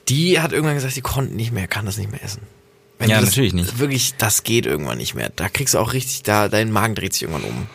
die 0.09 0.39
hat 0.39 0.53
irgendwann 0.53 0.75
gesagt, 0.75 0.93
sie 0.93 1.01
konnten 1.01 1.35
nicht 1.35 1.51
mehr, 1.51 1.67
kann 1.67 1.85
das 1.85 1.97
nicht 1.97 2.09
mehr 2.11 2.23
essen. 2.23 2.41
Wenn 2.97 3.09
Ja, 3.09 3.19
das, 3.19 3.29
natürlich 3.29 3.53
nicht. 3.53 3.77
Wirklich, 3.77 4.15
das 4.17 4.43
geht 4.43 4.65
irgendwann 4.65 4.97
nicht 4.97 5.13
mehr. 5.13 5.31
Da 5.35 5.49
kriegst 5.49 5.73
du 5.75 5.79
auch 5.79 5.93
richtig, 5.93 6.23
da 6.23 6.47
dein 6.49 6.71
Magen 6.71 6.95
dreht 6.95 7.13
sich 7.13 7.23
irgendwann 7.23 7.43
um. 7.49 7.67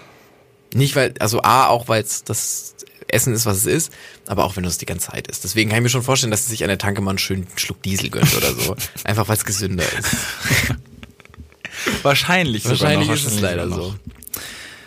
Nicht 0.74 0.96
weil, 0.96 1.14
also 1.18 1.42
A, 1.42 1.66
auch 1.66 1.88
weil 1.88 2.02
es 2.02 2.24
das 2.24 2.74
Essen 3.08 3.34
ist, 3.34 3.46
was 3.46 3.58
es 3.58 3.66
ist, 3.66 3.92
aber 4.26 4.44
auch 4.44 4.56
wenn 4.56 4.62
du 4.62 4.68
es 4.68 4.78
die 4.78 4.86
ganze 4.86 5.10
Zeit 5.10 5.26
isst. 5.28 5.44
Deswegen 5.44 5.70
kann 5.70 5.78
ich 5.78 5.82
mir 5.82 5.88
schon 5.90 6.02
vorstellen, 6.02 6.30
dass 6.30 6.44
sie 6.44 6.50
sich 6.50 6.64
an 6.64 6.68
der 6.68 6.78
Tanke 6.78 7.00
mal 7.00 7.10
einen 7.10 7.18
schönen 7.18 7.46
Schluck 7.56 7.82
Diesel 7.82 8.10
gönnt 8.10 8.34
oder 8.36 8.52
so. 8.54 8.76
Einfach 9.04 9.28
weil 9.28 9.36
es 9.36 9.44
gesünder 9.44 9.84
ist. 9.98 10.16
Wahrscheinlich, 12.02 12.64
Wahrscheinlich 12.64 13.08
noch, 13.08 13.14
ist 13.14 13.26
es 13.26 13.42
wahrscheinlich 13.42 13.42
leider 13.42 13.68
sogar 13.68 13.84
so. 13.84 13.94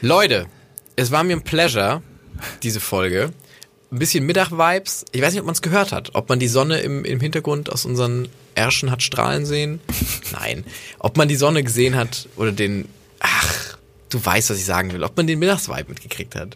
Leute, 0.01 0.47
es 0.95 1.11
war 1.11 1.23
mir 1.23 1.36
ein 1.36 1.43
Pleasure, 1.43 2.01
diese 2.63 2.79
Folge. 2.79 3.31
Ein 3.91 3.99
bisschen 3.99 4.25
Mittag-Vibes. 4.25 5.05
Ich 5.11 5.21
weiß 5.21 5.33
nicht, 5.33 5.41
ob 5.41 5.45
man 5.45 5.53
es 5.53 5.61
gehört 5.61 5.91
hat. 5.91 6.11
Ob 6.15 6.29
man 6.29 6.39
die 6.39 6.47
Sonne 6.47 6.79
im, 6.79 7.05
im 7.05 7.19
Hintergrund 7.19 7.71
aus 7.71 7.86
unseren 7.86 8.27
Ärschen 8.55 8.91
hat 8.91 9.03
strahlen 9.03 9.45
sehen. 9.45 9.79
Nein. 10.31 10.65
Ob 10.99 11.17
man 11.17 11.27
die 11.27 11.36
Sonne 11.36 11.63
gesehen 11.63 11.95
hat 11.95 12.27
oder 12.36 12.51
den... 12.51 12.88
Du 14.16 14.26
weißt, 14.26 14.49
was 14.49 14.57
ich 14.57 14.63
sagen 14.63 14.93
will. 14.93 15.03
Ob 15.03 15.18
man 15.18 15.28
den 15.28 15.39
Mittagsvibe 15.39 15.89
mitgekriegt 15.89 16.36
hat. 16.36 16.55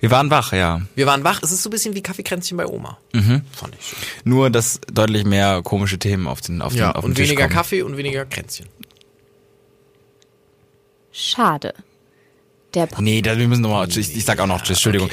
Wir 0.00 0.10
waren 0.10 0.28
wach, 0.28 0.52
ja. 0.52 0.82
Wir 0.94 1.06
waren 1.06 1.24
wach. 1.24 1.40
Es 1.42 1.50
ist 1.50 1.62
so 1.62 1.70
ein 1.70 1.72
bisschen 1.72 1.94
wie 1.94 2.02
Kaffeekränzchen 2.02 2.58
bei 2.58 2.66
Oma. 2.66 2.98
Fand 3.12 3.74
ich 3.80 3.86
schön. 3.86 3.98
Nur, 4.24 4.50
dass 4.50 4.82
deutlich 4.92 5.24
mehr 5.24 5.62
komische 5.62 5.98
Themen 5.98 6.26
auf 6.26 6.42
den, 6.42 6.60
auf 6.60 6.74
den, 6.74 6.80
Ja, 6.80 6.92
auf 6.92 7.00
den 7.00 7.12
und 7.12 7.14
Tisch 7.14 7.28
weniger 7.28 7.44
kommen. 7.44 7.54
Kaffee 7.54 7.80
und 7.80 7.96
weniger 7.96 8.26
Kränzchen. 8.26 8.66
Schade. 11.10 11.72
Der 12.74 12.84
po 12.84 13.00
Nee, 13.00 13.22
da, 13.22 13.38
wir 13.38 13.48
müssen 13.48 13.62
nochmal, 13.62 13.88
ich, 13.88 14.14
ich 14.14 14.24
sag 14.26 14.38
auch 14.40 14.46
noch 14.46 14.60
Tschüss, 14.60 14.76
Entschuldigung. 14.76 15.08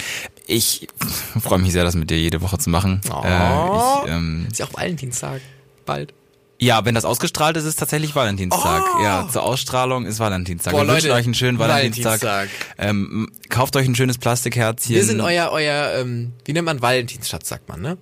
Ich 0.48 0.90
freue 1.42 1.60
mich 1.60 1.72
sehr, 1.72 1.86
das 1.86 1.96
mit 1.96 2.10
dir 2.10 2.20
jede 2.20 2.42
Woche 2.42 2.58
zu 2.58 2.70
machen. 2.70 3.00
Oh. 3.10 3.22
Äh, 3.24 4.08
ich, 4.08 4.12
ähm, 4.12 4.48
Ist 4.52 4.60
ja 4.60 4.66
auch 4.66 4.74
Valentinstag. 4.74 5.40
Bald. 5.86 6.14
Ja, 6.62 6.86
wenn 6.86 6.94
das 6.94 7.06
ausgestrahlt 7.06 7.58
ist, 7.58 7.66
ist 7.66 7.80
tatsächlich 7.80 8.16
Valentinstag. 8.16 8.84
Ja, 9.02 9.28
zur 9.28 9.42
Ausstrahlung 9.42 10.06
ist 10.06 10.20
Valentinstag. 10.20 10.74
Oh. 10.74 10.78
Boah, 10.78 10.84
wir 10.84 10.94
wünschen 10.94 11.08
Leute, 11.08 11.20
euch 11.20 11.26
einen 11.26 11.34
schönen 11.34 11.58
Valentinstag. 11.58 12.22
Valentinstag. 12.22 12.50
Ähm, 12.78 13.32
kauft 13.50 13.76
euch 13.76 13.88
ein 13.88 13.96
schönes 13.96 14.20
Plastikherzchen. 14.20 14.96
Wir 14.96 15.04
sind 15.04 15.22
euer, 15.22 15.50
euer, 15.52 15.94
ähm, 15.96 16.34
wie 16.46 16.54
nennt 16.54 16.66
man 16.66 16.80
Valentinsschatz, 16.80 17.50
sagt 17.50 17.68
man, 17.68 17.82
ne? 17.82 17.98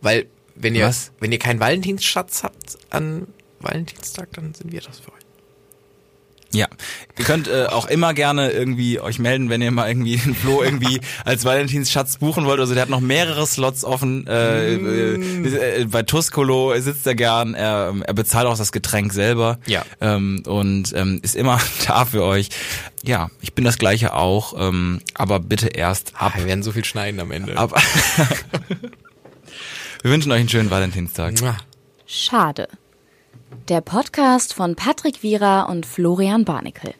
Weil, 0.00 0.26
wenn 0.54 0.74
ihr, 0.74 0.86
Was? 0.86 1.12
wenn 1.20 1.32
ihr 1.32 1.38
keinen 1.38 1.60
Valentinsschatz 1.60 2.42
habt 2.42 2.78
an 2.88 3.26
Valentinstag, 3.60 4.32
dann 4.32 4.54
sind 4.54 4.72
wir 4.72 4.80
das 4.80 5.00
für 5.00 5.12
euch. 5.12 5.25
Ja, 6.52 6.68
ihr 7.18 7.24
könnt 7.24 7.48
äh, 7.48 7.66
auch 7.66 7.86
immer 7.86 8.14
gerne 8.14 8.50
irgendwie 8.50 9.00
euch 9.00 9.18
melden, 9.18 9.50
wenn 9.50 9.60
ihr 9.60 9.70
mal 9.70 9.88
irgendwie 9.88 10.16
den 10.16 10.34
Flo 10.34 10.62
irgendwie 10.62 11.00
als 11.24 11.44
Valentinsschatz 11.44 12.18
buchen 12.18 12.46
wollt. 12.46 12.60
Also 12.60 12.74
der 12.74 12.82
hat 12.82 12.88
noch 12.88 13.00
mehrere 13.00 13.46
Slots 13.46 13.84
offen. 13.84 14.26
Äh, 14.26 14.74
äh, 14.74 15.84
bei 15.86 16.02
Tuscolo 16.02 16.78
sitzt 16.78 17.06
er 17.06 17.14
gern. 17.14 17.54
Er, 17.54 17.94
er 18.04 18.14
bezahlt 18.14 18.46
auch 18.46 18.56
das 18.56 18.72
Getränk 18.72 19.12
selber. 19.12 19.58
Ja. 19.66 19.84
Ähm, 20.00 20.42
und 20.46 20.92
ähm, 20.94 21.20
ist 21.22 21.34
immer 21.34 21.60
da 21.86 22.04
für 22.04 22.22
euch. 22.22 22.50
Ja, 23.02 23.30
ich 23.40 23.52
bin 23.54 23.64
das 23.64 23.78
Gleiche 23.78 24.14
auch. 24.14 24.54
Ähm, 24.58 25.00
aber 25.14 25.40
bitte 25.40 25.68
erst 25.68 26.12
ab. 26.16 26.32
Wir 26.36 26.46
werden 26.46 26.62
so 26.62 26.72
viel 26.72 26.84
schneiden 26.84 27.20
am 27.20 27.30
Ende. 27.32 27.56
ab. 27.56 27.74
Wir 30.02 30.12
wünschen 30.12 30.30
euch 30.30 30.40
einen 30.40 30.48
schönen 30.48 30.70
Valentinstag. 30.70 31.34
Schade. 32.06 32.68
Der 33.68 33.80
Podcast 33.80 34.54
von 34.54 34.74
Patrick 34.74 35.22
Wierer 35.22 35.68
und 35.68 35.86
Florian 35.86 36.44
Barnikel. 36.44 36.94